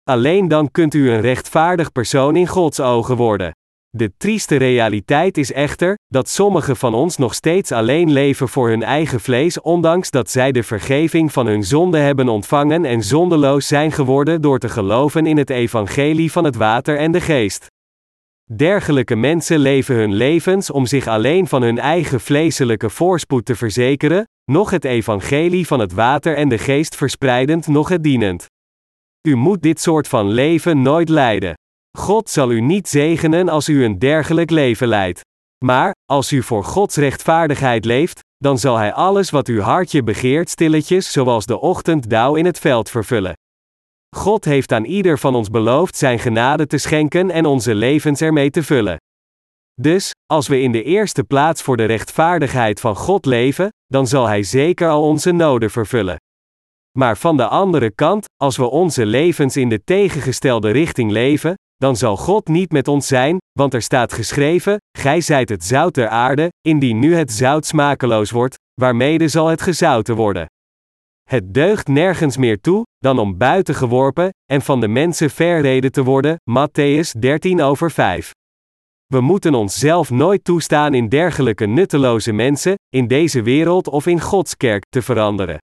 Alleen 0.03 0.47
dan 0.47 0.71
kunt 0.71 0.93
u 0.93 1.11
een 1.11 1.21
rechtvaardig 1.21 1.91
persoon 1.91 2.35
in 2.35 2.47
Gods 2.47 2.79
ogen 2.79 3.15
worden. 3.15 3.51
De 3.89 4.11
trieste 4.17 4.55
realiteit 4.55 5.37
is 5.37 5.51
echter 5.51 5.97
dat 6.07 6.29
sommigen 6.29 6.77
van 6.77 6.93
ons 6.93 7.17
nog 7.17 7.33
steeds 7.33 7.71
alleen 7.71 8.11
leven 8.11 8.49
voor 8.49 8.69
hun 8.69 8.83
eigen 8.83 9.19
vlees, 9.19 9.61
ondanks 9.61 10.09
dat 10.09 10.29
zij 10.29 10.51
de 10.51 10.63
vergeving 10.63 11.31
van 11.31 11.47
hun 11.47 11.63
zonde 11.63 11.97
hebben 11.97 12.29
ontvangen 12.29 12.85
en 12.85 13.03
zondeloos 13.03 13.67
zijn 13.67 13.91
geworden 13.91 14.41
door 14.41 14.59
te 14.59 14.69
geloven 14.69 15.25
in 15.25 15.37
het 15.37 15.49
evangelie 15.49 16.31
van 16.31 16.43
het 16.43 16.55
water 16.55 16.97
en 16.97 17.11
de 17.11 17.21
geest. 17.21 17.65
Dergelijke 18.55 19.15
mensen 19.15 19.59
leven 19.59 19.95
hun 19.95 20.13
levens 20.13 20.71
om 20.71 20.85
zich 20.85 21.07
alleen 21.07 21.47
van 21.47 21.61
hun 21.61 21.79
eigen 21.79 22.19
vleeselijke 22.19 22.89
voorspoed 22.89 23.45
te 23.45 23.55
verzekeren, 23.55 24.27
nog 24.51 24.69
het 24.69 24.85
evangelie 24.85 25.67
van 25.67 25.79
het 25.79 25.93
water 25.93 26.35
en 26.35 26.49
de 26.49 26.57
geest 26.57 26.95
verspreidend, 26.95 27.67
nog 27.67 27.89
het 27.89 28.03
dienend. 28.03 28.45
U 29.27 29.35
moet 29.35 29.61
dit 29.61 29.79
soort 29.79 30.07
van 30.07 30.27
leven 30.27 30.81
nooit 30.81 31.09
leiden. 31.09 31.53
God 31.97 32.29
zal 32.29 32.51
u 32.51 32.61
niet 32.61 32.87
zegenen 32.87 33.49
als 33.49 33.69
u 33.69 33.83
een 33.83 33.99
dergelijk 33.99 34.49
leven 34.49 34.87
leidt. 34.87 35.21
Maar, 35.65 35.91
als 36.05 36.31
u 36.31 36.43
voor 36.43 36.63
Gods 36.63 36.95
rechtvaardigheid 36.95 37.85
leeft, 37.85 38.19
dan 38.37 38.57
zal 38.57 38.77
Hij 38.77 38.93
alles 38.93 39.29
wat 39.29 39.47
uw 39.47 39.59
hartje 39.59 40.03
begeert 40.03 40.49
stilletjes 40.49 41.11
zoals 41.11 41.45
de 41.45 41.59
ochtenddauw 41.59 42.35
in 42.35 42.45
het 42.45 42.59
veld 42.59 42.89
vervullen. 42.89 43.33
God 44.15 44.45
heeft 44.45 44.71
aan 44.71 44.83
ieder 44.83 45.19
van 45.19 45.35
ons 45.35 45.49
beloofd 45.49 45.95
Zijn 45.95 46.19
genade 46.19 46.67
te 46.67 46.77
schenken 46.77 47.31
en 47.31 47.45
onze 47.45 47.75
levens 47.75 48.21
ermee 48.21 48.49
te 48.49 48.63
vullen. 48.63 48.97
Dus, 49.81 50.11
als 50.25 50.47
we 50.47 50.61
in 50.61 50.71
de 50.71 50.83
eerste 50.83 51.23
plaats 51.23 51.61
voor 51.61 51.77
de 51.77 51.85
rechtvaardigheid 51.85 52.79
van 52.79 52.95
God 52.95 53.25
leven, 53.25 53.69
dan 53.85 54.07
zal 54.07 54.27
Hij 54.27 54.43
zeker 54.43 54.89
al 54.89 55.03
onze 55.03 55.31
noden 55.31 55.69
vervullen. 55.69 56.17
Maar 56.97 57.17
van 57.17 57.37
de 57.37 57.47
andere 57.47 57.91
kant, 57.91 58.25
als 58.35 58.57
we 58.57 58.69
onze 58.69 59.05
levens 59.05 59.57
in 59.57 59.69
de 59.69 59.83
tegengestelde 59.83 60.71
richting 60.71 61.11
leven, 61.11 61.55
dan 61.77 61.95
zal 61.95 62.17
God 62.17 62.47
niet 62.47 62.71
met 62.71 62.87
ons 62.87 63.07
zijn, 63.07 63.37
want 63.51 63.73
er 63.73 63.81
staat 63.81 64.13
geschreven: 64.13 64.77
Gij 64.97 65.21
zijt 65.21 65.49
het 65.49 65.63
zout 65.63 65.93
der 65.93 66.07
aarde, 66.07 66.49
indien 66.61 66.99
nu 66.99 67.15
het 67.15 67.31
zout 67.31 67.65
smakeloos 67.65 68.31
wordt, 68.31 68.55
waarmede 68.81 69.27
zal 69.27 69.47
het 69.47 69.61
gezouten 69.61 70.15
worden. 70.15 70.45
Het 71.29 71.53
deugt 71.53 71.87
nergens 71.87 72.37
meer 72.37 72.61
toe, 72.61 72.83
dan 72.97 73.19
om 73.19 73.37
buiten 73.37 73.75
geworpen, 73.75 74.29
en 74.45 74.61
van 74.61 74.79
de 74.79 74.87
mensen 74.87 75.29
verreden 75.29 75.91
te 75.91 76.03
worden, 76.03 76.37
Matthäus 76.51 77.19
13 77.19 77.61
over 77.61 77.91
5. 77.91 78.31
We 79.05 79.21
moeten 79.21 79.53
onszelf 79.53 80.09
nooit 80.09 80.43
toestaan 80.43 80.93
in 80.93 81.09
dergelijke 81.09 81.65
nutteloze 81.65 82.31
mensen, 82.31 82.73
in 82.89 83.07
deze 83.07 83.41
wereld 83.41 83.87
of 83.87 84.05
in 84.05 84.21
Gods 84.21 84.57
kerk, 84.57 84.83
te 84.89 85.01
veranderen. 85.01 85.57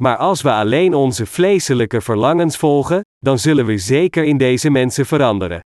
Maar 0.00 0.16
als 0.16 0.42
we 0.42 0.52
alleen 0.52 0.94
onze 0.94 1.26
vleeselijke 1.26 2.00
verlangens 2.00 2.56
volgen, 2.56 3.00
dan 3.18 3.38
zullen 3.38 3.66
we 3.66 3.78
zeker 3.78 4.24
in 4.24 4.38
deze 4.38 4.70
mensen 4.70 5.06
veranderen. 5.06 5.60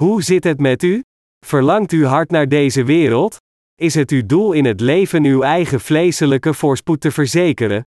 Hoe 0.00 0.22
zit 0.22 0.44
het 0.44 0.60
met 0.60 0.82
u? 0.82 1.02
Verlangt 1.46 1.92
u 1.92 2.06
hard 2.06 2.30
naar 2.30 2.48
deze 2.48 2.84
wereld? 2.84 3.36
Is 3.74 3.94
het 3.94 4.10
uw 4.10 4.26
doel 4.26 4.52
in 4.52 4.64
het 4.64 4.80
leven 4.80 5.24
uw 5.24 5.42
eigen 5.42 5.80
vleeselijke 5.80 6.54
voorspoed 6.54 7.00
te 7.00 7.10
verzekeren? 7.10 7.82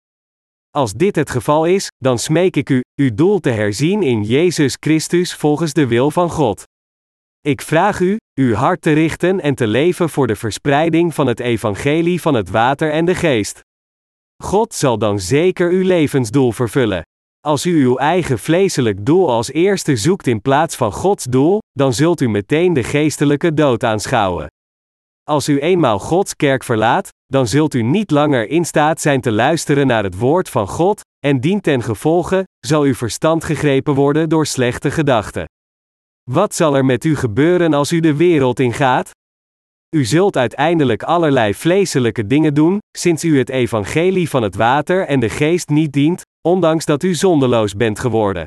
Als 0.70 0.92
dit 0.92 1.16
het 1.16 1.30
geval 1.30 1.64
is, 1.64 1.88
dan 1.96 2.18
smeek 2.18 2.56
ik 2.56 2.70
u, 2.70 2.80
uw 2.94 3.14
doel 3.14 3.38
te 3.38 3.50
herzien 3.50 4.02
in 4.02 4.22
Jezus 4.22 4.76
Christus 4.80 5.34
volgens 5.34 5.72
de 5.72 5.86
wil 5.86 6.10
van 6.10 6.30
God. 6.30 6.62
Ik 7.40 7.62
vraag 7.62 8.00
u, 8.00 8.16
uw 8.34 8.54
hart 8.54 8.80
te 8.80 8.92
richten 8.92 9.40
en 9.40 9.54
te 9.54 9.66
leven 9.66 10.08
voor 10.08 10.26
de 10.26 10.36
verspreiding 10.36 11.14
van 11.14 11.26
het 11.26 11.40
evangelie 11.40 12.20
van 12.20 12.34
het 12.34 12.50
water 12.50 12.90
en 12.90 13.04
de 13.04 13.14
geest. 13.14 13.66
God 14.42 14.74
zal 14.74 14.98
dan 14.98 15.20
zeker 15.20 15.70
uw 15.70 15.82
levensdoel 15.82 16.52
vervullen. 16.52 17.02
Als 17.40 17.66
u 17.66 17.84
uw 17.84 17.96
eigen 17.96 18.38
vleeselijk 18.38 19.06
doel 19.06 19.30
als 19.30 19.52
eerste 19.52 19.96
zoekt 19.96 20.26
in 20.26 20.40
plaats 20.40 20.76
van 20.76 20.92
Gods 20.92 21.24
doel, 21.24 21.58
dan 21.72 21.92
zult 21.92 22.20
u 22.20 22.28
meteen 22.28 22.72
de 22.72 22.82
geestelijke 22.82 23.54
dood 23.54 23.84
aanschouwen. 23.84 24.46
Als 25.22 25.48
u 25.48 25.58
eenmaal 25.58 25.98
Gods 25.98 26.36
kerk 26.36 26.64
verlaat, 26.64 27.08
dan 27.26 27.46
zult 27.46 27.74
u 27.74 27.82
niet 27.82 28.10
langer 28.10 28.48
in 28.48 28.64
staat 28.64 29.00
zijn 29.00 29.20
te 29.20 29.32
luisteren 29.32 29.86
naar 29.86 30.04
het 30.04 30.18
woord 30.18 30.48
van 30.48 30.68
God, 30.68 31.00
en 31.26 31.40
dien 31.40 31.60
ten 31.60 31.82
gevolge, 31.82 32.44
zal 32.66 32.82
uw 32.82 32.94
verstand 32.94 33.44
gegrepen 33.44 33.94
worden 33.94 34.28
door 34.28 34.46
slechte 34.46 34.90
gedachten. 34.90 35.44
Wat 36.30 36.54
zal 36.54 36.76
er 36.76 36.84
met 36.84 37.04
u 37.04 37.16
gebeuren 37.16 37.74
als 37.74 37.92
u 37.92 38.00
de 38.00 38.16
wereld 38.16 38.60
ingaat? 38.60 39.10
U 39.96 40.04
zult 40.04 40.36
uiteindelijk 40.36 41.02
allerlei 41.02 41.54
vleeselijke 41.54 42.26
dingen 42.26 42.54
doen, 42.54 42.78
sinds 42.98 43.24
u 43.24 43.38
het 43.38 43.48
evangelie 43.48 44.28
van 44.28 44.42
het 44.42 44.54
water 44.54 45.06
en 45.06 45.20
de 45.20 45.28
geest 45.28 45.68
niet 45.68 45.92
dient, 45.92 46.22
ondanks 46.48 46.84
dat 46.84 47.02
u 47.02 47.14
zondeloos 47.14 47.74
bent 47.74 47.98
geworden. 47.98 48.44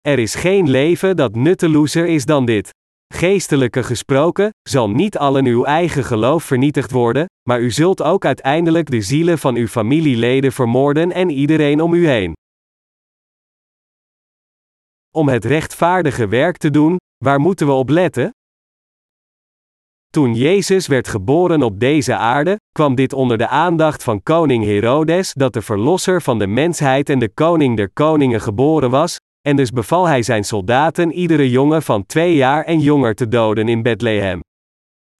Er 0.00 0.18
is 0.18 0.34
geen 0.34 0.70
leven 0.70 1.16
dat 1.16 1.34
nuttelozer 1.34 2.06
is 2.06 2.24
dan 2.24 2.44
dit. 2.44 2.70
Geestelijke 3.14 3.82
gesproken, 3.82 4.50
zal 4.68 4.90
niet 4.90 5.18
allen 5.18 5.46
uw 5.46 5.64
eigen 5.64 6.04
geloof 6.04 6.44
vernietigd 6.44 6.90
worden, 6.90 7.26
maar 7.48 7.60
u 7.60 7.70
zult 7.70 8.02
ook 8.02 8.24
uiteindelijk 8.24 8.90
de 8.90 9.00
zielen 9.00 9.38
van 9.38 9.56
uw 9.56 9.66
familieleden 9.66 10.52
vermoorden 10.52 11.12
en 11.12 11.30
iedereen 11.30 11.80
om 11.80 11.94
u 11.94 12.08
heen. 12.08 12.32
Om 15.14 15.28
het 15.28 15.44
rechtvaardige 15.44 16.28
werk 16.28 16.56
te 16.56 16.70
doen, 16.70 16.96
waar 17.24 17.40
moeten 17.40 17.66
we 17.66 17.72
op 17.72 17.88
letten? 17.88 18.30
Toen 20.10 20.34
Jezus 20.34 20.86
werd 20.86 21.08
geboren 21.08 21.62
op 21.62 21.80
deze 21.80 22.16
aarde, 22.16 22.56
kwam 22.72 22.94
dit 22.94 23.12
onder 23.12 23.38
de 23.38 23.48
aandacht 23.48 24.02
van 24.02 24.22
koning 24.22 24.64
Herodes 24.64 25.32
dat 25.32 25.52
de 25.52 25.62
verlosser 25.62 26.22
van 26.22 26.38
de 26.38 26.46
mensheid 26.46 27.10
en 27.10 27.18
de 27.18 27.28
koning 27.28 27.76
der 27.76 27.90
koningen 27.92 28.40
geboren 28.40 28.90
was, 28.90 29.16
en 29.48 29.56
dus 29.56 29.70
beval 29.70 30.06
hij 30.06 30.22
zijn 30.22 30.44
soldaten 30.44 31.12
iedere 31.12 31.50
jongen 31.50 31.82
van 31.82 32.06
twee 32.06 32.34
jaar 32.34 32.64
en 32.64 32.80
jonger 32.80 33.14
te 33.14 33.28
doden 33.28 33.68
in 33.68 33.82
Bethlehem. 33.82 34.40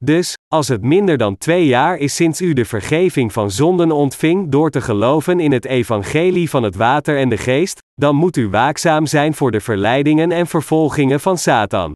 Dus, 0.05 0.35
als 0.53 0.69
het 0.69 0.83
minder 0.83 1.17
dan 1.17 1.39
twee 1.39 1.67
jaar 1.67 1.97
is 1.97 2.15
sinds 2.15 2.41
u 2.41 2.53
de 2.53 2.65
vergeving 2.65 3.33
van 3.33 3.51
zonden 3.51 3.93
ontving 3.93 4.51
door 4.51 4.71
te 4.71 4.81
geloven 4.81 5.41
in 5.41 5.53
het 5.53 5.65
evangelie 5.65 6.51
van 6.51 6.63
het 6.63 6.77
water 6.77 7.19
en 7.19 7.29
de 7.29 7.37
geest, 7.37 7.79
dan 7.95 8.17
moet 8.17 8.37
u 8.37 8.49
waakzaam 8.49 9.07
zijn 9.07 9.35
voor 9.35 9.51
de 9.51 9.61
verleidingen 9.61 10.33
en 10.33 10.47
vervolgingen 10.47 11.21
van 11.21 11.39
Satan. 11.39 11.93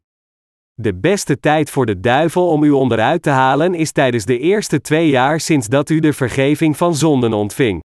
De 0.81 0.95
beste 0.95 1.39
tijd 1.39 1.69
voor 1.69 1.85
de 1.85 1.99
duivel 1.99 2.47
om 2.47 2.63
u 2.63 2.71
onderuit 2.71 3.21
te 3.21 3.29
halen 3.29 3.73
is 3.73 3.91
tijdens 3.91 4.25
de 4.25 4.39
eerste 4.39 4.81
twee 4.81 5.09
jaar 5.09 5.39
sinds 5.39 5.67
dat 5.67 5.89
u 5.89 5.99
de 5.99 6.13
vergeving 6.13 6.77
van 6.77 6.95
zonden 6.95 7.33
ontving. 7.33 7.83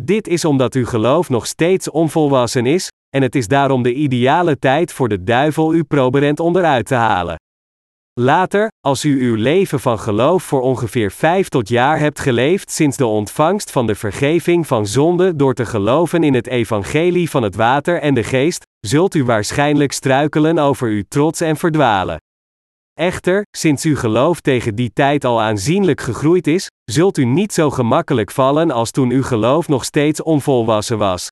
Dit 0.00 0.28
is 0.28 0.44
omdat 0.44 0.74
uw 0.74 0.86
geloof 0.86 1.28
nog 1.28 1.46
steeds 1.46 1.90
onvolwassen 1.90 2.66
is, 2.66 2.88
en 3.16 3.22
het 3.22 3.34
is 3.34 3.48
daarom 3.48 3.82
de 3.82 3.94
ideale 3.94 4.58
tijd 4.58 4.92
voor 4.92 5.08
de 5.08 5.22
duivel 5.22 5.74
u 5.74 5.84
proberend 5.84 6.40
onderuit 6.40 6.86
te 6.86 6.94
halen. 6.94 7.36
Later, 8.22 8.68
als 8.80 9.04
u 9.04 9.20
uw 9.20 9.34
leven 9.34 9.80
van 9.80 9.98
geloof 9.98 10.42
voor 10.42 10.60
ongeveer 10.60 11.10
vijf 11.10 11.48
tot 11.48 11.68
jaar 11.68 11.98
hebt 11.98 12.20
geleefd 12.20 12.70
sinds 12.70 12.96
de 12.96 13.06
ontvangst 13.06 13.70
van 13.70 13.86
de 13.86 13.94
vergeving 13.94 14.66
van 14.66 14.86
zonde 14.86 15.36
door 15.36 15.54
te 15.54 15.66
geloven 15.66 16.22
in 16.22 16.34
het 16.34 16.46
evangelie 16.46 17.30
van 17.30 17.42
het 17.42 17.54
water 17.54 18.00
en 18.00 18.14
de 18.14 18.22
geest, 18.22 18.62
zult 18.80 19.14
u 19.14 19.24
waarschijnlijk 19.24 19.92
struikelen 19.92 20.58
over 20.58 20.88
uw 20.88 21.02
trots 21.08 21.40
en 21.40 21.56
verdwalen. 21.56 22.20
Echter, 22.94 23.42
sinds 23.56 23.84
uw 23.84 23.96
geloof 23.96 24.40
tegen 24.40 24.74
die 24.74 24.90
tijd 24.92 25.24
al 25.24 25.40
aanzienlijk 25.40 26.00
gegroeid 26.00 26.46
is, 26.46 26.66
zult 26.84 27.18
u 27.18 27.24
niet 27.24 27.52
zo 27.52 27.70
gemakkelijk 27.70 28.30
vallen 28.30 28.70
als 28.70 28.90
toen 28.90 29.10
uw 29.10 29.22
geloof 29.22 29.68
nog 29.68 29.84
steeds 29.84 30.22
onvolwassen 30.22 30.98
was. 30.98 31.28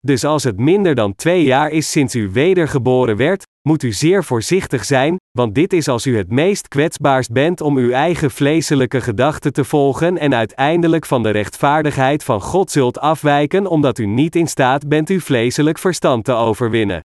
Dus 0.00 0.24
als 0.24 0.44
het 0.44 0.58
minder 0.58 0.94
dan 0.94 1.14
twee 1.14 1.44
jaar 1.44 1.70
is 1.70 1.90
sinds 1.90 2.14
u 2.14 2.30
wedergeboren 2.32 3.16
werd, 3.16 3.44
moet 3.66 3.82
u 3.82 3.92
zeer 3.92 4.24
voorzichtig 4.24 4.84
zijn, 4.84 5.16
want 5.30 5.54
dit 5.54 5.72
is 5.72 5.88
als 5.88 6.06
u 6.06 6.16
het 6.16 6.30
meest 6.30 6.68
kwetsbaarst 6.68 7.32
bent 7.32 7.60
om 7.60 7.76
uw 7.76 7.90
eigen 7.90 8.30
vleeselijke 8.30 9.00
gedachten 9.00 9.52
te 9.52 9.64
volgen 9.64 10.18
en 10.18 10.34
uiteindelijk 10.34 11.06
van 11.06 11.22
de 11.22 11.30
rechtvaardigheid 11.30 12.24
van 12.24 12.40
God 12.40 12.70
zult 12.70 12.98
afwijken 12.98 13.66
omdat 13.66 13.98
u 13.98 14.06
niet 14.06 14.36
in 14.36 14.46
staat 14.46 14.88
bent 14.88 15.08
uw 15.08 15.20
vleeselijk 15.20 15.78
verstand 15.78 16.24
te 16.24 16.32
overwinnen. 16.32 17.00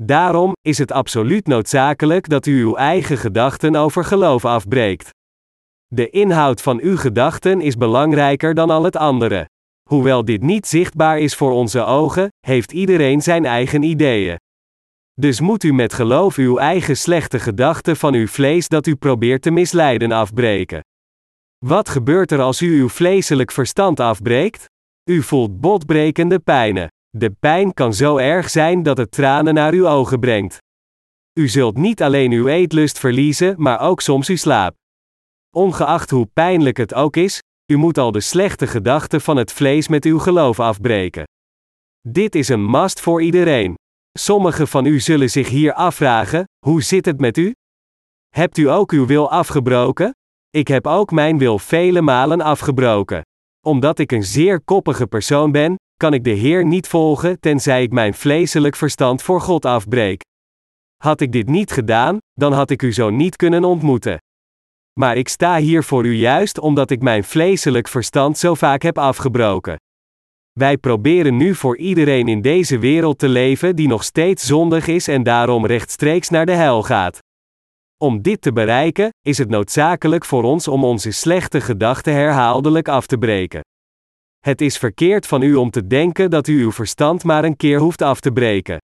Daarom 0.00 0.52
is 0.60 0.78
het 0.78 0.92
absoluut 0.92 1.46
noodzakelijk 1.46 2.28
dat 2.28 2.46
u 2.46 2.60
uw 2.60 2.76
eigen 2.76 3.18
gedachten 3.18 3.76
over 3.76 4.04
geloof 4.04 4.44
afbreekt. 4.44 5.10
De 5.86 6.10
inhoud 6.10 6.62
van 6.62 6.80
uw 6.80 6.96
gedachten 6.96 7.60
is 7.60 7.76
belangrijker 7.76 8.54
dan 8.54 8.70
al 8.70 8.84
het 8.84 8.96
andere. 8.96 9.48
Hoewel 9.88 10.24
dit 10.24 10.42
niet 10.42 10.66
zichtbaar 10.66 11.18
is 11.18 11.34
voor 11.34 11.52
onze 11.52 11.84
ogen, 11.84 12.28
heeft 12.46 12.72
iedereen 12.72 13.22
zijn 13.22 13.44
eigen 13.44 13.82
ideeën. 13.82 14.36
Dus 15.20 15.40
moet 15.40 15.64
u 15.64 15.72
met 15.72 15.92
geloof 15.92 16.36
uw 16.36 16.58
eigen 16.58 16.96
slechte 16.96 17.38
gedachten 17.38 17.96
van 17.96 18.14
uw 18.14 18.26
vlees 18.26 18.68
dat 18.68 18.86
u 18.86 18.96
probeert 18.96 19.42
te 19.42 19.50
misleiden 19.50 20.12
afbreken. 20.12 20.80
Wat 21.58 21.88
gebeurt 21.88 22.30
er 22.30 22.40
als 22.40 22.62
u 22.62 22.80
uw 22.80 22.88
vleeselijk 22.88 23.50
verstand 23.50 24.00
afbreekt? 24.00 24.64
U 25.10 25.22
voelt 25.22 25.60
botbrekende 25.60 26.38
pijnen. 26.38 26.88
De 27.10 27.30
pijn 27.30 27.74
kan 27.74 27.94
zo 27.94 28.16
erg 28.16 28.50
zijn 28.50 28.82
dat 28.82 28.96
het 28.96 29.10
tranen 29.10 29.54
naar 29.54 29.72
uw 29.72 29.88
ogen 29.88 30.20
brengt. 30.20 30.58
U 31.38 31.48
zult 31.48 31.76
niet 31.76 32.02
alleen 32.02 32.32
uw 32.32 32.46
eetlust 32.46 32.98
verliezen, 32.98 33.54
maar 33.58 33.80
ook 33.80 34.00
soms 34.00 34.28
uw 34.28 34.36
slaap. 34.36 34.74
Ongeacht 35.56 36.10
hoe 36.10 36.26
pijnlijk 36.26 36.76
het 36.76 36.94
ook 36.94 37.16
is, 37.16 37.40
u 37.72 37.76
moet 37.76 37.98
al 37.98 38.12
de 38.12 38.20
slechte 38.20 38.66
gedachten 38.66 39.20
van 39.20 39.36
het 39.36 39.52
vlees 39.52 39.88
met 39.88 40.04
uw 40.04 40.18
geloof 40.18 40.60
afbreken. 40.60 41.24
Dit 42.08 42.34
is 42.34 42.48
een 42.48 42.70
must 42.70 43.00
voor 43.00 43.22
iedereen. 43.22 43.74
Sommigen 44.18 44.68
van 44.68 44.86
u 44.86 45.00
zullen 45.00 45.30
zich 45.30 45.48
hier 45.48 45.72
afvragen: 45.72 46.44
hoe 46.66 46.82
zit 46.82 47.04
het 47.04 47.20
met 47.20 47.36
u? 47.36 47.54
Hebt 48.28 48.58
u 48.58 48.68
ook 48.68 48.92
uw 48.92 49.06
wil 49.06 49.30
afgebroken? 49.30 50.14
Ik 50.50 50.68
heb 50.68 50.86
ook 50.86 51.10
mijn 51.10 51.38
wil 51.38 51.58
vele 51.58 52.00
malen 52.00 52.40
afgebroken. 52.40 53.22
Omdat 53.66 53.98
ik 53.98 54.12
een 54.12 54.22
zeer 54.22 54.60
koppige 54.60 55.06
persoon 55.06 55.52
ben, 55.52 55.74
kan 55.96 56.14
ik 56.14 56.24
de 56.24 56.30
Heer 56.30 56.64
niet 56.66 56.88
volgen 56.88 57.40
tenzij 57.40 57.82
ik 57.82 57.92
mijn 57.92 58.14
vleeselijk 58.14 58.76
verstand 58.76 59.22
voor 59.22 59.40
God 59.40 59.64
afbreek. 59.64 60.22
Had 61.02 61.20
ik 61.20 61.32
dit 61.32 61.48
niet 61.48 61.72
gedaan, 61.72 62.18
dan 62.32 62.52
had 62.52 62.70
ik 62.70 62.82
u 62.82 62.92
zo 62.92 63.10
niet 63.10 63.36
kunnen 63.36 63.64
ontmoeten. 63.64 64.18
Maar 65.00 65.16
ik 65.16 65.28
sta 65.28 65.56
hier 65.56 65.84
voor 65.84 66.06
u 66.06 66.12
juist 66.14 66.58
omdat 66.58 66.90
ik 66.90 67.02
mijn 67.02 67.24
vleeselijk 67.24 67.88
verstand 67.88 68.38
zo 68.38 68.54
vaak 68.54 68.82
heb 68.82 68.98
afgebroken. 68.98 69.76
Wij 70.60 70.76
proberen 70.76 71.36
nu 71.36 71.54
voor 71.54 71.76
iedereen 71.76 72.28
in 72.28 72.42
deze 72.42 72.78
wereld 72.78 73.18
te 73.18 73.28
leven 73.28 73.76
die 73.76 73.88
nog 73.88 74.04
steeds 74.04 74.46
zondig 74.46 74.86
is 74.86 75.08
en 75.08 75.22
daarom 75.22 75.66
rechtstreeks 75.66 76.28
naar 76.28 76.46
de 76.46 76.52
hel 76.52 76.82
gaat. 76.82 77.18
Om 77.96 78.22
dit 78.22 78.40
te 78.40 78.52
bereiken, 78.52 79.08
is 79.20 79.38
het 79.38 79.48
noodzakelijk 79.48 80.24
voor 80.24 80.42
ons 80.42 80.68
om 80.68 80.84
onze 80.84 81.10
slechte 81.10 81.60
gedachten 81.60 82.12
herhaaldelijk 82.12 82.88
af 82.88 83.06
te 83.06 83.18
breken. 83.18 83.60
Het 84.40 84.60
is 84.60 84.78
verkeerd 84.78 85.26
van 85.26 85.42
u 85.42 85.54
om 85.54 85.70
te 85.70 85.86
denken 85.86 86.30
dat 86.30 86.46
u 86.46 86.62
uw 86.62 86.72
verstand 86.72 87.24
maar 87.24 87.44
een 87.44 87.56
keer 87.56 87.78
hoeft 87.78 88.02
af 88.02 88.20
te 88.20 88.32
breken. 88.32 88.78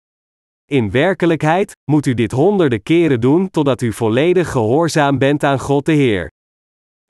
In 0.65 0.91
werkelijkheid 0.91 1.73
moet 1.91 2.07
u 2.07 2.15
dit 2.15 2.33
honderden 2.33 2.83
keren 2.83 3.21
doen 3.21 3.51
totdat 3.51 3.81
u 3.81 3.93
volledig 3.93 4.51
gehoorzaam 4.51 5.19
bent 5.19 5.45
aan 5.45 5.59
God 5.59 5.87
de 5.87 5.93
Heer. 5.93 6.31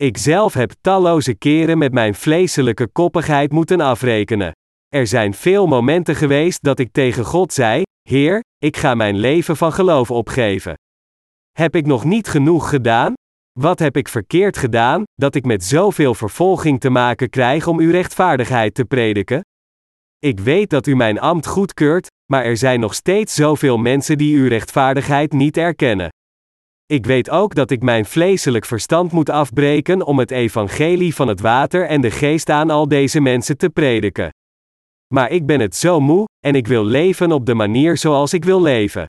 Ik 0.03 0.16
zelf 0.16 0.55
heb 0.55 0.72
talloze 0.80 1.34
keren 1.34 1.78
met 1.78 1.92
mijn 1.92 2.14
vleeselijke 2.14 2.88
koppigheid 2.88 3.53
moeten 3.53 3.80
afrekenen. 3.80 4.53
Er 4.88 5.07
zijn 5.07 5.34
veel 5.34 5.66
momenten 5.66 6.16
geweest 6.16 6.62
dat 6.62 6.78
ik 6.78 6.92
tegen 6.92 7.24
God 7.24 7.53
zei: 7.53 7.82
Heer, 8.09 8.40
ik 8.59 8.76
ga 8.76 8.94
mijn 8.94 9.16
leven 9.16 9.57
van 9.57 9.72
geloof 9.72 10.11
opgeven. 10.11 10.74
Heb 11.53 11.76
ik 11.76 11.86
nog 11.86 12.05
niet 12.05 12.28
genoeg 12.28 12.68
gedaan? 12.68 13.14
Wat 13.61 13.78
heb 13.78 13.97
ik 13.97 14.09
verkeerd 14.09 14.57
gedaan, 14.57 15.03
dat 15.14 15.34
ik 15.34 15.44
met 15.44 15.64
zoveel 15.64 16.14
vervolging 16.14 16.80
te 16.80 16.90
maken 16.90 17.30
krijg 17.30 17.66
om 17.66 17.78
uw 17.78 17.90
rechtvaardigheid 17.90 18.74
te 18.74 18.84
prediken? 18.84 19.40
Ik 20.18 20.40
weet 20.40 20.70
dat 20.70 20.86
u 20.86 20.97
mijn 20.97 21.20
ambt 21.20 21.47
goedkeurt, 21.47 22.07
maar 22.32 22.44
er 22.44 22.57
zijn 22.57 22.80
nog 22.80 22.94
steeds 22.94 23.34
zoveel 23.34 23.78
mensen 23.78 24.18
die 24.18 24.36
uw 24.36 24.49
rechtvaardigheid 24.49 25.32
niet 25.32 25.57
erkennen. 25.57 26.09
Ik 26.93 27.07
weet 27.07 27.30
ook 27.30 27.55
dat 27.55 27.70
ik 27.70 27.82
mijn 27.82 28.05
vleeselijk 28.05 28.64
verstand 28.64 29.12
moet 29.12 29.30
afbreken 29.30 30.03
om 30.03 30.18
het 30.18 30.30
evangelie 30.30 31.14
van 31.14 31.28
het 31.28 31.41
water 31.41 31.87
en 31.87 32.01
de 32.01 32.11
geest 32.11 32.51
aan 32.51 32.70
al 32.70 32.89
deze 32.89 33.20
mensen 33.20 33.57
te 33.57 33.70
prediken. 33.70 34.30
Maar 35.14 35.30
ik 35.30 35.47
ben 35.47 35.61
het 35.61 35.76
zo 35.76 36.01
moe, 36.01 36.24
en 36.47 36.55
ik 36.55 36.66
wil 36.66 36.84
leven 36.84 37.32
op 37.32 37.47
de 37.47 37.55
manier 37.55 37.97
zoals 37.97 38.32
ik 38.32 38.45
wil 38.45 38.62
leven. 38.62 39.07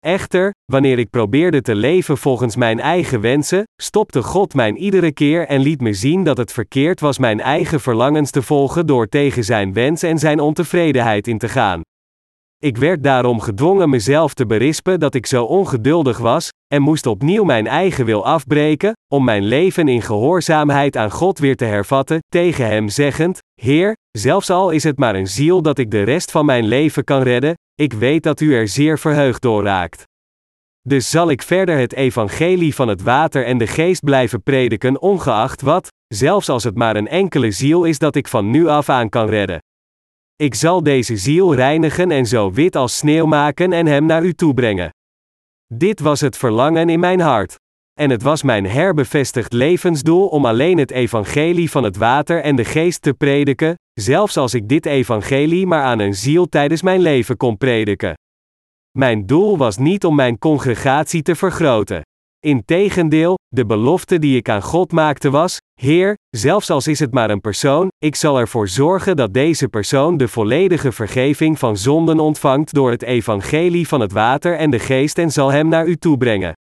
Echter, 0.00 0.52
wanneer 0.72 0.98
ik 0.98 1.10
probeerde 1.10 1.60
te 1.60 1.74
leven 1.74 2.18
volgens 2.18 2.56
mijn 2.56 2.80
eigen 2.80 3.20
wensen, 3.20 3.62
stopte 3.82 4.22
God 4.22 4.54
mij 4.54 4.72
iedere 4.72 5.12
keer 5.12 5.46
en 5.46 5.60
liet 5.60 5.80
me 5.80 5.92
zien 5.92 6.24
dat 6.24 6.36
het 6.36 6.52
verkeerd 6.52 7.00
was 7.00 7.18
mijn 7.18 7.40
eigen 7.40 7.80
verlangens 7.80 8.30
te 8.30 8.42
volgen 8.42 8.86
door 8.86 9.06
tegen 9.06 9.44
zijn 9.44 9.72
wens 9.72 10.02
en 10.02 10.18
zijn 10.18 10.40
ontevredenheid 10.40 11.26
in 11.28 11.38
te 11.38 11.48
gaan. 11.48 11.80
Ik 12.64 12.76
werd 12.76 13.02
daarom 13.02 13.40
gedwongen 13.40 13.90
mezelf 13.90 14.34
te 14.34 14.46
berispen 14.46 15.00
dat 15.00 15.14
ik 15.14 15.26
zo 15.26 15.44
ongeduldig 15.44 16.18
was, 16.18 16.48
en 16.74 16.82
moest 16.82 17.06
opnieuw 17.06 17.44
mijn 17.44 17.66
eigen 17.66 18.04
wil 18.04 18.26
afbreken, 18.26 18.92
om 19.12 19.24
mijn 19.24 19.44
leven 19.44 19.88
in 19.88 20.02
gehoorzaamheid 20.02 20.96
aan 20.96 21.10
God 21.10 21.38
weer 21.38 21.56
te 21.56 21.64
hervatten, 21.64 22.18
tegen 22.28 22.66
Hem 22.66 22.88
zeggend: 22.88 23.38
Heer, 23.60 23.96
zelfs 24.10 24.50
al 24.50 24.70
is 24.70 24.84
het 24.84 24.98
maar 24.98 25.14
een 25.14 25.26
ziel 25.26 25.62
dat 25.62 25.78
ik 25.78 25.90
de 25.90 26.02
rest 26.02 26.30
van 26.30 26.44
mijn 26.46 26.64
leven 26.64 27.04
kan 27.04 27.22
redden, 27.22 27.54
ik 27.74 27.92
weet 27.92 28.22
dat 28.22 28.40
U 28.40 28.54
er 28.54 28.68
zeer 28.68 28.98
verheugd 28.98 29.42
door 29.42 29.62
raakt. 29.62 30.02
Dus 30.80 31.10
zal 31.10 31.30
ik 31.30 31.42
verder 31.42 31.78
het 31.78 31.92
evangelie 31.92 32.74
van 32.74 32.88
het 32.88 33.02
water 33.02 33.44
en 33.44 33.58
de 33.58 33.66
geest 33.66 34.04
blijven 34.04 34.42
prediken, 34.42 35.00
ongeacht 35.00 35.62
wat, 35.62 35.88
zelfs 36.14 36.48
als 36.48 36.64
het 36.64 36.76
maar 36.76 36.96
een 36.96 37.08
enkele 37.08 37.50
ziel 37.50 37.84
is 37.84 37.98
dat 37.98 38.16
ik 38.16 38.28
van 38.28 38.50
nu 38.50 38.66
af 38.66 38.88
aan 38.88 39.08
kan 39.08 39.28
redden. 39.28 39.58
Ik 40.44 40.54
zal 40.54 40.82
deze 40.82 41.16
ziel 41.16 41.54
reinigen 41.54 42.10
en 42.10 42.26
zo 42.26 42.52
wit 42.52 42.76
als 42.76 42.96
sneeuw 42.96 43.26
maken 43.26 43.72
en 43.72 43.86
hem 43.86 44.06
naar 44.06 44.24
u 44.24 44.32
toe 44.32 44.54
brengen. 44.54 44.90
Dit 45.74 46.00
was 46.00 46.20
het 46.20 46.36
verlangen 46.36 46.88
in 46.88 47.00
mijn 47.00 47.20
hart. 47.20 47.54
En 48.00 48.10
het 48.10 48.22
was 48.22 48.42
mijn 48.42 48.66
herbevestigd 48.66 49.52
levensdoel 49.52 50.28
om 50.28 50.46
alleen 50.46 50.78
het 50.78 50.90
evangelie 50.90 51.70
van 51.70 51.84
het 51.84 51.96
water 51.96 52.40
en 52.40 52.56
de 52.56 52.64
geest 52.64 53.02
te 53.02 53.14
prediken, 53.14 53.74
zelfs 53.92 54.36
als 54.36 54.54
ik 54.54 54.68
dit 54.68 54.86
evangelie 54.86 55.66
maar 55.66 55.82
aan 55.82 55.98
een 55.98 56.14
ziel 56.14 56.48
tijdens 56.48 56.82
mijn 56.82 57.00
leven 57.00 57.36
kon 57.36 57.56
prediken. 57.56 58.14
Mijn 58.98 59.26
doel 59.26 59.56
was 59.56 59.76
niet 59.78 60.04
om 60.04 60.14
mijn 60.14 60.38
congregatie 60.38 61.22
te 61.22 61.34
vergroten. 61.34 62.02
Integendeel, 62.44 63.34
de 63.48 63.66
belofte 63.66 64.18
die 64.18 64.36
ik 64.36 64.48
aan 64.48 64.62
God 64.62 64.92
maakte 64.92 65.30
was: 65.30 65.58
Heer, 65.80 66.14
zelfs 66.30 66.70
als 66.70 66.86
is 66.86 66.98
het 66.98 67.12
maar 67.12 67.30
een 67.30 67.40
persoon, 67.40 67.88
ik 67.98 68.14
zal 68.14 68.38
ervoor 68.38 68.68
zorgen 68.68 69.16
dat 69.16 69.34
deze 69.34 69.68
persoon 69.68 70.16
de 70.16 70.28
volledige 70.28 70.92
vergeving 70.92 71.58
van 71.58 71.76
zonden 71.76 72.20
ontvangt 72.20 72.74
door 72.74 72.90
het 72.90 73.02
evangelie 73.02 73.88
van 73.88 74.00
het 74.00 74.12
water 74.12 74.56
en 74.56 74.70
de 74.70 74.78
geest 74.78 75.18
en 75.18 75.30
zal 75.30 75.52
hem 75.52 75.68
naar 75.68 75.86
u 75.86 75.96
toe 75.96 76.16
brengen. 76.16 76.52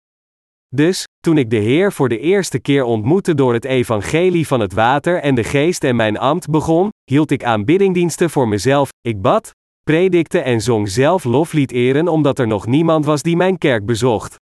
Dus, 0.68 1.04
toen 1.20 1.38
ik 1.38 1.50
de 1.50 1.56
Heer 1.56 1.92
voor 1.92 2.08
de 2.08 2.18
eerste 2.18 2.58
keer 2.58 2.84
ontmoette 2.84 3.34
door 3.34 3.52
het 3.52 3.64
evangelie 3.64 4.46
van 4.46 4.60
het 4.60 4.72
water 4.72 5.20
en 5.20 5.34
de 5.34 5.44
geest 5.44 5.84
en 5.84 5.96
mijn 5.96 6.18
ambt 6.18 6.50
begon, 6.50 6.88
hield 7.10 7.30
ik 7.30 7.44
aanbiddingdiensten 7.44 8.30
voor 8.30 8.48
mezelf, 8.48 8.88
ik 9.00 9.20
bad, 9.20 9.50
predikte 9.82 10.38
en 10.38 10.60
zong 10.60 10.88
zelf 10.88 11.24
loflied 11.24 11.72
eren 11.72 12.08
omdat 12.08 12.38
er 12.38 12.46
nog 12.46 12.66
niemand 12.66 13.04
was 13.04 13.22
die 13.22 13.36
mijn 13.36 13.58
kerk 13.58 13.86
bezocht. 13.86 14.40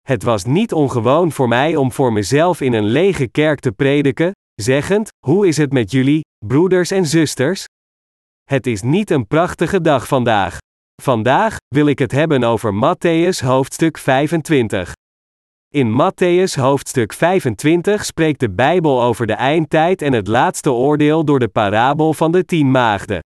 Het 0.00 0.22
was 0.22 0.44
niet 0.44 0.72
ongewoon 0.72 1.32
voor 1.32 1.48
mij 1.48 1.76
om 1.76 1.92
voor 1.92 2.12
mezelf 2.12 2.60
in 2.60 2.72
een 2.72 2.84
lege 2.84 3.28
kerk 3.28 3.60
te 3.60 3.72
prediken, 3.72 4.32
zeggend: 4.54 5.08
Hoe 5.26 5.46
is 5.46 5.56
het 5.56 5.72
met 5.72 5.90
jullie, 5.90 6.20
broeders 6.46 6.90
en 6.90 7.06
zusters? 7.06 7.64
Het 8.44 8.66
is 8.66 8.82
niet 8.82 9.10
een 9.10 9.26
prachtige 9.26 9.80
dag 9.80 10.06
vandaag. 10.06 10.58
Vandaag 11.02 11.56
wil 11.74 11.86
ik 11.86 11.98
het 11.98 12.12
hebben 12.12 12.44
over 12.44 12.72
Matthäus 12.74 13.44
hoofdstuk 13.44 13.98
25. 13.98 14.92
In 15.74 15.90
Matthäus 15.92 16.54
hoofdstuk 16.54 17.12
25 17.12 18.04
spreekt 18.04 18.40
de 18.40 18.50
Bijbel 18.50 19.02
over 19.02 19.26
de 19.26 19.32
eindtijd 19.32 20.02
en 20.02 20.12
het 20.12 20.26
laatste 20.26 20.72
oordeel 20.72 21.24
door 21.24 21.38
de 21.38 21.48
parabel 21.48 22.14
van 22.14 22.32
de 22.32 22.44
tien 22.44 22.70
maagden. 22.70 23.18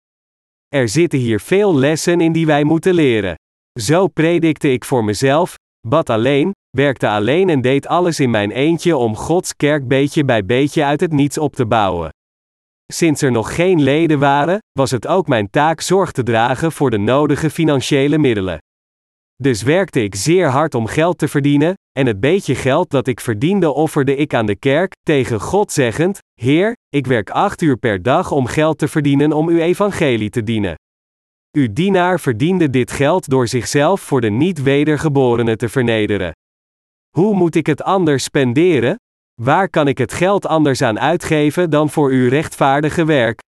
Er 0.69 0.89
zitten 0.89 1.19
hier 1.19 1.41
veel 1.41 1.75
lessen 1.75 2.21
in 2.21 2.33
die 2.33 2.47
wij 2.47 2.65
moeten 2.65 2.95
leren. 2.95 3.35
Zo 3.81 4.09
predikte 4.09 4.73
ik 4.73 4.85
voor 4.85 5.05
mezelf, 5.05 5.55
bad 5.89 6.11
alleen, 6.11 6.51
werkte 6.77 7.09
alleen 7.09 7.49
en 7.49 7.61
deed 7.61 7.87
alles 7.87 8.21
in 8.21 8.31
mijn 8.31 8.51
eentje 8.51 8.97
om 8.97 9.17
Gods 9.17 9.57
kerk 9.57 9.89
beetje 9.89 10.25
bij 10.25 10.45
beetje 10.45 10.85
uit 10.85 11.01
het 11.01 11.13
niets 11.13 11.39
op 11.39 11.55
te 11.55 11.67
bouwen. 11.67 12.11
Sinds 12.93 13.23
er 13.23 13.31
nog 13.31 13.55
geen 13.55 13.83
leden 13.83 14.19
waren, 14.19 14.59
was 14.73 14.91
het 14.91 15.07
ook 15.07 15.29
mijn 15.29 15.51
taak 15.51 15.81
zorg 15.81 16.13
te 16.13 16.23
dragen 16.23 16.73
voor 16.73 16.91
de 16.91 16.99
nodige 16.99 17.51
financiële 17.51 18.19
middelen. 18.19 18.59
Dus 19.43 19.63
werkte 19.63 20.03
ik 20.03 20.15
zeer 20.15 20.49
hard 20.49 20.75
om 20.75 20.87
geld 20.87 21.19
te 21.19 21.29
verdienen, 21.29 21.75
en 21.99 22.07
het 22.07 22.21
beetje 22.21 22.55
geld 22.55 22.91
dat 22.91 23.07
ik 23.07 23.21
verdiende 23.21 23.73
offerde 23.73 24.17
ik 24.17 24.35
aan 24.35 24.47
de 24.47 24.57
kerk, 24.57 24.93
tegen 25.03 25.41
God 25.41 25.73
zeggend: 25.73 26.19
Heer, 26.41 26.77
ik 26.89 27.07
werk 27.07 27.31
acht 27.31 27.63
uur 27.63 27.77
per 27.77 28.03
dag 28.03 28.31
om 28.31 28.47
geld 28.47 28.79
te 28.79 28.89
verdienen 28.89 29.33
om 29.33 29.49
uw 29.49 29.59
evangelie 29.59 30.31
te 30.31 30.43
dienen. 30.43 30.75
Uw 31.59 31.69
dienaar 31.73 32.21
verdiende 32.21 32.71
dit 32.71 32.91
geld 32.91 33.29
door 33.29 33.49
zichzelf 33.49 34.01
voor 34.01 34.21
de 34.21 34.31
niet-wedergeborenen 34.31 35.59
te 35.59 35.69
vernederen. 35.69 36.33
Hoe 37.17 37.35
moet 37.35 37.55
ik 37.55 37.67
het 37.67 37.83
anders 37.83 38.25
spenderen? 38.25 38.97
Waar 39.41 39.69
kan 39.69 39.89
ik 39.89 39.99
het 39.99 40.13
geld 40.13 40.47
anders 40.47 40.83
aan 40.83 41.01
uitgeven 41.01 41.71
dan 41.71 41.91
voor 41.91 42.11
uw 42.11 42.29
rechtvaardige 42.29 43.05
werk? 43.05 43.41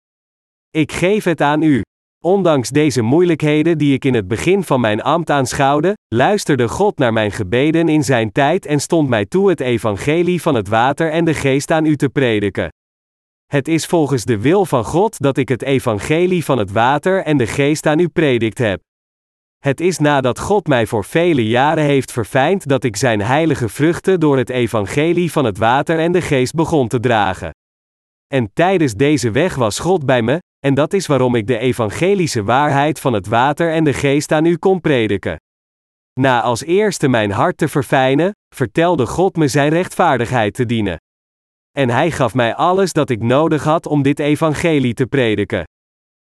Ik 0.70 0.92
geef 0.92 1.24
het 1.24 1.40
aan 1.40 1.62
u. 1.62 1.82
Ondanks 2.24 2.68
deze 2.68 3.02
moeilijkheden 3.02 3.78
die 3.78 3.94
ik 3.94 4.04
in 4.04 4.14
het 4.14 4.28
begin 4.28 4.62
van 4.62 4.80
mijn 4.80 5.02
ambt 5.02 5.30
aanschouwde, 5.30 5.94
luisterde 6.14 6.68
God 6.68 6.98
naar 6.98 7.12
mijn 7.12 7.32
gebeden 7.32 7.88
in 7.88 8.04
zijn 8.04 8.32
tijd 8.32 8.66
en 8.66 8.80
stond 8.80 9.08
mij 9.08 9.26
toe 9.26 9.48
het 9.48 9.60
evangelie 9.60 10.42
van 10.42 10.54
het 10.54 10.68
water 10.68 11.10
en 11.10 11.24
de 11.24 11.34
geest 11.34 11.70
aan 11.70 11.86
u 11.86 11.96
te 11.96 12.08
prediken. 12.08 12.68
Het 13.54 13.68
is 13.68 13.86
volgens 13.86 14.24
de 14.24 14.38
wil 14.40 14.66
van 14.66 14.84
God 14.84 15.20
dat 15.20 15.36
ik 15.36 15.48
het 15.48 15.62
evangelie 15.62 16.44
van 16.44 16.58
het 16.58 16.72
water 16.72 17.22
en 17.22 17.36
de 17.36 17.46
geest 17.46 17.86
aan 17.86 17.98
u 17.98 18.08
predikt 18.08 18.58
heb. 18.58 18.80
Het 19.58 19.80
is 19.80 19.98
nadat 19.98 20.38
God 20.38 20.66
mij 20.66 20.86
voor 20.86 21.04
vele 21.04 21.46
jaren 21.46 21.84
heeft 21.84 22.12
verfijnd 22.12 22.68
dat 22.68 22.84
ik 22.84 22.96
zijn 22.96 23.20
heilige 23.20 23.68
vruchten 23.68 24.20
door 24.20 24.36
het 24.36 24.50
evangelie 24.50 25.32
van 25.32 25.44
het 25.44 25.58
water 25.58 25.98
en 25.98 26.12
de 26.12 26.20
geest 26.20 26.54
begon 26.54 26.88
te 26.88 27.00
dragen. 27.00 27.50
En 28.26 28.50
tijdens 28.52 28.94
deze 28.94 29.30
weg 29.30 29.54
was 29.54 29.78
God 29.78 30.06
bij 30.06 30.22
me, 30.22 30.38
en 30.58 30.74
dat 30.74 30.92
is 30.92 31.06
waarom 31.06 31.34
ik 31.34 31.46
de 31.46 31.58
evangelische 31.58 32.42
waarheid 32.42 33.00
van 33.00 33.12
het 33.12 33.26
water 33.26 33.72
en 33.72 33.84
de 33.84 33.92
geest 33.92 34.32
aan 34.32 34.44
u 34.44 34.56
kon 34.56 34.80
prediken. 34.80 35.36
Na 36.20 36.42
als 36.42 36.64
eerste 36.64 37.08
mijn 37.08 37.30
hart 37.30 37.56
te 37.56 37.68
verfijnen, 37.68 38.32
vertelde 38.54 39.06
God 39.06 39.36
me 39.36 39.48
zijn 39.48 39.68
rechtvaardigheid 39.68 40.54
te 40.54 40.66
dienen. 40.66 40.98
En 41.76 41.90
hij 41.90 42.10
gaf 42.10 42.34
mij 42.34 42.54
alles 42.54 42.92
dat 42.92 43.10
ik 43.10 43.22
nodig 43.22 43.64
had 43.64 43.86
om 43.86 44.02
dit 44.02 44.18
evangelie 44.18 44.94
te 44.94 45.06
prediken. 45.06 45.64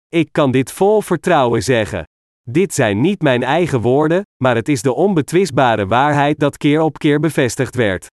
Ik 0.08 0.30
kan 0.32 0.52
dit 0.52 0.72
vol 0.72 1.02
vertrouwen 1.02 1.64
zeggen. 1.64 2.04
Dit 2.50 2.74
zijn 2.74 3.02
niet 3.02 3.22
mijn 3.22 3.44
eigen 3.44 3.82
woorden, 3.82 4.22
maar 4.44 4.56
het 4.56 4.70
is 4.70 4.82
de 4.82 4.94
onbetwistbare 4.94 5.88
waarheid 5.88 6.40
dat 6.40 6.58
keer 6.58 6.82
op 6.82 6.98
keer 6.98 7.20
bevestigd 7.20 7.76
werd. 7.76 8.08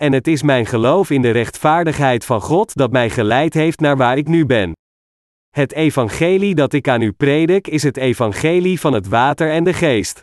En 0.00 0.12
het 0.12 0.26
is 0.26 0.42
mijn 0.42 0.66
geloof 0.66 1.10
in 1.10 1.22
de 1.22 1.30
rechtvaardigheid 1.30 2.24
van 2.24 2.40
God 2.40 2.74
dat 2.74 2.92
mij 2.92 3.10
geleid 3.10 3.54
heeft 3.54 3.80
naar 3.80 3.96
waar 3.96 4.16
ik 4.16 4.28
nu 4.28 4.46
ben. 4.46 4.72
Het 5.50 5.72
evangelie 5.72 6.54
dat 6.54 6.72
ik 6.72 6.88
aan 6.88 7.02
u 7.02 7.12
predik 7.12 7.68
is 7.68 7.82
het 7.82 7.96
evangelie 7.96 8.80
van 8.80 8.92
het 8.92 9.08
water 9.08 9.50
en 9.50 9.64
de 9.64 9.72
geest. 9.72 10.20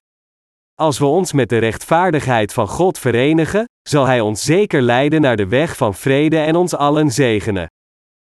Als 0.79 0.99
we 0.99 1.05
ons 1.05 1.33
met 1.33 1.49
de 1.49 1.57
rechtvaardigheid 1.57 2.53
van 2.53 2.67
God 2.67 2.99
verenigen, 2.99 3.65
zal 3.89 4.05
Hij 4.05 4.21
ons 4.21 4.43
zeker 4.43 4.81
leiden 4.81 5.21
naar 5.21 5.35
de 5.35 5.47
weg 5.47 5.77
van 5.77 5.95
vrede 5.95 6.37
en 6.37 6.55
ons 6.55 6.75
allen 6.75 7.11
zegenen. 7.11 7.67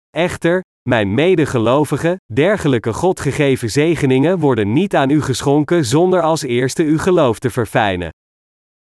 Echter, 0.09 0.61
mijn 0.89 1.13
medegelovigen, 1.13 2.15
dergelijke 2.33 2.93
God 2.93 3.19
gegeven 3.19 3.69
zegeningen 3.69 4.39
worden 4.39 4.73
niet 4.73 4.95
aan 4.95 5.09
u 5.09 5.21
geschonken 5.21 5.85
zonder 5.85 6.21
als 6.21 6.41
eerste 6.41 6.83
uw 6.83 6.97
geloof 6.97 7.39
te 7.39 7.49
verfijnen. 7.49 8.09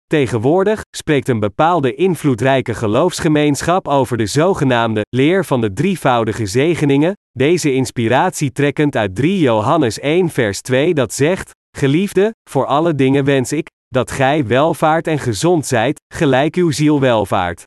Tegenwoordig 0.07 0.81
spreekt 0.95 1.27
een 1.27 1.39
bepaalde 1.39 1.95
invloedrijke 1.95 2.73
geloofsgemeenschap 2.73 3.87
over 3.87 4.17
de 4.17 4.25
zogenaamde 4.25 5.01
leer 5.09 5.45
van 5.45 5.61
de 5.61 5.73
drievoudige 5.73 6.45
zegeningen, 6.45 7.13
deze 7.31 7.73
inspiratie 7.73 8.51
trekkend 8.51 8.95
uit 8.95 9.15
3 9.15 9.39
Johannes 9.39 9.99
1 9.99 10.29
vers 10.29 10.61
2 10.61 10.93
dat 10.93 11.13
zegt: 11.13 11.51
Geliefde, 11.75 12.35
voor 12.49 12.65
alle 12.65 12.95
dingen 12.95 13.25
wens 13.25 13.51
ik 13.51 13.67
dat 13.87 14.11
gij 14.11 14.45
welvaart 14.47 15.07
en 15.07 15.19
gezond 15.19 15.65
zijt, 15.65 16.01
gelijk 16.13 16.55
uw 16.55 16.71
ziel 16.71 16.99
welvaart. 16.99 17.63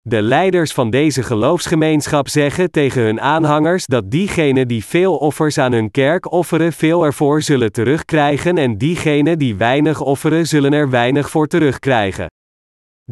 De 0.00 0.22
leiders 0.22 0.72
van 0.72 0.90
deze 0.90 1.22
geloofsgemeenschap 1.22 2.28
zeggen 2.28 2.70
tegen 2.70 3.02
hun 3.02 3.20
aanhangers 3.20 3.86
dat 3.86 4.10
diegenen 4.10 4.68
die 4.68 4.84
veel 4.84 5.16
offers 5.16 5.58
aan 5.58 5.72
hun 5.72 5.90
kerk 5.90 6.32
offeren 6.32 6.72
veel 6.72 7.04
ervoor 7.04 7.42
zullen 7.42 7.72
terugkrijgen 7.72 8.58
en 8.58 8.78
diegenen 8.78 9.38
die 9.38 9.56
weinig 9.56 10.00
offeren 10.00 10.46
zullen 10.46 10.72
er 10.72 10.90
weinig 10.90 11.30
voor 11.30 11.46
terugkrijgen. 11.46 12.26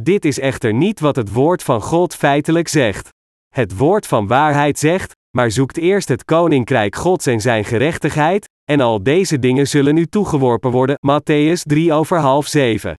Dit 0.00 0.24
is 0.24 0.38
echter 0.38 0.74
niet 0.74 1.00
wat 1.00 1.16
het 1.16 1.32
woord 1.32 1.62
van 1.62 1.80
God 1.80 2.14
feitelijk 2.14 2.68
zegt. 2.68 3.08
Het 3.54 3.76
woord 3.76 4.06
van 4.06 4.26
waarheid 4.26 4.78
zegt, 4.78 5.12
maar 5.36 5.50
zoekt 5.50 5.76
eerst 5.76 6.08
het 6.08 6.24
koninkrijk 6.24 6.96
Gods 6.96 7.26
en 7.26 7.40
zijn 7.40 7.64
gerechtigheid, 7.64 8.48
en 8.64 8.80
al 8.80 9.02
deze 9.02 9.38
dingen 9.38 9.68
zullen 9.68 9.96
u 9.96 10.06
toegeworpen 10.06 10.70
worden. 10.70 10.98
Matthäus 11.06 11.62
3 11.62 11.92
over 11.92 12.18
half 12.18 12.46
7. 12.46 12.94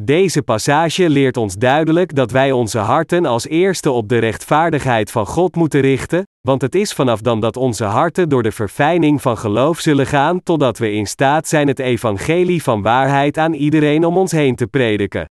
Deze 0.00 0.42
passage 0.42 1.10
leert 1.10 1.36
ons 1.36 1.54
duidelijk 1.54 2.14
dat 2.14 2.30
wij 2.30 2.52
onze 2.52 2.78
harten 2.78 3.26
als 3.26 3.46
eerste 3.46 3.90
op 3.90 4.08
de 4.08 4.18
rechtvaardigheid 4.18 5.10
van 5.10 5.26
God 5.26 5.56
moeten 5.56 5.80
richten, 5.80 6.22
want 6.40 6.62
het 6.62 6.74
is 6.74 6.92
vanaf 6.92 7.20
dan 7.20 7.40
dat 7.40 7.56
onze 7.56 7.84
harten 7.84 8.28
door 8.28 8.42
de 8.42 8.52
verfijning 8.52 9.22
van 9.22 9.38
geloof 9.38 9.80
zullen 9.80 10.06
gaan 10.06 10.42
totdat 10.42 10.78
we 10.78 10.92
in 10.92 11.06
staat 11.06 11.48
zijn 11.48 11.68
het 11.68 11.78
evangelie 11.78 12.62
van 12.62 12.82
waarheid 12.82 13.38
aan 13.38 13.52
iedereen 13.52 14.04
om 14.04 14.16
ons 14.16 14.32
heen 14.32 14.56
te 14.56 14.66
prediken. 14.66 15.26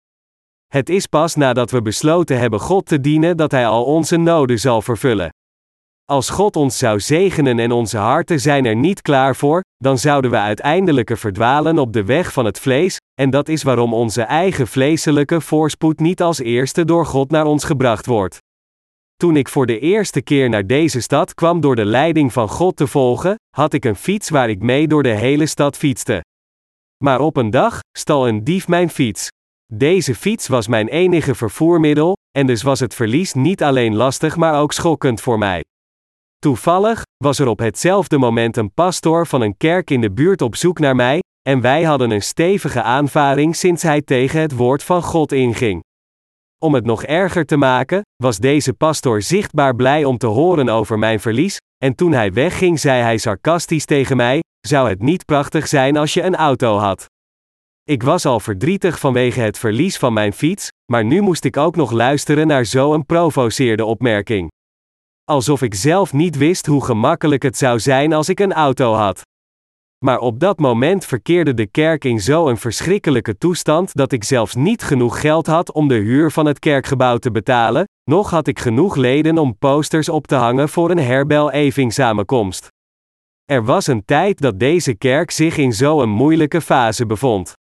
Het 0.67 0.89
is 0.89 1.07
pas 1.07 1.36
nadat 1.36 1.71
we 1.71 1.82
besloten 1.82 2.39
hebben 2.39 2.59
God 2.59 2.86
te 2.86 2.99
dienen 2.99 3.38
dat 3.38 3.51
Hij 3.51 3.67
al 3.67 3.84
onze 3.84 4.17
noden 4.17 4.59
zal 4.59 4.82
vervullen. 4.82 5.30
Als 6.12 6.30
God 6.30 6.56
ons 6.56 6.78
zou 6.78 6.99
zegenen 6.99 7.60
en 7.60 7.72
onze 7.72 7.97
harten 7.97 8.39
zijn 8.39 8.66
er 8.66 8.76
niet 8.76 9.01
klaar 9.01 9.36
voor, 9.36 9.62
dan 9.78 9.97
zouden 9.97 10.32
we 10.32 10.38
uiteindelijk 10.38 11.18
verdwalen 11.18 11.80
op 11.80 11.93
de 11.93 12.04
weg 12.04 12.34
van 12.34 12.45
het 12.45 12.60
vlees, 12.60 12.97
en 13.22 13.30
dat 13.30 13.49
is 13.49 13.64
waarom 13.64 13.93
onze 13.93 14.22
eigen 14.22 14.68
vleeselijke 14.68 15.41
voorspoed 15.41 15.99
niet 15.99 16.22
als 16.22 16.39
eerste 16.39 16.86
door 16.86 17.06
God 17.06 17.32
naar 17.32 17.45
ons 17.45 17.64
gebracht 17.64 18.06
wordt. 18.06 18.38
Toen 19.16 19.36
ik 19.36 19.49
voor 19.49 19.66
de 19.66 19.80
eerste 19.80 20.22
keer 20.22 20.49
naar 20.49 20.68
deze 20.68 21.01
stad 21.01 21.34
kwam 21.34 21.62
door 21.62 21.76
de 21.76 21.86
leiding 21.86 22.34
van 22.34 22.49
God 22.49 22.76
te 22.76 22.88
volgen, 22.88 23.36
had 23.56 23.74
ik 23.74 23.86
een 23.86 23.95
fiets 23.95 24.30
waar 24.30 24.49
ik 24.49 24.62
mee 24.62 24.88
door 24.88 25.04
de 25.04 25.16
hele 25.16 25.45
stad 25.45 25.78
fietste. 25.78 26.22
Maar 27.04 27.20
op 27.20 27.38
een 27.38 27.49
dag 27.49 27.80
stal 27.97 28.28
een 28.28 28.43
dief 28.43 28.68
mijn 28.68 28.89
fiets. 28.89 29.28
Deze 29.74 30.16
fiets 30.16 30.47
was 30.47 30.68
mijn 30.68 30.88
enige 30.88 31.36
vervoermiddel, 31.36 32.18
en 32.38 32.47
dus 32.47 32.62
was 32.62 32.80
het 32.80 32.93
verlies 32.93 33.34
niet 33.34 33.64
alleen 33.64 33.95
lastig 33.95 34.36
maar 34.36 34.62
ook 34.62 34.74
schokkend 34.74 35.22
voor 35.22 35.38
mij. 35.38 35.64
Toevallig 36.44 37.02
was 37.24 37.39
er 37.39 37.48
op 37.48 37.60
hetzelfde 37.60 38.18
moment 38.18 38.58
een 38.58 38.74
pastoor 38.74 39.28
van 39.28 39.41
een 39.41 39.58
kerk 39.58 39.89
in 39.89 40.02
de 40.02 40.12
buurt 40.12 40.41
op 40.41 40.56
zoek 40.56 40.80
naar 40.80 40.96
mij, 40.96 41.20
en 41.41 41.62
wij 41.62 41.84
hadden 41.84 42.12
een 42.12 42.22
stevige 42.22 42.82
aanvaring 42.82 43.56
sinds 43.56 43.84
hij 43.84 44.02
tegen 44.02 44.41
het 44.41 44.56
woord 44.56 44.84
van 44.84 45.04
God 45.04 45.32
inging. 45.32 45.84
Om 46.64 46.74
het 46.74 46.86
nog 46.86 47.04
erger 47.04 47.46
te 47.46 47.58
maken, 47.58 48.02
was 48.24 48.38
deze 48.38 48.74
pastoor 48.74 49.22
zichtbaar 49.22 49.76
blij 49.76 50.06
om 50.06 50.18
te 50.18 50.28
horen 50.28 50.70
over 50.70 51.00
mijn 51.00 51.20
verlies, 51.20 51.58
en 51.84 51.96
toen 51.96 52.12
hij 52.12 52.34
wegging 52.34 52.80
zei 52.80 53.02
hij 53.02 53.18
sarcastisch 53.18 53.86
tegen 53.86 54.18
mij: 54.18 54.39
Zou 54.68 54.89
het 54.89 55.02
niet 55.02 55.26
prachtig 55.26 55.68
zijn 55.68 55.98
als 55.98 56.14
je 56.14 56.22
een 56.22 56.36
auto 56.36 56.78
had? 56.78 57.06
Ik 57.84 58.04
was 58.04 58.26
al 58.26 58.39
verdrietig 58.39 59.00
vanwege 59.00 59.39
het 59.39 59.58
verlies 59.58 59.98
van 59.98 60.14
mijn 60.14 60.34
fiets, 60.34 60.68
maar 60.91 61.06
nu 61.06 61.22
moest 61.22 61.46
ik 61.46 61.58
ook 61.58 61.76
nog 61.76 61.91
luisteren 61.91 62.48
naar 62.48 62.66
zo'n 62.66 63.06
provoceerde 63.06 63.86
opmerking. 63.86 64.53
Alsof 65.32 65.61
ik 65.61 65.76
zelf 65.76 66.13
niet 66.13 66.38
wist 66.38 66.65
hoe 66.65 66.84
gemakkelijk 66.84 67.43
het 67.43 67.57
zou 67.57 67.80
zijn 67.80 68.13
als 68.13 68.30
ik 68.30 68.39
een 68.39 68.53
auto 68.53 68.93
had. 68.93 69.21
Maar 70.05 70.19
op 70.19 70.39
dat 70.39 70.59
moment 70.59 71.05
verkeerde 71.05 71.53
de 71.53 71.65
kerk 71.67 72.05
in 72.05 72.19
zo'n 72.19 72.57
verschrikkelijke 72.57 73.38
toestand 73.38 73.93
dat 73.93 74.11
ik 74.11 74.24
zelfs 74.24 74.55
niet 74.55 74.84
genoeg 74.84 75.19
geld 75.21 75.47
had 75.47 75.71
om 75.71 75.88
de 75.88 75.95
huur 75.95 76.32
van 76.32 76.45
het 76.45 76.59
kerkgebouw 76.59 77.17
te 77.17 77.32
betalen, 77.32 77.88
nog 78.03 78.30
had 78.30 78.47
ik 78.47 78.59
genoeg 78.59 78.95
leden 78.95 79.38
om 79.38 79.57
posters 79.57 80.09
op 80.09 80.28
te 80.28 80.36
hangen 80.36 80.69
voor 80.69 80.91
een 80.91 80.99
herbelevingssamenkomst. 80.99 82.67
Er 83.45 83.65
was 83.65 83.88
een 83.88 84.05
tijd 84.05 84.41
dat 84.41 84.59
deze 84.59 84.95
kerk 84.95 85.32
zich 85.32 85.57
in 85.57 85.74
zo'n 85.74 86.09
moeilijke 86.09 86.61
fase 86.61 87.05
bevond. 87.05 87.53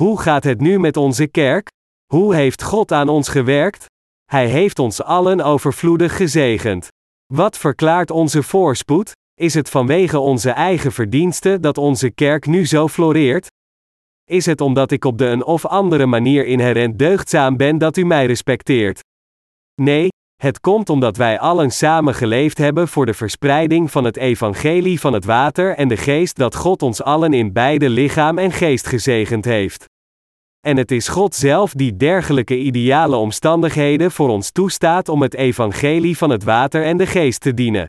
Hoe 0.00 0.20
gaat 0.20 0.44
het 0.44 0.60
nu 0.60 0.78
met 0.78 0.96
onze 0.96 1.26
kerk? 1.26 1.68
Hoe 2.12 2.34
heeft 2.34 2.62
God 2.62 2.92
aan 2.92 3.08
ons 3.08 3.28
gewerkt? 3.28 3.86
Hij 4.26 4.46
heeft 4.46 4.78
ons 4.78 5.02
allen 5.02 5.40
overvloedig 5.40 6.16
gezegend. 6.16 6.88
Wat 7.34 7.58
verklaart 7.58 8.10
onze 8.10 8.42
voorspoed? 8.42 9.12
Is 9.34 9.54
het 9.54 9.68
vanwege 9.68 10.18
onze 10.18 10.50
eigen 10.50 10.92
verdiensten 10.92 11.60
dat 11.60 11.78
onze 11.78 12.10
kerk 12.10 12.46
nu 12.46 12.66
zo 12.66 12.88
floreert? 12.88 13.46
Is 14.24 14.46
het 14.46 14.60
omdat 14.60 14.90
ik 14.90 15.04
op 15.04 15.18
de 15.18 15.26
een 15.26 15.44
of 15.44 15.66
andere 15.66 16.06
manier 16.06 16.46
inherent 16.46 16.98
deugdzaam 16.98 17.56
ben 17.56 17.78
dat 17.78 17.96
u 17.96 18.04
mij 18.04 18.26
respecteert? 18.26 19.00
Nee, 19.80 20.08
het 20.42 20.60
komt 20.60 20.90
omdat 20.90 21.16
wij 21.16 21.38
allen 21.38 21.70
samen 21.70 22.14
geleefd 22.14 22.58
hebben 22.58 22.88
voor 22.88 23.06
de 23.06 23.14
verspreiding 23.14 23.90
van 23.90 24.04
het 24.04 24.16
evangelie 24.16 25.00
van 25.00 25.12
het 25.12 25.24
water 25.24 25.74
en 25.74 25.88
de 25.88 25.96
geest 25.96 26.36
dat 26.36 26.54
God 26.54 26.82
ons 26.82 27.02
allen 27.02 27.32
in 27.32 27.52
beide 27.52 27.88
lichaam 27.88 28.38
en 28.38 28.52
geest 28.52 28.86
gezegend 28.86 29.44
heeft. 29.44 29.84
En 30.66 30.76
het 30.76 30.90
is 30.90 31.08
God 31.08 31.34
zelf 31.34 31.72
die 31.72 31.96
dergelijke 31.96 32.58
ideale 32.58 33.16
omstandigheden 33.16 34.10
voor 34.10 34.28
ons 34.28 34.50
toestaat 34.50 35.08
om 35.08 35.22
het 35.22 35.34
evangelie 35.34 36.16
van 36.16 36.30
het 36.30 36.44
water 36.44 36.84
en 36.84 36.96
de 36.96 37.06
geest 37.06 37.40
te 37.40 37.54
dienen. 37.54 37.86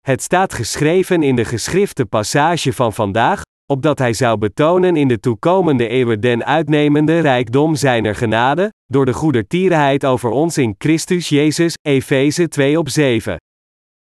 Het 0.00 0.22
staat 0.22 0.52
geschreven 0.52 1.22
in 1.22 1.36
de 1.36 1.44
geschrifte 1.44 2.06
passage 2.06 2.72
van 2.72 2.92
vandaag, 2.92 3.42
opdat 3.66 3.98
hij 3.98 4.12
zou 4.12 4.38
betonen 4.38 4.96
in 4.96 5.08
de 5.08 5.20
toekomende 5.20 5.88
eeuwen 5.88 6.20
den 6.20 6.44
uitnemende 6.44 7.18
rijkdom 7.18 7.74
zijner 7.74 8.14
genade, 8.14 8.72
door 8.86 9.06
de 9.06 9.12
goedertierenheid 9.12 10.04
over 10.04 10.30
ons 10.30 10.58
in 10.58 10.74
Christus 10.78 11.28
Jezus, 11.28 11.74
Efeze 11.82 12.48
2 12.48 12.78
op 12.78 12.88
7. 12.88 13.36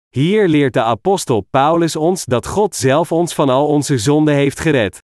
Hier 0.09 0.47
leert 0.47 0.73
de 0.73 0.83
apostel 0.83 1.47
Paulus 1.49 1.95
ons 1.95 2.25
dat 2.25 2.47
God 2.47 2.75
zelf 2.75 3.11
ons 3.11 3.33
van 3.33 3.49
al 3.49 3.67
onze 3.67 3.97
zonden 3.97 4.35
heeft 4.35 4.59
gered. 4.59 4.99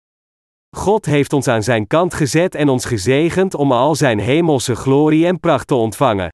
God 0.77 1.07
heeft 1.07 1.33
ons 1.33 1.49
aan 1.49 1.63
zijn 1.63 1.87
kant 1.87 2.15
gezet 2.15 2.55
en 2.55 2.69
ons 2.69 2.85
gezegend 2.85 3.55
om 3.55 3.73
al 3.73 3.95
zijn 3.95 4.19
hemelse 4.19 4.75
glorie 4.75 5.27
en 5.27 5.41
pracht 5.41 5.67
te 5.67 5.75
ontvangen. 5.75 6.29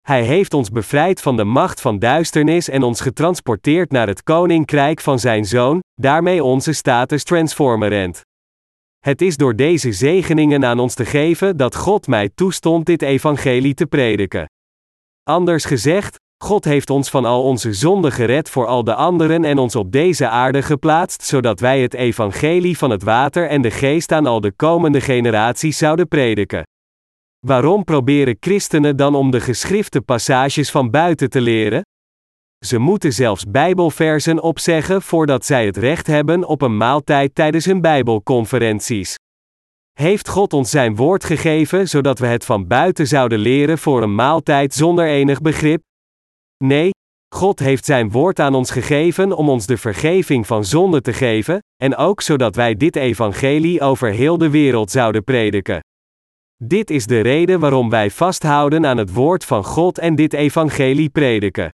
Hij 0.00 0.22
heeft 0.22 0.54
ons 0.54 0.70
bevrijd 0.70 1.20
van 1.20 1.36
de 1.36 1.44
macht 1.44 1.80
van 1.80 1.98
duisternis 1.98 2.68
en 2.68 2.82
ons 2.82 3.00
getransporteerd 3.00 3.90
naar 3.90 4.06
het 4.06 4.22
koninkrijk 4.22 5.00
van 5.00 5.18
zijn 5.18 5.44
zoon, 5.44 5.80
daarmee 5.94 6.44
onze 6.44 6.72
status 6.72 7.24
transformerend. 7.24 8.20
Het 8.98 9.22
is 9.22 9.36
door 9.36 9.56
deze 9.56 9.92
zegeningen 9.92 10.64
aan 10.64 10.78
ons 10.78 10.94
te 10.94 11.04
geven 11.04 11.56
dat 11.56 11.76
God 11.76 12.06
mij 12.06 12.30
toestond 12.34 12.86
dit 12.86 13.02
evangelie 13.02 13.74
te 13.74 13.86
prediken. 13.86 14.46
Anders 15.22 15.64
gezegd, 15.64 16.18
God 16.44 16.64
heeft 16.64 16.90
ons 16.90 17.10
van 17.10 17.24
al 17.24 17.42
onze 17.42 17.72
zonden 17.72 18.12
gered 18.12 18.50
voor 18.50 18.66
al 18.66 18.84
de 18.84 18.94
anderen 18.94 19.44
en 19.44 19.58
ons 19.58 19.76
op 19.76 19.92
deze 19.92 20.28
aarde 20.28 20.62
geplaatst, 20.62 21.22
zodat 21.22 21.60
wij 21.60 21.80
het 21.80 21.94
evangelie 21.94 22.78
van 22.78 22.90
het 22.90 23.02
water 23.02 23.48
en 23.48 23.62
de 23.62 23.70
geest 23.70 24.12
aan 24.12 24.26
al 24.26 24.40
de 24.40 24.52
komende 24.52 25.00
generaties 25.00 25.78
zouden 25.78 26.08
prediken. 26.08 26.62
Waarom 27.46 27.84
proberen 27.84 28.36
christenen 28.40 28.96
dan 28.96 29.14
om 29.14 29.30
de 29.30 29.40
geschrifte 29.40 30.00
passages 30.00 30.70
van 30.70 30.90
buiten 30.90 31.30
te 31.30 31.40
leren? 31.40 31.82
Ze 32.66 32.78
moeten 32.78 33.12
zelfs 33.12 33.44
Bijbelversen 33.44 34.42
opzeggen 34.42 35.02
voordat 35.02 35.44
zij 35.44 35.66
het 35.66 35.76
recht 35.76 36.06
hebben 36.06 36.46
op 36.46 36.62
een 36.62 36.76
maaltijd 36.76 37.34
tijdens 37.34 37.64
hun 37.64 37.80
Bijbelconferenties. 37.80 39.16
Heeft 39.92 40.28
God 40.28 40.52
ons 40.52 40.70
zijn 40.70 40.96
woord 40.96 41.24
gegeven 41.24 41.88
zodat 41.88 42.18
we 42.18 42.26
het 42.26 42.44
van 42.44 42.66
buiten 42.66 43.06
zouden 43.06 43.38
leren 43.38 43.78
voor 43.78 44.02
een 44.02 44.14
maaltijd 44.14 44.74
zonder 44.74 45.06
enig 45.06 45.40
begrip? 45.40 45.82
Nee, 46.56 46.90
God 47.34 47.58
heeft 47.58 47.84
zijn 47.84 48.10
woord 48.10 48.40
aan 48.40 48.54
ons 48.54 48.70
gegeven 48.70 49.36
om 49.36 49.48
ons 49.48 49.66
de 49.66 49.76
vergeving 49.76 50.46
van 50.46 50.64
zonde 50.64 51.00
te 51.00 51.12
geven, 51.12 51.58
en 51.82 51.96
ook 51.96 52.20
zodat 52.20 52.56
wij 52.56 52.74
dit 52.74 52.96
evangelie 52.96 53.80
over 53.80 54.10
heel 54.10 54.38
de 54.38 54.50
wereld 54.50 54.90
zouden 54.90 55.24
prediken. 55.24 55.80
Dit 56.56 56.90
is 56.90 57.06
de 57.06 57.20
reden 57.20 57.60
waarom 57.60 57.90
wij 57.90 58.10
vasthouden 58.10 58.86
aan 58.86 58.96
het 58.96 59.12
woord 59.12 59.44
van 59.44 59.64
God 59.64 59.98
en 59.98 60.14
dit 60.14 60.32
evangelie 60.32 61.08
prediken. 61.08 61.70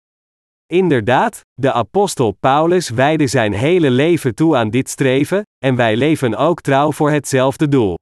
Inderdaad, 0.67 1.41
de 1.53 1.71
apostel 1.71 2.31
Paulus 2.31 2.89
wijde 2.89 3.27
zijn 3.27 3.53
hele 3.53 3.89
leven 3.89 4.35
toe 4.35 4.55
aan 4.55 4.69
dit 4.69 4.89
streven, 4.89 5.41
en 5.57 5.75
wij 5.75 5.95
leven 5.95 6.35
ook 6.35 6.61
trouw 6.61 6.91
voor 6.91 7.11
hetzelfde 7.11 7.67
doel. 7.67 7.95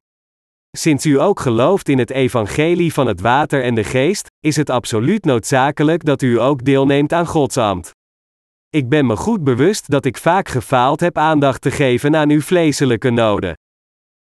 Sinds 0.77 1.05
u 1.05 1.19
ook 1.19 1.39
gelooft 1.39 1.89
in 1.89 1.97
het 1.97 2.11
evangelie 2.11 2.93
van 2.93 3.07
het 3.07 3.21
water 3.21 3.63
en 3.63 3.75
de 3.75 3.83
geest, 3.83 4.27
is 4.39 4.55
het 4.55 4.69
absoluut 4.69 5.25
noodzakelijk 5.25 6.05
dat 6.05 6.21
u 6.21 6.39
ook 6.39 6.63
deelneemt 6.63 7.13
aan 7.13 7.27
Gods 7.27 7.57
ambt. 7.57 7.91
Ik 8.69 8.89
ben 8.89 9.05
me 9.05 9.15
goed 9.15 9.43
bewust 9.43 9.89
dat 9.89 10.05
ik 10.05 10.17
vaak 10.17 10.49
gefaald 10.49 10.99
heb 10.99 11.17
aandacht 11.17 11.61
te 11.61 11.71
geven 11.71 12.15
aan 12.15 12.29
uw 12.29 12.41
vleeselijke 12.41 13.09
noden. 13.09 13.53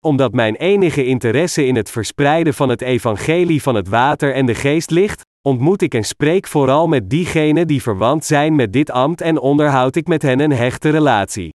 Omdat 0.06 0.34
mijn 0.34 0.56
enige 0.56 1.06
interesse 1.06 1.66
in 1.66 1.76
het 1.76 1.90
verspreiden 1.90 2.54
van 2.54 2.70
het 2.70 2.82
evangelie 2.82 3.62
van 3.62 3.76
het 3.76 3.88
water 3.88 4.34
en 4.34 4.46
de 4.46 4.56
geest 4.56 4.90
ligt, 4.90 5.22
ontmoet 5.42 5.82
ik 5.82 5.94
en 5.94 6.04
spreek 6.04 6.48
vooral 6.48 6.88
met 6.88 7.10
diegenen 7.10 7.68
die 7.68 7.82
verwant 7.82 8.26
zijn 8.26 8.56
met 8.56 8.74
dit 8.74 8.92
ambt 8.92 9.22
en 9.22 9.40
onderhoud 9.40 9.96
ik 9.96 10.08
met 10.08 10.22
hen 10.22 10.40
een 10.40 10.52
hechte 10.52 10.90
relatie. 10.90 11.50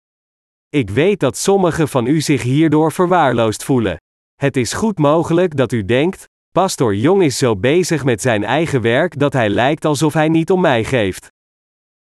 Ik 0.69 0.89
weet 0.89 1.19
dat 1.19 1.37
sommigen 1.37 1.87
van 1.87 2.05
u 2.05 2.21
zich 2.21 2.41
hierdoor 2.41 2.91
verwaarloosd 2.91 3.63
voelen. 3.63 3.97
Het 4.35 4.57
is 4.57 4.73
goed 4.73 4.97
mogelijk 4.97 5.57
dat 5.57 5.71
u 5.71 5.85
denkt, 5.85 6.25
Pastor 6.51 6.95
Jong 6.95 7.23
is 7.23 7.37
zo 7.37 7.55
bezig 7.55 8.03
met 8.03 8.21
zijn 8.21 8.43
eigen 8.43 8.81
werk 8.81 9.19
dat 9.19 9.33
hij 9.33 9.49
lijkt 9.49 9.85
alsof 9.85 10.13
hij 10.13 10.29
niet 10.29 10.51
om 10.51 10.61
mij 10.61 10.83
geeft. 10.83 11.27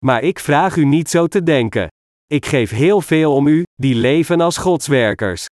Maar 0.05 0.23
ik 0.23 0.39
vraag 0.39 0.77
u 0.77 0.85
niet 0.85 1.11
zo 1.11 1.27
te 1.27 1.43
denken. 1.43 1.89
Ik 2.27 2.47
geef 2.47 2.71
heel 2.71 3.01
veel 3.01 3.35
om 3.35 3.47
u, 3.47 3.63
die 3.75 3.95
leven 3.95 4.41
als 4.41 4.57
godswerkers. 4.57 5.47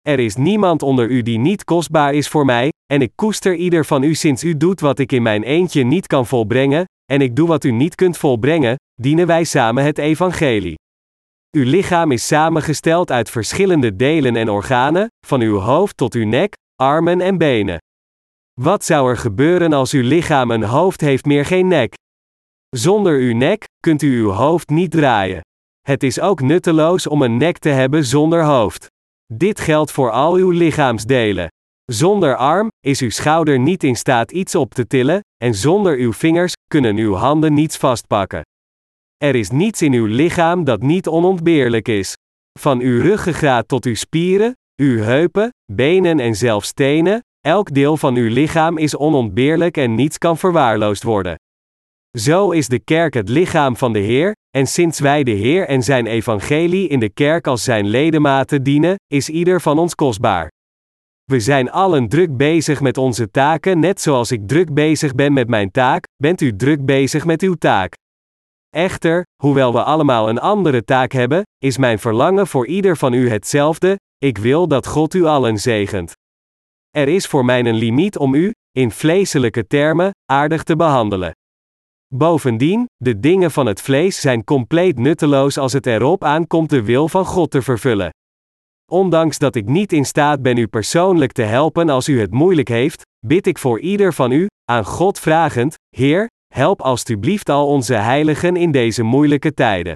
Er 0.00 0.18
is 0.18 0.36
niemand 0.36 0.82
onder 0.82 1.10
u 1.10 1.22
die 1.22 1.38
niet 1.38 1.64
kostbaar 1.64 2.14
is 2.14 2.28
voor 2.28 2.44
mij, 2.44 2.68
en 2.92 3.02
ik 3.02 3.12
koester 3.14 3.54
ieder 3.54 3.84
van 3.84 4.02
u 4.02 4.14
sinds 4.14 4.44
u 4.44 4.56
doet 4.56 4.80
wat 4.80 4.98
ik 4.98 5.12
in 5.12 5.22
mijn 5.22 5.42
eentje 5.42 5.82
niet 5.82 6.06
kan 6.06 6.26
volbrengen, 6.26 6.84
en 7.12 7.20
ik 7.20 7.36
doe 7.36 7.48
wat 7.48 7.64
u 7.64 7.70
niet 7.70 7.94
kunt 7.94 8.18
volbrengen, 8.18 8.76
dienen 8.94 9.26
wij 9.26 9.44
samen 9.44 9.84
het 9.84 9.98
evangelie. 9.98 10.74
Uw 11.56 11.64
lichaam 11.64 12.12
is 12.12 12.26
samengesteld 12.26 13.10
uit 13.10 13.30
verschillende 13.30 13.96
delen 13.96 14.36
en 14.36 14.48
organen, 14.48 15.08
van 15.26 15.40
uw 15.40 15.58
hoofd 15.58 15.96
tot 15.96 16.14
uw 16.14 16.26
nek, 16.26 16.54
armen 16.76 17.20
en 17.20 17.38
benen. 17.38 17.78
Wat 18.60 18.84
zou 18.84 19.10
er 19.10 19.16
gebeuren 19.16 19.72
als 19.72 19.92
uw 19.92 20.02
lichaam 20.02 20.50
een 20.50 20.62
hoofd 20.62 21.00
heeft 21.00 21.24
meer 21.24 21.44
geen 21.44 21.68
nek? 21.68 21.94
Zonder 22.68 23.18
uw 23.18 23.36
nek 23.36 23.64
kunt 23.80 24.02
u 24.02 24.20
uw 24.20 24.30
hoofd 24.30 24.68
niet 24.68 24.90
draaien. 24.90 25.40
Het 25.80 26.02
is 26.02 26.20
ook 26.20 26.40
nutteloos 26.40 27.06
om 27.06 27.22
een 27.22 27.36
nek 27.36 27.58
te 27.58 27.68
hebben 27.68 28.04
zonder 28.04 28.44
hoofd. 28.44 28.86
Dit 29.32 29.60
geldt 29.60 29.90
voor 29.90 30.10
al 30.10 30.34
uw 30.34 30.50
lichaamsdelen. 30.50 31.48
Zonder 31.92 32.36
arm 32.36 32.68
is 32.86 33.00
uw 33.00 33.10
schouder 33.10 33.58
niet 33.58 33.84
in 33.84 33.96
staat 33.96 34.30
iets 34.32 34.54
op 34.54 34.74
te 34.74 34.86
tillen, 34.86 35.20
en 35.36 35.54
zonder 35.54 35.96
uw 35.96 36.12
vingers 36.12 36.52
kunnen 36.66 36.96
uw 36.96 37.14
handen 37.14 37.54
niets 37.54 37.76
vastpakken. 37.76 38.42
Er 39.24 39.34
is 39.34 39.50
niets 39.50 39.82
in 39.82 39.92
uw 39.92 40.06
lichaam 40.06 40.64
dat 40.64 40.82
niet 40.82 41.08
onontbeerlijk 41.08 41.88
is. 41.88 42.16
Van 42.58 42.80
uw 42.80 43.00
ruggengraat 43.00 43.68
tot 43.68 43.84
uw 43.84 43.94
spieren, 43.94 44.56
uw 44.76 44.98
heupen, 44.98 45.54
benen 45.72 46.20
en 46.20 46.34
zelfs 46.34 46.72
tenen, 46.72 47.24
elk 47.40 47.74
deel 47.74 47.96
van 47.96 48.16
uw 48.16 48.28
lichaam 48.28 48.78
is 48.78 48.96
onontbeerlijk 48.96 49.76
en 49.76 49.94
niets 49.94 50.18
kan 50.18 50.38
verwaarloosd 50.38 51.02
worden. 51.02 51.34
Zo 52.18 52.50
is 52.50 52.68
de 52.68 52.78
kerk 52.78 53.14
het 53.14 53.28
lichaam 53.28 53.76
van 53.76 53.92
de 53.92 53.98
Heer, 53.98 54.32
en 54.50 54.66
sinds 54.66 55.00
wij 55.00 55.22
de 55.22 55.30
Heer 55.30 55.66
en 55.66 55.82
zijn 55.82 56.06
evangelie 56.06 56.88
in 56.88 57.00
de 57.00 57.10
kerk 57.10 57.46
als 57.46 57.64
zijn 57.64 57.86
ledematen 57.86 58.62
dienen, 58.62 58.94
is 59.06 59.28
ieder 59.28 59.60
van 59.60 59.78
ons 59.78 59.94
kostbaar. 59.94 60.48
We 61.24 61.40
zijn 61.40 61.70
allen 61.70 62.08
druk 62.08 62.36
bezig 62.36 62.80
met 62.80 62.98
onze 62.98 63.30
taken, 63.30 63.78
net 63.78 64.00
zoals 64.00 64.30
ik 64.30 64.48
druk 64.48 64.74
bezig 64.74 65.14
ben 65.14 65.32
met 65.32 65.48
mijn 65.48 65.70
taak, 65.70 66.04
bent 66.16 66.40
u 66.40 66.56
druk 66.56 66.84
bezig 66.84 67.24
met 67.24 67.42
uw 67.42 67.54
taak. 67.54 67.94
Echter, 68.70 69.24
hoewel 69.42 69.72
we 69.72 69.82
allemaal 69.82 70.28
een 70.28 70.38
andere 70.38 70.84
taak 70.84 71.12
hebben, 71.12 71.42
is 71.58 71.78
mijn 71.78 71.98
verlangen 71.98 72.46
voor 72.46 72.66
ieder 72.66 72.96
van 72.96 73.12
u 73.12 73.30
hetzelfde: 73.30 73.98
ik 74.18 74.38
wil 74.38 74.68
dat 74.68 74.86
God 74.86 75.14
u 75.14 75.24
allen 75.24 75.58
zegent. 75.58 76.12
Er 76.90 77.08
is 77.08 77.26
voor 77.26 77.44
mij 77.44 77.64
een 77.64 77.74
limiet 77.74 78.18
om 78.18 78.34
u, 78.34 78.52
in 78.70 78.90
vleeselijke 78.90 79.66
termen, 79.66 80.10
aardig 80.32 80.62
te 80.62 80.76
behandelen. 80.76 81.32
Bovendien, 82.14 82.86
de 82.96 83.20
dingen 83.20 83.50
van 83.50 83.66
het 83.66 83.80
vlees 83.80 84.20
zijn 84.20 84.44
compleet 84.44 84.98
nutteloos 84.98 85.58
als 85.58 85.72
het 85.72 85.86
erop 85.86 86.24
aankomt 86.24 86.70
de 86.70 86.82
wil 86.82 87.08
van 87.08 87.24
God 87.24 87.50
te 87.50 87.62
vervullen. 87.62 88.10
Ondanks 88.90 89.38
dat 89.38 89.54
ik 89.54 89.66
niet 89.66 89.92
in 89.92 90.04
staat 90.04 90.42
ben 90.42 90.56
u 90.56 90.66
persoonlijk 90.66 91.32
te 91.32 91.42
helpen 91.42 91.88
als 91.88 92.08
u 92.08 92.20
het 92.20 92.30
moeilijk 92.30 92.68
heeft, 92.68 93.02
bid 93.26 93.46
ik 93.46 93.58
voor 93.58 93.80
ieder 93.80 94.12
van 94.12 94.32
u, 94.32 94.46
aan 94.64 94.84
God 94.84 95.18
vragend: 95.18 95.74
Heer, 95.96 96.28
help 96.54 96.80
alstublieft 96.82 97.48
al 97.48 97.66
onze 97.66 97.94
heiligen 97.94 98.56
in 98.56 98.72
deze 98.72 99.02
moeilijke 99.02 99.54
tijden. 99.54 99.94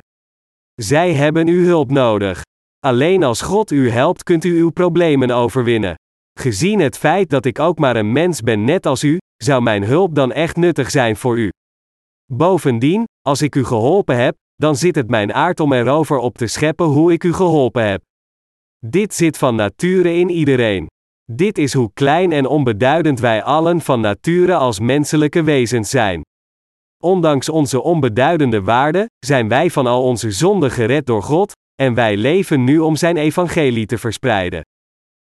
Zij 0.75 1.15
hebben 1.15 1.49
uw 1.49 1.65
hulp 1.65 1.91
nodig. 1.91 2.43
Alleen 2.81 3.23
als 3.23 3.41
God 3.41 3.71
u 3.71 3.91
helpt 3.91 4.23
kunt 4.23 4.45
u 4.45 4.59
uw 4.59 4.71
problemen 4.71 5.31
overwinnen. 5.31 5.95
Gezien 6.39 6.81
het 6.81 6.99
feit 6.99 7.31
dat 7.31 7.45
ik 7.45 7.59
ook 7.59 7.79
maar 7.79 7.97
een 7.97 8.13
mens 8.13 8.41
ben 8.41 8.65
net 8.65 8.87
als 8.87 9.05
u, 9.05 9.19
zou 9.37 9.63
mijn 9.63 9.85
hulp 9.85 10.15
dan 10.15 10.33
echt 10.33 10.57
nuttig 10.57 10.91
zijn 10.91 11.17
voor 11.17 11.39
u. 11.39 11.51
Bovendien, 12.33 13.05
als 13.21 13.43
ik 13.43 13.55
u 13.55 13.65
geholpen 13.65 14.17
heb, 14.17 14.35
dan 14.55 14.77
zit 14.77 14.95
het 14.95 15.09
mijn 15.09 15.33
aard 15.33 15.61
om 15.61 15.73
erover 15.73 16.19
op 16.19 16.39
te 16.39 16.47
scheppen 16.47 16.87
hoe 16.87 17.13
ik 17.13 17.25
u 17.25 17.33
geholpen 17.33 17.89
heb. 17.89 18.03
Dit 18.87 19.15
zit 19.15 19.39
van 19.39 19.55
nature 19.55 20.15
in 20.15 20.31
iedereen. 20.31 20.87
Dit 21.33 21.59
is 21.59 21.73
hoe 21.73 21.91
klein 21.95 22.33
en 22.33 22.47
onbeduidend 22.47 23.21
wij 23.21 23.43
allen 23.43 23.81
van 23.81 24.01
nature 24.01 24.55
als 24.55 24.79
menselijke 24.79 25.43
wezens 25.43 25.91
zijn. 25.91 26.23
Ondanks 27.05 27.49
onze 27.49 27.83
onbeduidende 27.83 28.63
waarde, 28.63 29.11
zijn 29.19 29.49
wij 29.49 29.71
van 29.71 29.87
al 29.87 30.03
onze 30.03 30.31
zonden 30.31 30.71
gered 30.71 31.07
door 31.07 31.23
God, 31.23 31.53
en 31.83 31.95
wij 31.95 32.17
leven 32.17 32.65
nu 32.65 32.79
om 32.79 32.97
Zijn 32.97 33.17
evangelie 33.17 33.87
te 33.87 33.99
verspreiden. 33.99 34.63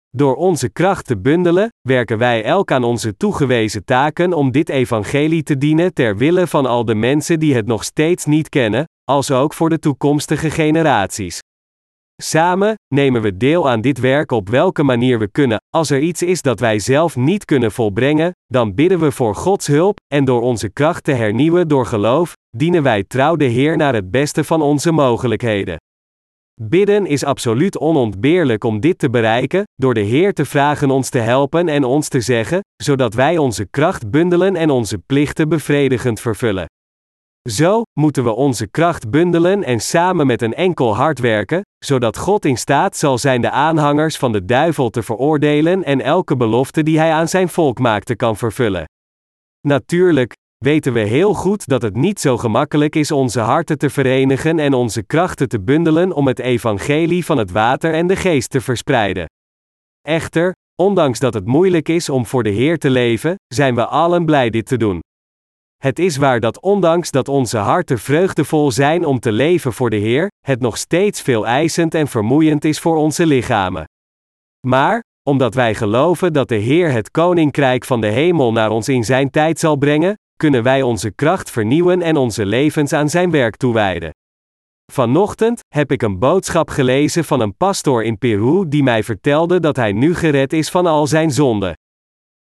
Door 0.09 0.36
onze 0.36 0.69
kracht 0.69 1.05
te 1.05 1.17
bundelen, 1.17 1.69
werken 1.82 2.17
wij 2.17 2.43
elk 2.43 2.71
aan 2.71 2.84
onze 2.84 3.17
toegewezen 3.17 3.86
taken 3.86 4.34
om 4.34 4.51
dit 4.51 4.69
evangelie 4.69 5.43
te 5.43 5.57
dienen 5.57 5.93
ter 5.93 6.17
wille 6.17 6.47
van 6.47 6.65
al 6.65 6.86
de 6.86 6.95
mensen 6.95 7.39
die 7.39 7.55
het 7.55 7.65
nog 7.65 7.84
steeds 7.84 8.26
niet 8.26 8.49
kennen, 8.49 8.86
als 9.03 9.32
ook 9.32 9.53
voor 9.53 9.69
de 9.69 9.80
toekomstige 9.80 10.49
generaties. 10.49 11.39
Samen 12.24 12.76
nemen 12.93 13.22
we 13.22 13.38
deel 13.38 13.70
aan 13.70 13.82
dit 13.82 13.99
werk 13.99 14.32
op 14.32 14.49
welke 14.49 14.84
manier 14.84 15.20
we 15.20 15.28
kunnen. 15.28 15.61
Als 15.70 15.89
er 15.89 15.99
iets 15.99 16.22
is 16.22 16.41
dat 16.41 16.59
wij 16.59 16.80
zelf 16.80 17.16
niet 17.16 17.45
kunnen 17.45 17.72
volbrengen, 17.72 18.32
dan 18.45 18.74
bidden 18.74 18.99
we 18.99 19.11
voor 19.11 19.36
Gods 19.36 19.68
hulp, 19.68 19.97
en 20.13 20.26
door 20.26 20.41
onze 20.41 20.70
kracht 20.70 21.03
te 21.03 21.11
hernieuwen 21.11 21.68
door 21.68 21.86
geloof, 21.86 22.34
dienen 22.57 22.84
wij 22.84 23.03
trouw 23.03 23.36
de 23.36 23.45
Heer 23.45 23.78
naar 23.78 23.93
het 23.93 24.11
beste 24.11 24.43
van 24.43 24.61
onze 24.61 24.91
mogelijkheden. 24.91 25.78
Bidden 26.61 27.05
is 27.05 27.24
absoluut 27.24 27.78
onontbeerlijk 27.78 28.63
om 28.63 28.80
dit 28.80 28.99
te 28.99 29.09
bereiken, 29.09 29.63
door 29.76 29.93
de 29.93 29.99
Heer 29.99 30.34
te 30.34 30.45
vragen 30.45 30.91
ons 30.91 31.09
te 31.09 31.20
helpen 31.20 31.68
en 31.68 31.84
ons 31.84 32.07
te 32.07 32.22
zeggen, 32.22 32.59
zodat 32.84 33.13
wij 33.13 33.38
onze 33.38 33.68
kracht 33.70 34.09
bundelen 34.09 34.55
en 34.55 34.70
onze 34.70 34.97
plichten 34.97 35.49
bevredigend 35.49 36.20
vervullen. 36.20 36.66
Zo 37.50 37.82
moeten 38.00 38.24
we 38.24 38.32
onze 38.32 38.68
kracht 38.68 39.10
bundelen 39.10 39.64
en 39.64 39.80
samen 39.80 40.28
met 40.28 40.41
een 40.41 40.54
enkel 40.54 40.96
hart 40.96 41.20
werken, 41.20 41.62
zodat 41.86 42.18
God 42.18 42.46
in 42.46 42.58
staat 42.58 42.98
zal 42.98 43.18
zijn 43.18 43.41
de 43.41 43.50
aanhangers 43.50 44.18
van 44.18 44.32
de 44.32 44.46
duivel 44.46 44.89
te 44.89 45.04
veroordelen 45.04 45.84
en 45.84 46.02
elke 46.02 46.36
belofte 46.36 46.84
die 46.84 47.00
hij 47.00 47.12
aan 47.12 47.28
zijn 47.28 47.50
volk 47.50 47.80
maakte 47.80 48.16
kan 48.16 48.38
vervullen. 48.38 48.86
Natuurlijk, 49.68 50.34
weten 50.58 50.93
we 50.93 51.00
heel 51.00 51.34
goed 51.34 51.68
dat 51.68 51.82
het 51.82 51.96
niet 51.96 52.20
zo 52.20 52.38
gemakkelijk 52.38 52.96
is 52.96 53.12
onze 53.12 53.39
harten 53.39 53.78
te 53.78 53.89
verenigen 53.89 54.60
en 54.60 54.74
onze 54.74 55.04
krachten 55.04 55.50
te 55.50 55.62
bundelen 55.62 56.12
om 56.12 56.28
het 56.28 56.39
evangelie 56.39 57.26
van 57.26 57.38
het 57.38 57.52
water 57.52 57.93
en 57.93 58.08
de 58.08 58.16
geest 58.16 58.50
te 58.50 58.62
verspreiden. 58.62 59.26
Echter, 60.02 60.54
ondanks 60.82 61.20
dat 61.20 61.34
het 61.34 61.46
moeilijk 61.46 61.89
is 61.89 62.10
om 62.10 62.26
voor 62.26 62.43
de 62.43 62.50
Heer 62.50 62.78
te 62.78 62.89
leven, 62.89 63.36
zijn 63.48 63.76
we 63.76 63.86
allen 63.86 64.26
blij 64.26 64.50
dit 64.50 64.66
te 64.66 64.78
doen. 64.78 65.00
Het 65.86 65.99
is 65.99 66.17
waar 66.17 66.39
dat 66.39 66.61
ondanks 66.61 67.11
dat 67.11 67.27
onze 67.27 67.57
harten 67.57 67.99
vreugdevol 67.99 68.71
zijn 68.71 69.05
om 69.05 69.19
te 69.19 69.31
leven 69.31 69.73
voor 69.73 69.89
de 69.89 69.95
Heer, 69.95 70.31
het 70.45 70.59
nog 70.59 70.77
steeds 70.77 71.21
veel 71.21 71.45
eisend 71.47 71.95
en 71.95 72.07
vermoeiend 72.07 72.65
is 72.65 72.79
voor 72.79 72.95
onze 72.95 73.25
lichamen. 73.25 73.83
Maar, 74.67 75.03
omdat 75.23 75.53
wij 75.53 75.75
geloven 75.75 76.33
dat 76.33 76.47
de 76.47 76.55
Heer 76.55 76.91
het 76.91 77.11
koninkrijk 77.11 77.86
van 77.86 78.01
de 78.01 78.07
hemel 78.07 78.51
naar 78.51 78.69
ons 78.69 78.89
in 78.89 79.03
zijn 79.03 79.29
tijd 79.29 79.59
zal 79.59 79.75
brengen, 79.75 80.17
kunnen 80.36 80.63
wij 80.63 80.81
onze 80.81 81.11
kracht 81.11 81.51
vernieuwen 81.51 82.01
en 82.01 82.15
onze 82.15 82.45
levens 82.45 82.93
aan 82.93 83.09
zijn 83.09 83.31
werk 83.31 83.55
toewijden. 83.55 84.09
Vanochtend 84.91 85.59
heb 85.67 85.91
ik 85.91 86.01
een 86.01 86.19
boodschap 86.19 86.69
gelezen 86.69 87.23
van 87.23 87.39
een 87.39 87.57
pastoor 87.57 88.03
in 88.03 88.17
Peru 88.17 88.67
die 88.67 88.83
mij 88.83 89.03
vertelde 89.03 89.59
dat 89.59 89.75
hij 89.75 89.91
nu 89.91 90.15
gered 90.15 90.53
is 90.53 90.69
van 90.69 90.86
al 90.86 91.07
zijn 91.07 91.31
zonden. 91.31 91.73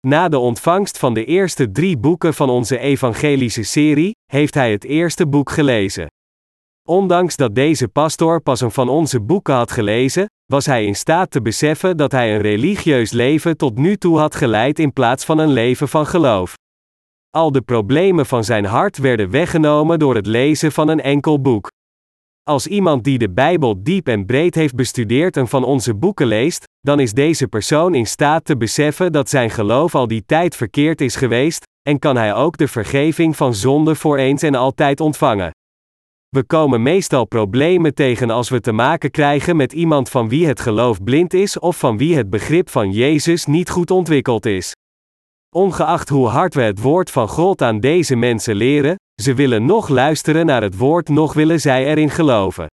Na 0.06 0.28
de 0.28 0.38
ontvangst 0.38 0.98
van 0.98 1.14
de 1.14 1.24
eerste 1.24 1.70
drie 1.72 1.98
boeken 1.98 2.34
van 2.34 2.50
onze 2.50 2.78
evangelische 2.78 3.62
serie, 3.62 4.14
heeft 4.32 4.54
hij 4.54 4.70
het 4.70 4.84
eerste 4.84 5.26
boek 5.26 5.50
gelezen. 5.50 6.06
Ondanks 6.88 7.36
dat 7.36 7.54
deze 7.54 7.88
pastoor 7.88 8.40
pas 8.40 8.60
een 8.60 8.70
van 8.70 8.88
onze 8.88 9.20
boeken 9.20 9.54
had 9.54 9.70
gelezen, 9.70 10.26
was 10.44 10.66
hij 10.66 10.84
in 10.84 10.94
staat 10.94 11.30
te 11.30 11.42
beseffen 11.42 11.96
dat 11.96 12.12
hij 12.12 12.34
een 12.34 12.40
religieus 12.40 13.10
leven 13.10 13.56
tot 13.56 13.78
nu 13.78 13.96
toe 13.96 14.18
had 14.18 14.34
geleid 14.34 14.78
in 14.78 14.92
plaats 14.92 15.24
van 15.24 15.38
een 15.38 15.52
leven 15.52 15.88
van 15.88 16.06
geloof. 16.06 16.54
Al 17.30 17.52
de 17.52 17.62
problemen 17.62 18.26
van 18.26 18.44
zijn 18.44 18.64
hart 18.64 18.98
werden 18.98 19.30
weggenomen 19.30 19.98
door 19.98 20.14
het 20.14 20.26
lezen 20.26 20.72
van 20.72 20.88
een 20.88 21.00
enkel 21.00 21.40
boek. 21.40 21.70
Als 22.48 22.66
iemand 22.66 23.04
die 23.04 23.18
de 23.18 23.30
Bijbel 23.30 23.82
diep 23.82 24.08
en 24.08 24.26
breed 24.26 24.54
heeft 24.54 24.74
bestudeerd 24.74 25.36
en 25.36 25.48
van 25.48 25.64
onze 25.64 25.94
boeken 25.94 26.26
leest, 26.26 26.64
dan 26.80 27.00
is 27.00 27.12
deze 27.12 27.48
persoon 27.48 27.94
in 27.94 28.06
staat 28.06 28.44
te 28.44 28.56
beseffen 28.56 29.12
dat 29.12 29.28
zijn 29.28 29.50
geloof 29.50 29.94
al 29.94 30.06
die 30.06 30.24
tijd 30.26 30.56
verkeerd 30.56 31.00
is 31.00 31.16
geweest, 31.16 31.64
en 31.82 31.98
kan 31.98 32.16
hij 32.16 32.34
ook 32.34 32.56
de 32.56 32.68
vergeving 32.68 33.36
van 33.36 33.54
zonde 33.54 33.94
voor 33.94 34.18
eens 34.18 34.42
en 34.42 34.54
altijd 34.54 35.00
ontvangen. 35.00 35.50
We 36.28 36.44
komen 36.44 36.82
meestal 36.82 37.24
problemen 37.24 37.94
tegen 37.94 38.30
als 38.30 38.48
we 38.48 38.60
te 38.60 38.72
maken 38.72 39.10
krijgen 39.10 39.56
met 39.56 39.72
iemand 39.72 40.08
van 40.10 40.28
wie 40.28 40.46
het 40.46 40.60
geloof 40.60 41.02
blind 41.04 41.34
is 41.34 41.58
of 41.58 41.78
van 41.78 41.96
wie 41.96 42.16
het 42.16 42.30
begrip 42.30 42.70
van 42.70 42.92
Jezus 42.92 43.46
niet 43.46 43.70
goed 43.70 43.90
ontwikkeld 43.90 44.46
is. 44.46 44.72
Ongeacht 45.56 46.08
hoe 46.08 46.28
hard 46.28 46.54
we 46.54 46.62
het 46.62 46.80
woord 46.80 47.10
van 47.10 47.28
God 47.28 47.62
aan 47.62 47.80
deze 47.80 48.16
mensen 48.16 48.54
leren, 48.54 48.96
ze 49.22 49.34
willen 49.34 49.64
nog 49.64 49.88
luisteren 49.88 50.46
naar 50.46 50.62
het 50.62 50.76
woord, 50.76 51.08
nog 51.08 51.32
willen 51.32 51.60
zij 51.60 51.86
erin 51.86 52.10
geloven. 52.10 52.66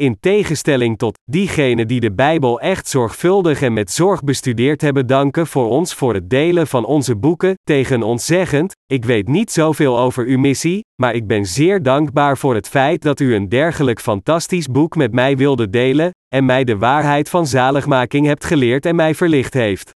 In 0.00 0.16
tegenstelling 0.20 0.98
tot 0.98 1.18
diegenen 1.30 1.88
die 1.88 2.00
de 2.00 2.12
Bijbel 2.12 2.60
echt 2.60 2.88
zorgvuldig 2.88 3.62
en 3.62 3.72
met 3.72 3.90
zorg 3.90 4.22
bestudeerd 4.22 4.80
hebben, 4.80 5.06
danken 5.06 5.46
voor 5.46 5.68
ons 5.68 5.94
voor 5.94 6.14
het 6.14 6.30
delen 6.30 6.66
van 6.66 6.84
onze 6.84 7.16
boeken, 7.16 7.54
tegen 7.62 8.02
ons 8.02 8.26
zeggend: 8.26 8.72
Ik 8.86 9.04
weet 9.04 9.28
niet 9.28 9.52
zoveel 9.52 9.98
over 9.98 10.26
uw 10.26 10.38
missie, 10.38 10.80
maar 11.02 11.14
ik 11.14 11.26
ben 11.26 11.46
zeer 11.46 11.82
dankbaar 11.82 12.38
voor 12.38 12.54
het 12.54 12.68
feit 12.68 13.02
dat 13.02 13.20
u 13.20 13.34
een 13.34 13.48
dergelijk 13.48 14.00
fantastisch 14.00 14.66
boek 14.66 14.96
met 14.96 15.12
mij 15.12 15.36
wilde 15.36 15.70
delen, 15.70 16.10
en 16.34 16.44
mij 16.44 16.64
de 16.64 16.78
waarheid 16.78 17.28
van 17.28 17.46
zaligmaking 17.46 18.26
hebt 18.26 18.44
geleerd 18.44 18.86
en 18.86 18.96
mij 18.96 19.14
verlicht 19.14 19.54
heeft. 19.54 19.90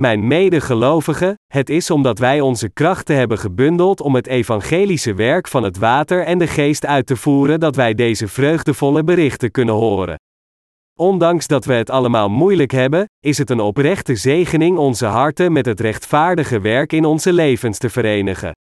Mijn 0.00 0.26
medegelovigen, 0.26 1.34
het 1.52 1.70
is 1.70 1.90
omdat 1.90 2.18
wij 2.18 2.40
onze 2.40 2.70
krachten 2.70 3.16
hebben 3.16 3.38
gebundeld 3.38 4.00
om 4.00 4.14
het 4.14 4.26
evangelische 4.26 5.14
werk 5.14 5.48
van 5.48 5.62
het 5.62 5.78
water 5.78 6.24
en 6.24 6.38
de 6.38 6.46
geest 6.46 6.86
uit 6.86 7.06
te 7.06 7.16
voeren 7.16 7.60
dat 7.60 7.76
wij 7.76 7.94
deze 7.94 8.28
vreugdevolle 8.28 9.04
berichten 9.04 9.50
kunnen 9.50 9.74
horen. 9.74 10.16
Ondanks 10.98 11.46
dat 11.46 11.64
we 11.64 11.72
het 11.72 11.90
allemaal 11.90 12.28
moeilijk 12.28 12.70
hebben, 12.70 13.04
is 13.18 13.38
het 13.38 13.50
een 13.50 13.60
oprechte 13.60 14.16
zegening 14.16 14.78
onze 14.78 15.06
harten 15.06 15.52
met 15.52 15.66
het 15.66 15.80
rechtvaardige 15.80 16.60
werk 16.60 16.92
in 16.92 17.04
onze 17.04 17.32
levens 17.32 17.78
te 17.78 17.90
verenigen. 17.90 18.52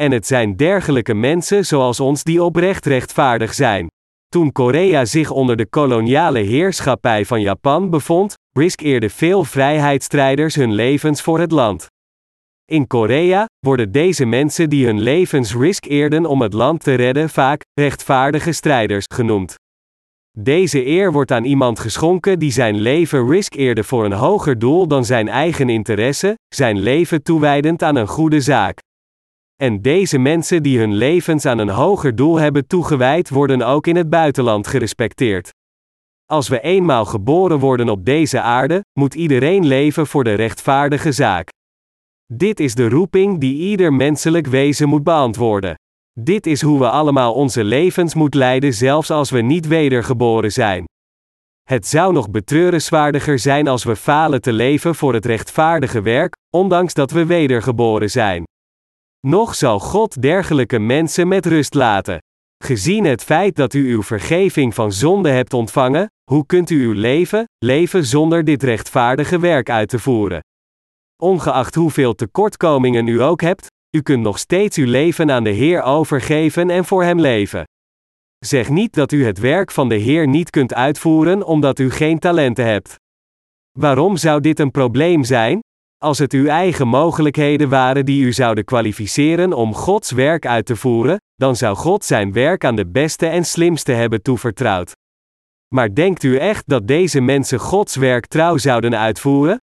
En 0.00 0.10
het 0.12 0.26
zijn 0.26 0.56
dergelijke 0.56 1.14
mensen 1.14 1.66
zoals 1.66 2.00
ons 2.00 2.22
die 2.22 2.42
oprecht 2.42 2.86
rechtvaardig 2.86 3.54
zijn. 3.54 3.86
Toen 4.28 4.52
Korea 4.52 5.04
zich 5.04 5.30
onder 5.30 5.56
de 5.56 5.66
koloniale 5.66 6.40
heerschappij 6.40 7.24
van 7.24 7.40
Japan 7.40 7.90
bevond, 7.90 8.34
riskeerden 8.56 9.10
veel 9.10 9.44
vrijheidsstrijders 9.44 10.54
hun 10.54 10.72
levens 10.72 11.22
voor 11.22 11.38
het 11.38 11.50
land. 11.50 11.86
In 12.64 12.86
Korea 12.86 13.46
worden 13.66 13.92
deze 13.92 14.24
mensen 14.24 14.70
die 14.70 14.86
hun 14.86 15.00
levens 15.00 15.54
riskeerden 15.54 16.26
om 16.26 16.42
het 16.42 16.52
land 16.52 16.82
te 16.82 16.94
redden 16.94 17.28
vaak 17.30 17.60
rechtvaardige 17.80 18.52
strijders 18.52 19.04
genoemd. 19.14 19.54
Deze 20.38 20.86
eer 20.86 21.12
wordt 21.12 21.30
aan 21.30 21.44
iemand 21.44 21.78
geschonken 21.78 22.38
die 22.38 22.50
zijn 22.50 22.76
leven 22.76 23.28
riskeerde 23.28 23.84
voor 23.84 24.04
een 24.04 24.12
hoger 24.12 24.58
doel 24.58 24.86
dan 24.86 25.04
zijn 25.04 25.28
eigen 25.28 25.68
interesse, 25.68 26.34
zijn 26.54 26.78
leven 26.78 27.22
toewijdend 27.22 27.82
aan 27.82 27.96
een 27.96 28.08
goede 28.08 28.40
zaak. 28.40 28.78
En 29.62 29.82
deze 29.82 30.18
mensen 30.18 30.62
die 30.62 30.78
hun 30.78 30.94
levens 30.94 31.44
aan 31.44 31.58
een 31.58 31.68
hoger 31.68 32.14
doel 32.14 32.36
hebben 32.36 32.66
toegewijd, 32.66 33.28
worden 33.28 33.62
ook 33.62 33.86
in 33.86 33.96
het 33.96 34.10
buitenland 34.10 34.66
gerespecteerd. 34.66 35.50
Als 36.32 36.48
we 36.48 36.60
eenmaal 36.60 37.04
geboren 37.04 37.58
worden 37.58 37.88
op 37.88 38.04
deze 38.04 38.40
aarde, 38.40 38.84
moet 38.98 39.14
iedereen 39.14 39.66
leven 39.66 40.06
voor 40.06 40.24
de 40.24 40.34
rechtvaardige 40.34 41.12
zaak. 41.12 41.48
Dit 42.32 42.60
is 42.60 42.74
de 42.74 42.88
roeping 42.88 43.40
die 43.40 43.54
ieder 43.54 43.92
menselijk 43.92 44.46
wezen 44.46 44.88
moet 44.88 45.04
beantwoorden. 45.04 45.74
Dit 46.20 46.46
is 46.46 46.62
hoe 46.62 46.78
we 46.78 46.90
allemaal 46.90 47.34
onze 47.34 47.64
levens 47.64 48.14
moeten 48.14 48.40
leiden, 48.40 48.74
zelfs 48.74 49.10
als 49.10 49.30
we 49.30 49.40
niet 49.40 49.66
wedergeboren 49.66 50.52
zijn. 50.52 50.84
Het 51.62 51.86
zou 51.86 52.12
nog 52.12 52.30
betreurenswaardiger 52.30 53.38
zijn 53.38 53.68
als 53.68 53.84
we 53.84 53.96
falen 53.96 54.40
te 54.40 54.52
leven 54.52 54.94
voor 54.94 55.14
het 55.14 55.26
rechtvaardige 55.26 56.02
werk, 56.02 56.34
ondanks 56.56 56.94
dat 56.94 57.10
we 57.10 57.26
wedergeboren 57.26 58.10
zijn. 58.10 58.44
Nog 59.26 59.54
zal 59.54 59.80
God 59.80 60.22
dergelijke 60.22 60.78
mensen 60.78 61.28
met 61.28 61.46
rust 61.46 61.74
laten. 61.74 62.18
Gezien 62.64 63.04
het 63.04 63.22
feit 63.22 63.56
dat 63.56 63.74
u 63.74 63.92
uw 63.92 64.02
vergeving 64.02 64.74
van 64.74 64.92
zonde 64.92 65.28
hebt 65.28 65.52
ontvangen, 65.52 66.08
hoe 66.30 66.46
kunt 66.46 66.70
u 66.70 66.86
uw 66.86 66.92
leven 66.92 67.44
leven 67.64 68.04
zonder 68.04 68.44
dit 68.44 68.62
rechtvaardige 68.62 69.38
werk 69.38 69.70
uit 69.70 69.88
te 69.88 69.98
voeren? 69.98 70.40
Ongeacht 71.22 71.74
hoeveel 71.74 72.14
tekortkomingen 72.14 73.06
u 73.06 73.22
ook 73.22 73.40
hebt, 73.40 73.66
u 73.96 74.02
kunt 74.02 74.22
nog 74.22 74.38
steeds 74.38 74.76
uw 74.76 74.86
leven 74.86 75.30
aan 75.30 75.44
de 75.44 75.50
Heer 75.50 75.82
overgeven 75.82 76.70
en 76.70 76.84
voor 76.84 77.02
Hem 77.02 77.20
leven. 77.20 77.64
Zeg 78.38 78.68
niet 78.68 78.94
dat 78.94 79.12
u 79.12 79.24
het 79.24 79.38
werk 79.38 79.70
van 79.70 79.88
de 79.88 79.94
Heer 79.94 80.28
niet 80.28 80.50
kunt 80.50 80.74
uitvoeren 80.74 81.42
omdat 81.42 81.78
u 81.78 81.90
geen 81.90 82.18
talenten 82.18 82.66
hebt. 82.66 82.94
Waarom 83.78 84.16
zou 84.16 84.40
dit 84.40 84.58
een 84.58 84.70
probleem 84.70 85.24
zijn? 85.24 85.60
Als 85.98 86.18
het 86.18 86.32
uw 86.32 86.46
eigen 86.46 86.88
mogelijkheden 86.88 87.68
waren 87.68 88.04
die 88.04 88.24
u 88.24 88.32
zouden 88.32 88.64
kwalificeren 88.64 89.52
om 89.52 89.74
Gods 89.74 90.10
werk 90.10 90.46
uit 90.46 90.66
te 90.66 90.76
voeren, 90.76 91.16
dan 91.34 91.56
zou 91.56 91.76
God 91.76 92.04
zijn 92.04 92.32
werk 92.32 92.64
aan 92.64 92.76
de 92.76 92.86
beste 92.86 93.26
en 93.26 93.44
slimste 93.44 93.92
hebben 93.92 94.22
toevertrouwd. 94.22 94.92
Maar 95.76 95.94
denkt 95.94 96.22
u 96.22 96.36
echt 96.36 96.68
dat 96.68 96.86
deze 96.86 97.20
mensen 97.20 97.58
Gods 97.58 97.96
werk 97.96 98.26
trouw 98.26 98.56
zouden 98.56 98.98
uitvoeren? 98.98 99.60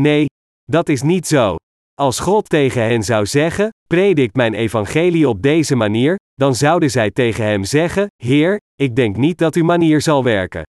Nee, 0.00 0.26
dat 0.64 0.88
is 0.88 1.02
niet 1.02 1.26
zo. 1.26 1.56
Als 1.94 2.18
God 2.18 2.48
tegen 2.48 2.82
hen 2.82 3.02
zou 3.02 3.26
zeggen: 3.26 3.68
predik 3.86 4.34
mijn 4.34 4.54
evangelie 4.54 5.28
op 5.28 5.42
deze 5.42 5.74
manier, 5.76 6.16
dan 6.34 6.54
zouden 6.54 6.90
zij 6.90 7.10
tegen 7.10 7.44
hem 7.44 7.64
zeggen: 7.64 8.06
Heer, 8.22 8.60
ik 8.74 8.96
denk 8.96 9.16
niet 9.16 9.38
dat 9.38 9.54
uw 9.54 9.64
manier 9.64 10.00
zal 10.00 10.24
werken. 10.24 10.62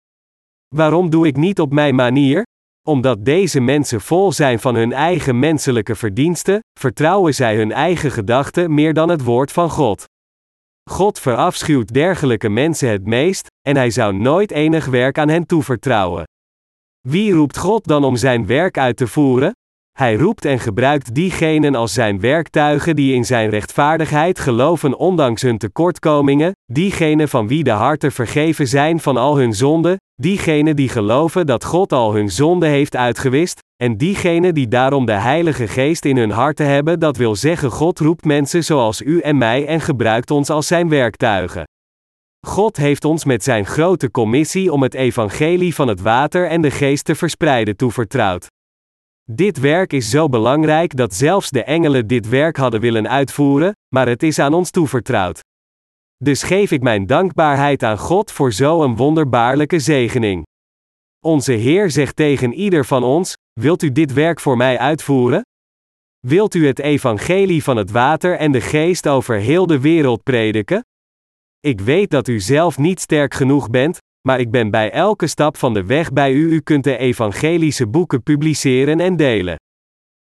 Waarom 0.75 1.09
doe 1.09 1.27
ik 1.27 1.37
niet 1.37 1.59
op 1.59 1.73
mijn 1.73 1.95
manier? 1.95 2.43
Omdat 2.87 3.25
deze 3.25 3.59
mensen 3.59 4.01
vol 4.01 4.31
zijn 4.31 4.59
van 4.59 4.75
hun 4.75 4.93
eigen 4.93 5.39
menselijke 5.39 5.95
verdiensten, 5.95 6.59
vertrouwen 6.79 7.33
zij 7.33 7.55
hun 7.55 7.71
eigen 7.71 8.11
gedachten 8.11 8.73
meer 8.73 8.93
dan 8.93 9.09
het 9.09 9.23
woord 9.23 9.51
van 9.51 9.69
God. 9.69 10.05
God 10.89 11.19
verafschuwt 11.19 11.93
dergelijke 11.93 12.49
mensen 12.49 12.89
het 12.89 13.05
meest, 13.05 13.47
en 13.67 13.75
hij 13.75 13.89
zou 13.89 14.13
nooit 14.13 14.51
enig 14.51 14.85
werk 14.85 15.17
aan 15.17 15.29
hen 15.29 15.45
toevertrouwen. 15.45 16.23
Wie 17.07 17.33
roept 17.33 17.57
God 17.57 17.87
dan 17.87 18.03
om 18.03 18.15
zijn 18.15 18.45
werk 18.45 18.77
uit 18.77 18.97
te 18.97 19.07
voeren? 19.07 19.51
Hij 19.97 20.15
roept 20.15 20.45
en 20.45 20.59
gebruikt 20.59 21.15
diegenen 21.15 21.75
als 21.75 21.93
zijn 21.93 22.19
werktuigen 22.19 22.95
die 22.95 23.13
in 23.13 23.25
zijn 23.25 23.49
rechtvaardigheid 23.49 24.39
geloven 24.39 24.97
ondanks 24.97 25.41
hun 25.41 25.57
tekortkomingen, 25.57 26.51
diegenen 26.71 27.29
van 27.29 27.47
wie 27.47 27.63
de 27.63 27.71
harten 27.71 28.11
vergeven 28.11 28.67
zijn 28.67 28.99
van 28.99 29.17
al 29.17 29.37
hun 29.37 29.53
zonden, 29.53 29.97
diegenen 30.23 30.75
die 30.75 30.89
geloven 30.89 31.45
dat 31.45 31.63
God 31.63 31.93
al 31.93 32.13
hun 32.13 32.29
zonden 32.29 32.69
heeft 32.69 32.95
uitgewist, 32.95 33.59
en 33.75 33.97
diegenen 33.97 34.53
die 34.53 34.67
daarom 34.67 35.05
de 35.05 35.11
Heilige 35.11 35.67
Geest 35.67 36.05
in 36.05 36.17
hun 36.17 36.31
harten 36.31 36.67
hebben, 36.67 36.99
dat 36.99 37.17
wil 37.17 37.35
zeggen 37.35 37.71
God 37.71 37.99
roept 37.99 38.25
mensen 38.25 38.63
zoals 38.63 39.01
u 39.01 39.19
en 39.19 39.37
mij 39.37 39.65
en 39.67 39.81
gebruikt 39.81 40.31
ons 40.31 40.49
als 40.49 40.67
zijn 40.67 40.89
werktuigen. 40.89 41.63
God 42.47 42.77
heeft 42.77 43.05
ons 43.05 43.25
met 43.25 43.43
zijn 43.43 43.65
grote 43.65 44.11
commissie 44.11 44.71
om 44.71 44.81
het 44.81 44.93
evangelie 44.93 45.75
van 45.75 45.87
het 45.87 46.01
water 46.01 46.47
en 46.47 46.61
de 46.61 46.71
geest 46.71 47.05
te 47.05 47.15
verspreiden 47.15 47.75
toevertrouwd. 47.75 48.47
Dit 49.31 49.59
werk 49.59 49.93
is 49.93 50.09
zo 50.09 50.29
belangrijk 50.29 50.95
dat 50.95 51.13
zelfs 51.13 51.49
de 51.49 51.63
engelen 51.63 52.07
dit 52.07 52.29
werk 52.29 52.57
hadden 52.57 52.79
willen 52.79 53.09
uitvoeren, 53.09 53.71
maar 53.95 54.07
het 54.07 54.23
is 54.23 54.39
aan 54.39 54.53
ons 54.53 54.69
toevertrouwd. 54.69 55.39
Dus 56.23 56.43
geef 56.43 56.71
ik 56.71 56.81
mijn 56.81 57.05
dankbaarheid 57.05 57.83
aan 57.83 57.97
God 57.97 58.31
voor 58.31 58.51
zo'n 58.51 58.95
wonderbaarlijke 58.95 59.79
zegening. 59.79 60.43
Onze 61.25 61.51
Heer 61.51 61.91
zegt 61.91 62.15
tegen 62.15 62.53
ieder 62.53 62.85
van 62.85 63.03
ons: 63.03 63.33
Wilt 63.59 63.83
u 63.83 63.91
dit 63.91 64.13
werk 64.13 64.39
voor 64.39 64.57
mij 64.57 64.77
uitvoeren? 64.79 65.41
Wilt 66.19 66.53
u 66.53 66.67
het 66.67 66.79
evangelie 66.79 67.63
van 67.63 67.77
het 67.77 67.91
water 67.91 68.37
en 68.37 68.51
de 68.51 68.61
geest 68.61 69.07
over 69.07 69.35
heel 69.35 69.67
de 69.67 69.79
wereld 69.79 70.23
prediken? 70.23 70.85
Ik 71.59 71.81
weet 71.81 72.09
dat 72.09 72.27
u 72.27 72.39
zelf 72.39 72.77
niet 72.77 72.99
sterk 72.99 73.33
genoeg 73.33 73.69
bent, 73.69 73.97
maar 74.27 74.39
ik 74.39 74.51
ben 74.51 74.71
bij 74.71 74.91
elke 74.91 75.27
stap 75.27 75.57
van 75.57 75.73
de 75.73 75.85
weg 75.85 76.13
bij 76.13 76.31
u. 76.31 76.51
U 76.51 76.59
kunt 76.59 76.83
de 76.83 76.97
evangelische 76.97 77.87
boeken 77.87 78.23
publiceren 78.23 78.99
en 78.99 79.15
delen. 79.15 79.55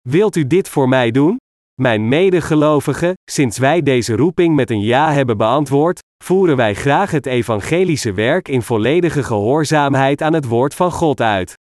Wilt 0.09 0.37
u 0.37 0.47
dit 0.47 0.69
voor 0.69 0.89
mij 0.89 1.11
doen? 1.11 1.37
Mijn 1.83 2.09
medegelovigen, 2.09 3.13
sinds 3.31 3.59
wij 3.59 3.83
deze 3.83 4.17
roeping 4.17 4.55
met 4.55 4.71
een 4.71 4.81
ja 4.81 5.13
hebben 5.13 5.37
beantwoord, 5.37 6.01
voeren 6.25 6.57
wij 6.57 6.75
graag 6.75 7.11
het 7.11 7.27
evangelische 7.27 8.13
werk 8.13 8.49
in 8.49 8.63
volledige 8.63 9.23
gehoorzaamheid 9.23 10.23
aan 10.23 10.33
het 10.33 10.47
woord 10.47 10.75
van 10.75 10.91
God 10.91 11.21
uit. 11.21 11.55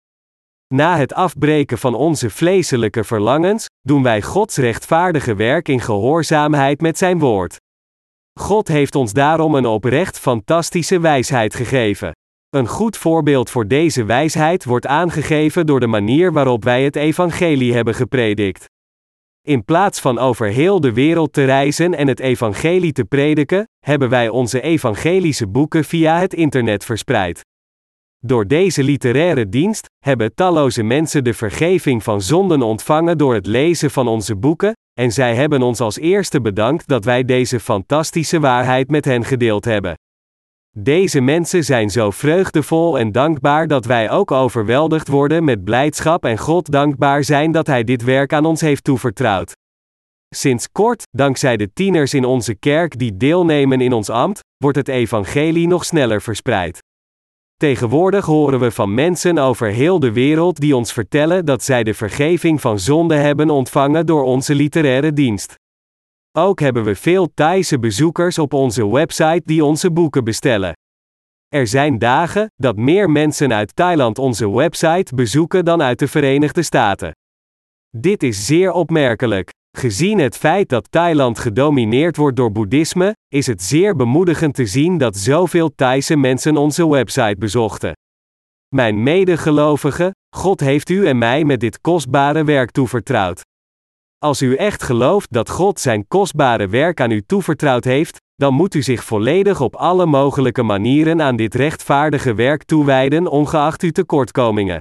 Na 0.75 0.97
het 0.97 1.15
afbreken 1.15 1.79
van 1.79 1.95
onze 1.95 2.31
vleeselijke 2.31 3.05
verlangens, 3.05 3.67
doen 3.81 4.03
wij 4.03 4.23
Gods 4.23 4.57
rechtvaardige 4.57 5.35
werk 5.35 5.69
in 5.69 5.81
gehoorzaamheid 5.81 6.81
met 6.81 6.99
Zijn 6.99 7.19
woord. 7.19 7.57
God 8.41 8.69
heeft 8.69 8.95
ons 8.95 9.13
daarom 9.13 9.55
een 9.55 9.67
oprecht 9.67 10.19
fantastische 10.19 11.01
wijsheid 11.01 11.55
gegeven. 11.55 12.13
Een 12.49 12.69
goed 12.69 12.97
voorbeeld 12.97 13.51
voor 13.51 13.67
deze 13.67 14.05
wijsheid 14.05 14.65
wordt 14.65 14.87
aangegeven 14.87 15.67
door 15.67 15.81
de 15.81 15.87
manier 15.87 16.33
waarop 16.33 16.65
wij 16.65 16.85
het 16.85 16.97
evangelie 16.97 17.75
hebben 17.75 17.95
gepredikt. 17.95 18.69
In 19.47 19.65
plaats 19.65 20.01
van 20.01 20.19
over 20.19 20.47
heel 20.47 20.81
de 20.81 20.93
wereld 20.93 21.33
te 21.33 21.45
reizen 21.45 21.95
en 21.95 22.09
het 22.09 22.21
evangelie 22.21 22.93
te 22.93 23.05
prediken, 23.05 23.69
hebben 23.87 24.09
wij 24.09 24.29
onze 24.29 24.61
evangelische 24.61 25.47
boeken 25.47 25.85
via 25.85 26.19
het 26.19 26.35
internet 26.35 26.85
verspreid. 26.85 27.41
Door 28.19 28.47
deze 28.47 28.83
literaire 28.83 29.49
dienst 29.49 29.87
hebben 30.05 30.35
talloze 30.35 30.83
mensen 30.83 31.25
de 31.25 31.35
vergeving 31.35 32.03
van 32.03 32.23
zonden 32.23 32.63
ontvangen 32.63 33.19
door 33.19 33.35
het 33.35 33.47
lezen 33.47 33.91
van 33.91 34.09
onze 34.09 34.37
boeken, 34.37 34.73
en 34.99 35.13
zij 35.13 35.35
hebben 35.35 35.63
ons 35.63 35.81
als 35.81 35.99
eerste 35.99 36.41
bedankt 36.41 36.89
dat 36.89 37.05
wij 37.05 37.25
deze 37.25 37.61
fantastische 37.61 38.41
waarheid 38.41 38.91
met 38.91 39.05
hen 39.05 39.25
gedeeld 39.25 39.65
hebben. 39.65 39.95
Deze 40.79 41.21
mensen 41.21 41.65
zijn 41.65 41.91
zo 41.91 42.11
vreugdevol 42.11 42.99
en 42.99 43.13
dankbaar 43.13 43.67
dat 43.67 43.85
wij 43.85 44.11
ook 44.11 44.31
overweldigd 44.31 45.09
worden 45.09 45.45
met 45.45 45.65
blijdschap 45.65 46.25
en 46.25 46.39
God 46.39 46.71
dankbaar 46.71 47.25
zijn 47.25 47.53
dat 47.53 47.67
Hij 47.67 47.85
dit 47.85 48.03
werk 48.05 48.33
aan 48.33 48.45
ons 48.45 48.61
heeft 48.61 48.85
toevertrouwd. 48.85 49.53
Sinds 50.35 50.69
kort, 50.73 51.03
dankzij 51.11 51.57
de 51.57 51.73
tieners 51.73 52.15
in 52.15 52.25
onze 52.25 52.55
kerk 52.55 52.99
die 52.99 53.17
deelnemen 53.17 53.81
in 53.81 53.93
ons 53.93 54.11
ambt, 54.11 54.41
wordt 54.57 54.77
het 54.77 54.89
evangelie 54.89 55.67
nog 55.67 55.85
sneller 55.85 56.23
verspreid. 56.23 56.79
Tegenwoordig 57.57 58.25
horen 58.25 58.61
we 58.61 58.71
van 58.71 58.95
mensen 58.95 59.39
over 59.39 59.69
heel 59.69 60.01
de 60.01 60.13
wereld 60.13 60.61
die 60.61 60.77
ons 60.77 60.93
vertellen 60.93 61.45
dat 61.45 61.63
zij 61.63 61.83
de 61.83 61.95
vergeving 61.95 62.61
van 62.61 62.79
zonde 62.79 63.15
hebben 63.15 63.51
ontvangen 63.51 64.07
door 64.07 64.23
onze 64.23 64.55
literaire 64.55 65.13
dienst. 65.13 65.55
Ook 66.39 66.61
hebben 66.61 66.85
we 66.85 66.95
veel 66.95 67.29
Thaise 67.35 67.79
bezoekers 67.79 68.39
op 68.39 68.53
onze 68.53 68.91
website 68.91 69.43
die 69.45 69.65
onze 69.65 69.91
boeken 69.91 70.25
bestellen. 70.25 70.73
Er 71.49 71.67
zijn 71.67 71.99
dagen 71.99 72.47
dat 72.57 72.77
meer 72.77 73.11
mensen 73.11 73.53
uit 73.53 73.77
Thailand 73.77 74.19
onze 74.19 74.51
website 74.51 75.15
bezoeken 75.15 75.65
dan 75.65 75.83
uit 75.83 75.99
de 75.99 76.09
Verenigde 76.09 76.63
Staten. 76.63 77.13
Dit 77.97 78.23
is 78.23 78.47
zeer 78.47 78.73
opmerkelijk. 78.73 79.51
Gezien 79.79 80.19
het 80.19 80.37
feit 80.37 80.69
dat 80.69 80.91
Thailand 80.91 81.39
gedomineerd 81.39 82.17
wordt 82.17 82.37
door 82.37 82.53
boeddhisme, 82.53 83.17
is 83.29 83.47
het 83.47 83.63
zeer 83.63 83.97
bemoedigend 83.97 84.55
te 84.55 84.67
zien 84.67 84.99
dat 84.99 85.17
zoveel 85.17 85.75
Thaise 85.75 86.17
mensen 86.17 86.57
onze 86.57 86.89
website 86.89 87.37
bezochten. 87.39 87.93
Mijn 88.75 89.03
medegelovigen, 89.03 90.11
God 90.37 90.61
heeft 90.61 90.89
u 90.89 91.07
en 91.07 91.19
mij 91.19 91.45
met 91.45 91.61
dit 91.61 91.81
kostbare 91.81 92.45
werk 92.45 92.71
toevertrouwd. 92.71 93.43
Als 94.25 94.43
u 94.43 94.55
echt 94.55 94.83
gelooft 94.83 95.33
dat 95.33 95.51
God 95.51 95.81
zijn 95.81 96.09
kostbare 96.09 96.69
werk 96.69 97.01
aan 97.01 97.11
u 97.11 97.23
toevertrouwd 97.23 97.85
heeft, 97.85 98.17
dan 98.35 98.55
moet 98.55 98.75
u 98.75 98.83
zich 98.83 99.05
volledig 99.05 99.61
op 99.61 99.77
alle 99.77 100.07
mogelijke 100.07 100.63
manieren 100.63 101.23
aan 101.23 101.37
dit 101.37 101.55
rechtvaardige 101.55 102.35
werk 102.35 102.65
toewijden, 102.65 103.27
ongeacht 103.27 103.83
uw 103.83 103.91
tekortkomingen. 103.91 104.81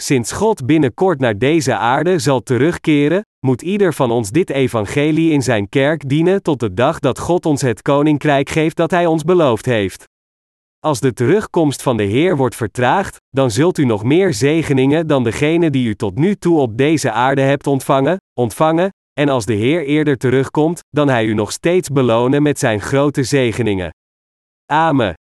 Sinds 0.00 0.32
God 0.32 0.66
binnenkort 0.66 1.20
naar 1.20 1.38
deze 1.38 1.76
aarde 1.76 2.18
zal 2.18 2.42
terugkeren, 2.42 3.22
moet 3.46 3.62
ieder 3.62 3.94
van 3.94 4.10
ons 4.10 4.30
dit 4.30 4.50
evangelie 4.50 5.32
in 5.32 5.42
zijn 5.42 5.68
kerk 5.68 6.08
dienen 6.08 6.42
tot 6.42 6.60
de 6.60 6.74
dag 6.74 6.98
dat 6.98 7.18
God 7.18 7.46
ons 7.46 7.62
het 7.62 7.82
koninkrijk 7.82 8.48
geeft 8.48 8.76
dat 8.76 8.90
Hij 8.90 9.06
ons 9.06 9.24
beloofd 9.24 9.66
heeft. 9.66 10.04
Als 10.80 11.00
de 11.00 11.12
terugkomst 11.12 11.82
van 11.82 11.96
de 11.96 12.02
Heer 12.02 12.36
wordt 12.36 12.56
vertraagd, 12.56 13.16
dan 13.30 13.50
zult 13.50 13.78
u 13.78 13.84
nog 13.84 14.04
meer 14.04 14.34
zegeningen 14.34 15.06
dan 15.06 15.24
degene 15.24 15.70
die 15.70 15.88
u 15.88 15.94
tot 15.94 16.14
nu 16.14 16.34
toe 16.34 16.58
op 16.58 16.76
deze 16.76 17.12
aarde 17.12 17.40
hebt 17.40 17.66
ontvangen, 17.66 18.16
ontvangen, 18.34 18.88
en 19.12 19.28
als 19.28 19.44
de 19.44 19.54
Heer 19.54 19.84
eerder 19.84 20.16
terugkomt, 20.16 20.80
dan 20.90 21.08
Hij 21.08 21.24
u 21.24 21.34
nog 21.34 21.52
steeds 21.52 21.88
belonen 21.88 22.42
met 22.42 22.58
zijn 22.58 22.80
grote 22.80 23.22
zegeningen. 23.22 23.90
Amen. 24.66 25.14